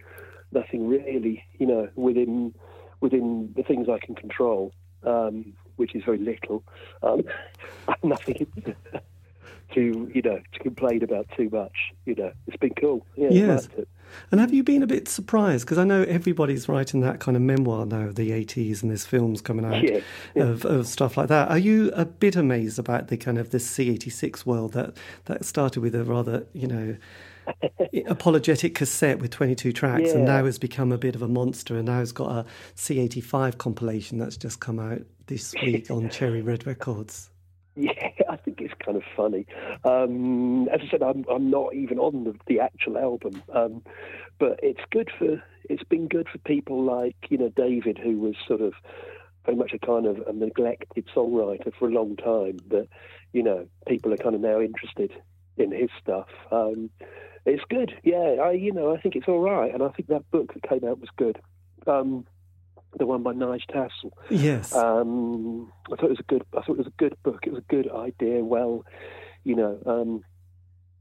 nothing 0.52 0.88
really, 0.88 1.44
you 1.58 1.66
know, 1.66 1.88
within 1.94 2.54
within 3.00 3.52
the 3.56 3.62
things 3.62 3.88
I 3.88 3.98
can 3.98 4.14
control, 4.14 4.72
um, 5.04 5.52
which 5.76 5.94
is 5.94 6.04
very 6.04 6.18
little. 6.18 6.62
Um, 7.02 7.22
nothing 8.02 8.46
to 9.74 10.10
you 10.14 10.22
know 10.22 10.40
to 10.52 10.58
complain 10.60 11.02
about 11.02 11.26
too 11.36 11.48
much. 11.50 11.92
You 12.04 12.14
know, 12.14 12.32
it's 12.46 12.56
been 12.56 12.74
cool. 12.74 13.06
Yeah, 13.16 13.28
yes. 13.30 13.68
And 14.30 14.40
have 14.40 14.52
you 14.52 14.62
been 14.62 14.82
a 14.82 14.86
bit 14.86 15.08
surprised? 15.08 15.66
Because 15.66 15.78
I 15.78 15.84
know 15.84 16.02
everybody's 16.02 16.68
writing 16.68 17.00
that 17.00 17.20
kind 17.20 17.36
of 17.36 17.42
memoir 17.42 17.86
now 17.86 18.02
of 18.02 18.14
the 18.14 18.30
80s 18.30 18.82
and 18.82 18.90
there's 18.90 19.04
films 19.04 19.40
coming 19.40 19.64
out 19.64 19.82
yeah, 19.82 20.00
yeah. 20.34 20.44
Of, 20.44 20.64
of 20.64 20.86
stuff 20.86 21.16
like 21.16 21.28
that. 21.28 21.50
Are 21.50 21.58
you 21.58 21.90
a 21.94 22.04
bit 22.04 22.36
amazed 22.36 22.78
about 22.78 23.08
the 23.08 23.16
kind 23.16 23.36
of 23.36 23.50
this 23.50 23.68
C86 23.68 24.46
world 24.46 24.72
that, 24.72 24.96
that 25.24 25.44
started 25.44 25.80
with 25.80 25.94
a 25.94 26.04
rather, 26.04 26.46
you 26.52 26.66
know, 26.68 26.96
apologetic 28.06 28.74
cassette 28.74 29.18
with 29.18 29.30
22 29.30 29.72
tracks, 29.72 30.08
yeah. 30.08 30.14
and 30.14 30.24
now 30.24 30.44
has 30.44 30.58
become 30.58 30.92
a 30.92 30.98
bit 30.98 31.14
of 31.14 31.22
a 31.22 31.28
monster. 31.28 31.76
And 31.76 31.86
now 31.86 31.98
has 31.98 32.12
got 32.12 32.30
a 32.30 32.46
C85 32.76 33.58
compilation 33.58 34.18
that's 34.18 34.36
just 34.36 34.60
come 34.60 34.78
out 34.78 35.02
this 35.26 35.54
week 35.62 35.90
on 35.90 36.08
Cherry 36.10 36.42
Red 36.42 36.66
Records. 36.66 37.30
Yeah, 37.74 37.92
I 38.28 38.36
think 38.36 38.60
it's 38.60 38.74
kind 38.84 38.96
of 38.96 39.02
funny. 39.14 39.46
Um, 39.84 40.68
as 40.68 40.80
I 40.82 40.90
said, 40.90 41.02
I'm, 41.02 41.24
I'm 41.30 41.50
not 41.50 41.74
even 41.74 41.98
on 41.98 42.24
the, 42.24 42.34
the 42.46 42.60
actual 42.60 42.96
album, 42.96 43.42
um, 43.52 43.82
but 44.38 44.58
it's 44.62 44.80
good 44.90 45.10
for 45.18 45.42
it's 45.68 45.82
been 45.82 46.08
good 46.08 46.28
for 46.30 46.38
people 46.38 46.82
like 46.84 47.16
you 47.28 47.36
know 47.36 47.50
David, 47.50 47.98
who 47.98 48.18
was 48.18 48.34
sort 48.46 48.62
of 48.62 48.72
very 49.44 49.56
much 49.56 49.72
a 49.74 49.78
kind 49.78 50.06
of 50.06 50.18
a 50.26 50.32
neglected 50.32 51.06
songwriter 51.14 51.72
for 51.78 51.88
a 51.88 51.92
long 51.92 52.16
time. 52.16 52.58
That 52.68 52.88
you 53.34 53.42
know 53.42 53.66
people 53.86 54.12
are 54.14 54.18
kind 54.18 54.34
of 54.34 54.40
now 54.40 54.60
interested 54.60 55.12
in 55.56 55.72
his 55.72 55.90
stuff. 56.02 56.28
Um, 56.50 56.90
it's 57.44 57.62
good. 57.70 57.92
Yeah, 58.02 58.36
I 58.42 58.52
you 58.52 58.72
know 58.72 58.94
I 58.94 59.00
think 59.00 59.16
it's 59.16 59.28
all 59.28 59.40
right, 59.40 59.72
and 59.72 59.82
I 59.82 59.88
think 59.88 60.08
that 60.08 60.30
book 60.30 60.52
that 60.54 60.68
came 60.68 60.88
out 60.88 61.00
was 61.00 61.10
good. 61.16 61.38
Um, 61.86 62.26
the 62.98 63.06
one 63.06 63.22
by 63.22 63.32
Nige 63.32 63.66
Tassell. 63.70 64.12
Yes. 64.30 64.74
Um, 64.74 65.70
I 65.92 65.96
thought 65.96 66.06
it 66.06 66.10
was 66.10 66.20
a 66.20 66.24
good. 66.24 66.44
I 66.56 66.62
thought 66.62 66.72
it 66.74 66.78
was 66.78 66.86
a 66.86 66.98
good 66.98 67.16
book. 67.22 67.40
It 67.46 67.52
was 67.52 67.62
a 67.68 67.72
good 67.72 67.90
idea. 67.90 68.42
Well, 68.42 68.84
you 69.44 69.54
know, 69.54 69.78
um, 69.86 70.24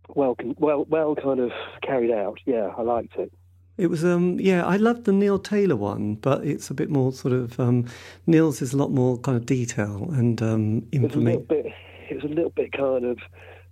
well, 0.09 0.35
well, 0.57 0.85
well, 0.89 1.15
kind 1.15 1.39
of 1.39 1.51
carried 1.81 2.11
out. 2.11 2.39
Yeah, 2.45 2.73
I 2.77 2.81
liked 2.81 3.15
it. 3.15 3.31
It 3.77 3.87
was, 3.87 4.05
um, 4.05 4.39
yeah, 4.39 4.65
I 4.65 4.77
loved 4.77 5.03
the 5.03 5.11
Neil 5.11 5.37
Taylor 5.37 5.75
one, 5.75 6.15
but 6.15 6.45
it's 6.45 6.69
a 6.69 6.73
bit 6.73 6.89
more 6.89 7.11
sort 7.11 7.33
of 7.33 7.59
um, 7.59 7.85
Neil's 8.25 8.61
is 8.61 8.71
a 8.71 8.77
lot 8.77 8.91
more 8.91 9.17
kind 9.17 9.35
of 9.35 9.45
detail 9.45 10.09
and 10.13 10.41
um, 10.41 10.87
It 10.93 11.01
was 11.01 11.13
a 11.13 11.17
little 11.17 11.41
information. 11.41 11.45
bit. 11.49 11.65
It 12.09 12.15
was 12.15 12.23
a 12.23 12.33
little 12.33 12.51
bit 12.51 12.71
kind 12.71 13.03
of 13.03 13.17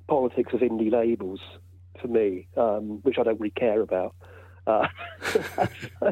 politics 0.07 0.53
of 0.53 0.59
indie 0.61 0.91
labels 0.91 1.39
for 2.01 2.07
me, 2.07 2.47
um, 2.57 2.99
which 3.03 3.17
I 3.19 3.23
don't 3.23 3.39
really 3.39 3.51
care 3.51 3.81
about. 3.81 4.15
Uh, 4.65 4.87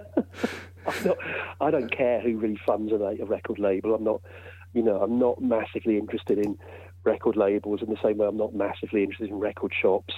not, 1.05 1.17
I 1.59 1.71
don't 1.71 1.95
care 1.95 2.21
who 2.21 2.37
really 2.37 2.59
funds 2.65 2.91
a, 2.91 2.95
a 2.95 3.25
record 3.25 3.59
label. 3.59 3.95
I'm 3.95 4.03
not, 4.03 4.21
you 4.73 4.83
know, 4.83 5.01
I'm 5.01 5.19
not 5.19 5.41
massively 5.41 5.97
interested 5.97 6.37
in 6.37 6.57
record 7.03 7.35
labels 7.35 7.81
in 7.81 7.89
the 7.89 7.97
same 8.03 8.17
way 8.17 8.27
I'm 8.27 8.37
not 8.37 8.53
massively 8.53 9.03
interested 9.03 9.29
in 9.29 9.39
record 9.39 9.73
shops 9.79 10.13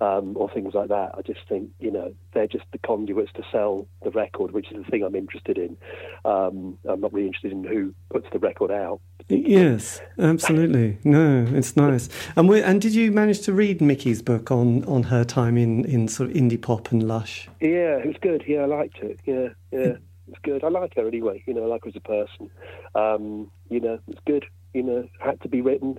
um, 0.00 0.36
or 0.36 0.50
things 0.50 0.74
like 0.74 0.88
that. 0.88 1.12
I 1.16 1.22
just 1.22 1.40
think, 1.48 1.70
you 1.80 1.90
know, 1.90 2.14
they're 2.32 2.46
just 2.46 2.64
the 2.72 2.78
conduits 2.78 3.32
to 3.34 3.42
sell 3.50 3.88
the 4.02 4.10
record, 4.10 4.52
which 4.52 4.70
is 4.70 4.84
the 4.84 4.90
thing 4.90 5.02
I'm 5.02 5.14
interested 5.14 5.58
in. 5.58 5.76
Um, 6.24 6.78
I'm 6.88 7.00
not 7.00 7.12
really 7.12 7.26
interested 7.26 7.52
in 7.52 7.64
who 7.64 7.94
puts 8.10 8.26
the 8.32 8.38
record 8.38 8.70
out. 8.70 9.00
Yes, 9.28 10.00
absolutely. 10.18 10.98
No, 11.04 11.46
it's 11.50 11.76
nice. 11.76 12.08
And 12.36 12.48
we, 12.48 12.62
and 12.62 12.80
did 12.80 12.94
you 12.94 13.12
manage 13.12 13.40
to 13.42 13.52
read 13.52 13.80
Miki's 13.80 14.22
book 14.22 14.50
on, 14.50 14.84
on 14.84 15.04
her 15.04 15.24
time 15.24 15.58
in, 15.58 15.84
in 15.84 16.08
sort 16.08 16.30
of 16.30 16.36
indie 16.36 16.60
pop 16.60 16.92
and 16.92 17.06
Lush? 17.06 17.48
Yeah, 17.60 17.98
it 17.98 18.06
was 18.06 18.16
good. 18.20 18.44
Yeah, 18.46 18.60
I 18.60 18.66
liked 18.66 18.98
it. 18.98 19.20
Yeah, 19.26 19.48
yeah, 19.70 19.96
it's 20.28 20.38
good. 20.42 20.64
I 20.64 20.68
like 20.68 20.94
her 20.96 21.06
anyway. 21.06 21.42
You 21.46 21.54
know, 21.54 21.64
I 21.64 21.66
like 21.66 21.84
her 21.84 21.90
as 21.90 21.96
a 21.96 22.00
person. 22.00 22.50
Um, 22.94 23.50
you 23.68 23.80
know, 23.80 23.98
it's 24.08 24.20
good. 24.26 24.46
You 24.74 24.82
know, 24.82 25.08
had 25.20 25.40
to 25.42 25.48
be 25.48 25.60
written. 25.60 25.98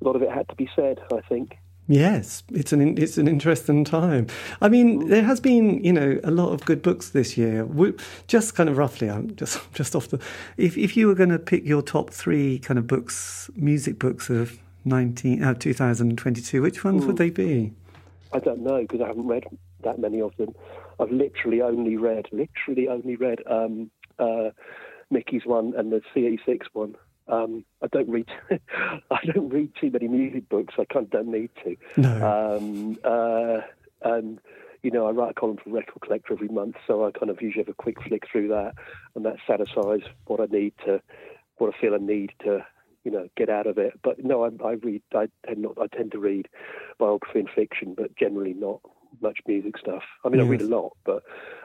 A 0.00 0.04
lot 0.04 0.16
of 0.16 0.22
it 0.22 0.30
had 0.30 0.48
to 0.48 0.54
be 0.54 0.68
said. 0.76 1.00
I 1.12 1.20
think. 1.28 1.58
Yes, 1.90 2.42
it's 2.52 2.74
an 2.74 2.98
it's 2.98 3.16
an 3.16 3.26
interesting 3.26 3.82
time. 3.82 4.26
I 4.60 4.68
mean, 4.68 5.08
there 5.08 5.24
has 5.24 5.40
been 5.40 5.82
you 5.82 5.92
know 5.92 6.20
a 6.22 6.30
lot 6.30 6.52
of 6.52 6.62
good 6.66 6.82
books 6.82 7.10
this 7.10 7.38
year. 7.38 7.66
Just 8.26 8.54
kind 8.54 8.68
of 8.68 8.76
roughly, 8.76 9.08
I'm 9.08 9.34
just 9.36 9.60
just 9.72 9.96
off 9.96 10.08
the. 10.08 10.20
If 10.58 10.76
if 10.76 10.96
you 10.96 11.06
were 11.06 11.14
going 11.14 11.30
to 11.30 11.38
pick 11.38 11.64
your 11.64 11.80
top 11.80 12.10
three 12.10 12.58
kind 12.58 12.78
of 12.78 12.86
books, 12.86 13.50
music 13.56 13.98
books 13.98 14.28
of 14.28 14.58
nineteen 14.84 15.42
uh, 15.42 15.54
2022, 15.54 16.60
which 16.60 16.84
ones 16.84 17.06
would 17.06 17.16
they 17.16 17.30
be? 17.30 17.72
I 18.34 18.38
don't 18.38 18.60
know 18.60 18.82
because 18.82 19.00
I 19.00 19.06
haven't 19.06 19.26
read 19.26 19.44
that 19.84 19.98
many 19.98 20.20
of 20.20 20.36
them. 20.36 20.54
I've 21.00 21.10
literally 21.10 21.62
only 21.62 21.96
read, 21.96 22.26
literally 22.32 22.88
only 22.88 23.16
read 23.16 23.38
um, 23.48 23.90
uh, 24.18 24.50
Miki's 25.10 25.46
one 25.46 25.72
and 25.74 25.90
the 25.90 26.02
C86 26.14 26.64
one. 26.74 26.96
Um, 27.28 27.64
I 27.82 27.86
don't 27.88 28.08
read, 28.08 28.28
I 29.10 29.18
don't 29.24 29.50
read 29.50 29.72
too 29.80 29.90
many 29.90 30.08
music 30.08 30.48
books. 30.48 30.74
I 30.78 30.84
kind 30.84 31.04
of 31.04 31.10
don't 31.10 31.28
need 31.28 31.50
to. 31.64 31.76
No. 31.96 32.56
Um, 32.56 32.98
uh, 33.04 33.60
and 34.02 34.40
you 34.82 34.90
know, 34.90 35.06
I 35.06 35.10
write 35.10 35.32
a 35.32 35.34
column 35.34 35.58
for 35.62 35.70
Record 35.70 36.00
Collector 36.02 36.32
every 36.32 36.48
month, 36.48 36.76
so 36.86 37.04
I 37.04 37.10
kind 37.10 37.30
of 37.30 37.42
usually 37.42 37.64
have 37.64 37.72
a 37.72 37.74
quick 37.74 38.00
flick 38.02 38.24
through 38.30 38.48
that, 38.48 38.74
and 39.14 39.24
that 39.24 39.36
satisfies 39.46 40.02
what 40.26 40.40
I 40.40 40.46
need 40.50 40.72
to, 40.84 41.02
what 41.56 41.74
I 41.74 41.80
feel 41.80 41.94
I 41.94 41.98
need 41.98 42.32
to, 42.44 42.64
you 43.04 43.10
know, 43.10 43.28
get 43.36 43.48
out 43.48 43.66
of 43.66 43.78
it. 43.78 43.94
But 44.02 44.24
no, 44.24 44.44
I, 44.44 44.50
I 44.64 44.72
read. 44.72 45.02
I 45.14 45.28
tend 45.46 45.62
not. 45.62 45.78
I 45.80 45.88
tend 45.94 46.12
to 46.12 46.18
read 46.18 46.48
biography 46.98 47.40
and 47.40 47.50
fiction, 47.50 47.94
but 47.96 48.16
generally 48.16 48.54
not 48.54 48.80
much 49.20 49.38
music 49.46 49.78
stuff. 49.78 50.02
I 50.24 50.28
mean, 50.28 50.40
I 50.40 50.44
read 50.44 50.62
a 50.62 50.66
lot, 50.66 50.96
but 51.04 51.22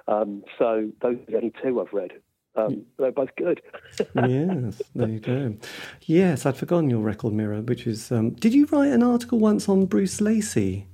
um, 0.07 0.43
so 0.57 0.91
those 1.01 1.17
are 1.17 1.31
the 1.31 1.37
only 1.37 1.53
two 1.61 1.81
I've 1.81 1.93
read. 1.93 2.13
Um, 2.55 2.85
they're 2.97 3.11
both 3.11 3.35
good. 3.35 3.61
yes, 4.15 4.81
there 4.93 5.09
you 5.09 5.19
go. 5.19 5.55
Yes, 6.01 6.45
I'd 6.45 6.57
forgotten 6.57 6.89
your 6.89 6.99
record 6.99 7.33
mirror, 7.33 7.61
which 7.61 7.87
is. 7.87 8.11
Um, 8.11 8.31
did 8.31 8.53
you 8.53 8.67
write 8.67 8.91
an 8.91 9.01
article 9.01 9.39
once 9.39 9.67
on 9.67 9.85
Bruce 9.85 10.21
Lacey? 10.21 10.87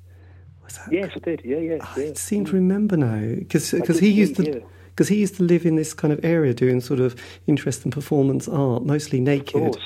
Was 0.63 0.77
that? 0.77 0.91
yes, 0.91 1.11
I 1.15 1.19
did. 1.19 1.41
Yeah, 1.43 1.57
yeah, 1.57 1.77
yeah. 1.97 2.11
I 2.11 2.13
seem 2.13 2.45
to 2.45 2.53
remember 2.53 2.95
now 2.95 3.35
because 3.35 3.71
he 3.71 4.09
used 4.09 4.37
to 4.37 4.49
yeah. 4.49 4.59
because 4.89 5.09
he 5.09 5.17
used 5.17 5.35
to 5.35 5.43
live 5.43 5.65
in 5.65 5.75
this 5.75 5.93
kind 5.93 6.13
of 6.13 6.23
area 6.23 6.53
doing 6.53 6.79
sort 6.79 7.01
of 7.01 7.19
interest 7.47 7.83
and 7.83 7.91
performance 7.91 8.47
art, 8.47 8.85
mostly 8.85 9.19
naked, 9.19 9.53
course. 9.53 9.77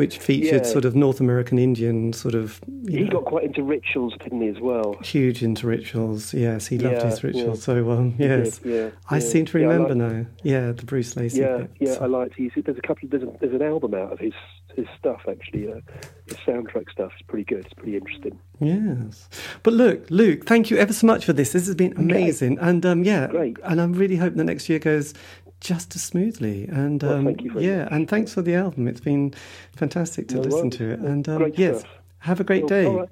Which 0.00 0.18
featured 0.18 0.62
Yeah. 0.64 0.72
sort 0.74 0.84
of 0.84 0.96
North 0.96 1.20
American 1.20 1.58
Indian 1.58 2.12
sort 2.12 2.34
of 2.34 2.60
you 2.84 2.98
He 2.98 3.04
know, 3.04 3.10
got 3.16 3.24
quite 3.26 3.44
into 3.44 3.62
rituals, 3.62 4.14
didn't 4.22 4.40
he, 4.40 4.48
as 4.48 4.60
well? 4.60 4.96
huge 5.04 5.42
into 5.42 5.66
rituals. 5.66 6.32
Yes, 6.34 6.66
he 6.66 6.78
loved 6.78 6.96
Yeah, 6.96 7.10
his 7.10 7.22
rituals. 7.22 7.58
yeah. 7.60 7.64
So 7.64 7.90
um, 7.92 8.10
did, 8.12 8.46
yes, 8.46 8.60
yeah, 8.64 8.88
I 9.08 9.18
seem 9.20 9.44
to 9.46 9.58
remember 9.58 9.94
now. 9.94 10.26
Yeah, 10.42 10.72
the 10.72 10.84
Bruce 10.84 11.16
Lacey. 11.16 11.40
Yeah, 11.40 11.58
bit. 11.58 11.70
yeah, 11.80 11.96
I 12.00 12.06
liked. 12.06 12.34
He's, 12.36 12.50
there's 12.64 12.78
a 12.78 12.82
couple. 12.82 13.08
There's, 13.08 13.22
a, 13.22 13.32
there's 13.40 13.54
an 13.54 13.62
album 13.62 13.94
out 13.94 14.12
of 14.12 14.18
his 14.18 14.32
his 14.76 14.86
stuff 14.98 15.20
actually. 15.28 15.70
Uh, 15.70 15.80
his 16.28 16.36
soundtrack 16.46 16.90
stuff 16.90 17.12
is 17.18 17.22
pretty 17.28 17.44
good. 17.44 17.64
It's 17.66 17.74
pretty 17.74 17.96
interesting. 17.96 18.38
Yes, 18.60 19.28
but 19.62 19.72
look, 19.74 20.10
Luke, 20.10 20.46
thank 20.46 20.70
you 20.70 20.76
ever 20.76 20.92
so 20.92 21.06
much 21.06 21.24
for 21.24 21.32
this. 21.32 21.52
This 21.52 21.66
has 21.66 21.74
been 21.74 21.94
amazing, 21.96 22.58
and 22.60 22.84
um, 22.86 23.04
yeah, 23.04 23.26
Great. 23.28 23.58
and 23.64 23.80
I'm 23.80 23.92
really 23.92 24.16
hoping 24.16 24.38
the 24.38 24.44
next 24.44 24.68
year 24.68 24.78
goes 24.78 25.12
just 25.60 25.94
as 25.96 26.02
smoothly. 26.02 26.66
And 26.68 27.02
Well, 27.02 27.14
um, 27.14 27.24
thank 27.26 27.42
you 27.42 27.52
very 27.52 27.66
yeah, 27.66 27.88
and 27.90 28.08
thanks 28.08 28.32
for 28.34 28.42
the 28.42 28.54
album. 28.54 28.88
It's 28.88 29.00
been 29.00 29.34
fantastic 29.76 30.28
to 30.28 30.36
No 30.36 30.40
listen 30.42 30.60
worries. 30.60 30.76
to 30.78 30.90
it. 30.90 31.00
And 31.00 31.28
um, 31.28 31.52
yes, 31.56 31.80
stuff. 31.80 31.92
have 32.20 32.40
a 32.40 32.44
great 32.44 32.66
day. 32.66 32.86
All 32.86 33.00
right. 33.00 33.08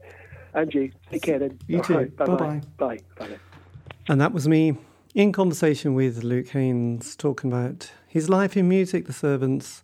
Angie, 0.54 0.92
take 1.10 1.22
care 1.22 1.38
then. 1.38 1.58
You 1.66 1.78
All 1.78 1.84
too. 1.84 1.94
right. 1.96 2.16
Bye-bye. 2.16 2.60
Bye. 2.78 2.98
Bye. 3.18 3.26
then. 3.28 3.40
And 4.08 4.20
that 4.20 4.32
was 4.32 4.48
me 4.48 4.76
in 5.14 5.32
conversation 5.32 5.94
with 5.94 6.24
Luke 6.24 6.48
Haines, 6.48 7.14
talking 7.16 7.52
about 7.52 7.90
his 8.06 8.28
life 8.30 8.56
in 8.56 8.68
music, 8.68 9.06
The 9.06 9.12
Servants, 9.12 9.82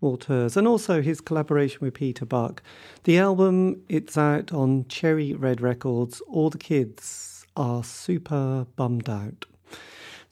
Auteurs, 0.00 0.56
and 0.56 0.68
also 0.68 1.02
his 1.02 1.20
collaboration 1.20 1.78
with 1.80 1.94
Peter 1.94 2.24
Buck. 2.24 2.62
The 3.02 3.18
album, 3.18 3.82
it's 3.88 4.16
out 4.16 4.52
on 4.52 4.86
Cherry 4.88 5.32
Red 5.34 5.60
Records. 5.60 6.20
All 6.28 6.48
the 6.50 6.58
kids 6.58 7.44
are 7.56 7.82
super 7.82 8.66
bummed 8.76 9.08
out. 9.08 9.46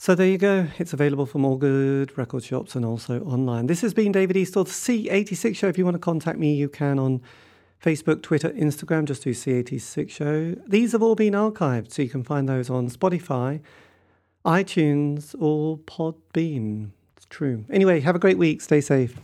So 0.02 0.16
there 0.16 0.26
you 0.26 0.36
go. 0.36 0.66
It's 0.78 0.92
available 0.92 1.26
from 1.26 1.44
all 1.44 1.56
good 1.56 2.18
record 2.18 2.42
shops 2.42 2.74
and 2.74 2.84
also 2.84 3.20
online. 3.20 3.68
This 3.68 3.82
has 3.82 3.94
been 3.94 4.10
David 4.10 4.34
the 4.34 4.42
C86 4.42 5.54
Show. 5.54 5.68
If 5.68 5.78
you 5.78 5.84
want 5.84 5.94
to 5.94 6.00
contact 6.00 6.40
me, 6.40 6.52
you 6.56 6.68
can 6.68 6.98
on 6.98 7.22
Facebook, 7.80 8.20
Twitter, 8.20 8.50
Instagram. 8.50 9.04
Just 9.04 9.22
do 9.22 9.30
C86 9.30 10.10
Show. 10.10 10.56
These 10.66 10.90
have 10.90 11.04
all 11.04 11.14
been 11.14 11.34
archived, 11.34 11.92
so 11.92 12.02
you 12.02 12.08
can 12.08 12.24
find 12.24 12.48
those 12.48 12.68
on 12.68 12.90
Spotify, 12.90 13.60
iTunes, 14.44 15.36
or 15.40 15.78
Podbean. 15.78 16.90
It's 17.16 17.26
true. 17.26 17.64
Anyway, 17.70 18.00
have 18.00 18.16
a 18.16 18.18
great 18.18 18.38
week. 18.38 18.60
Stay 18.60 18.80
safe. 18.80 19.16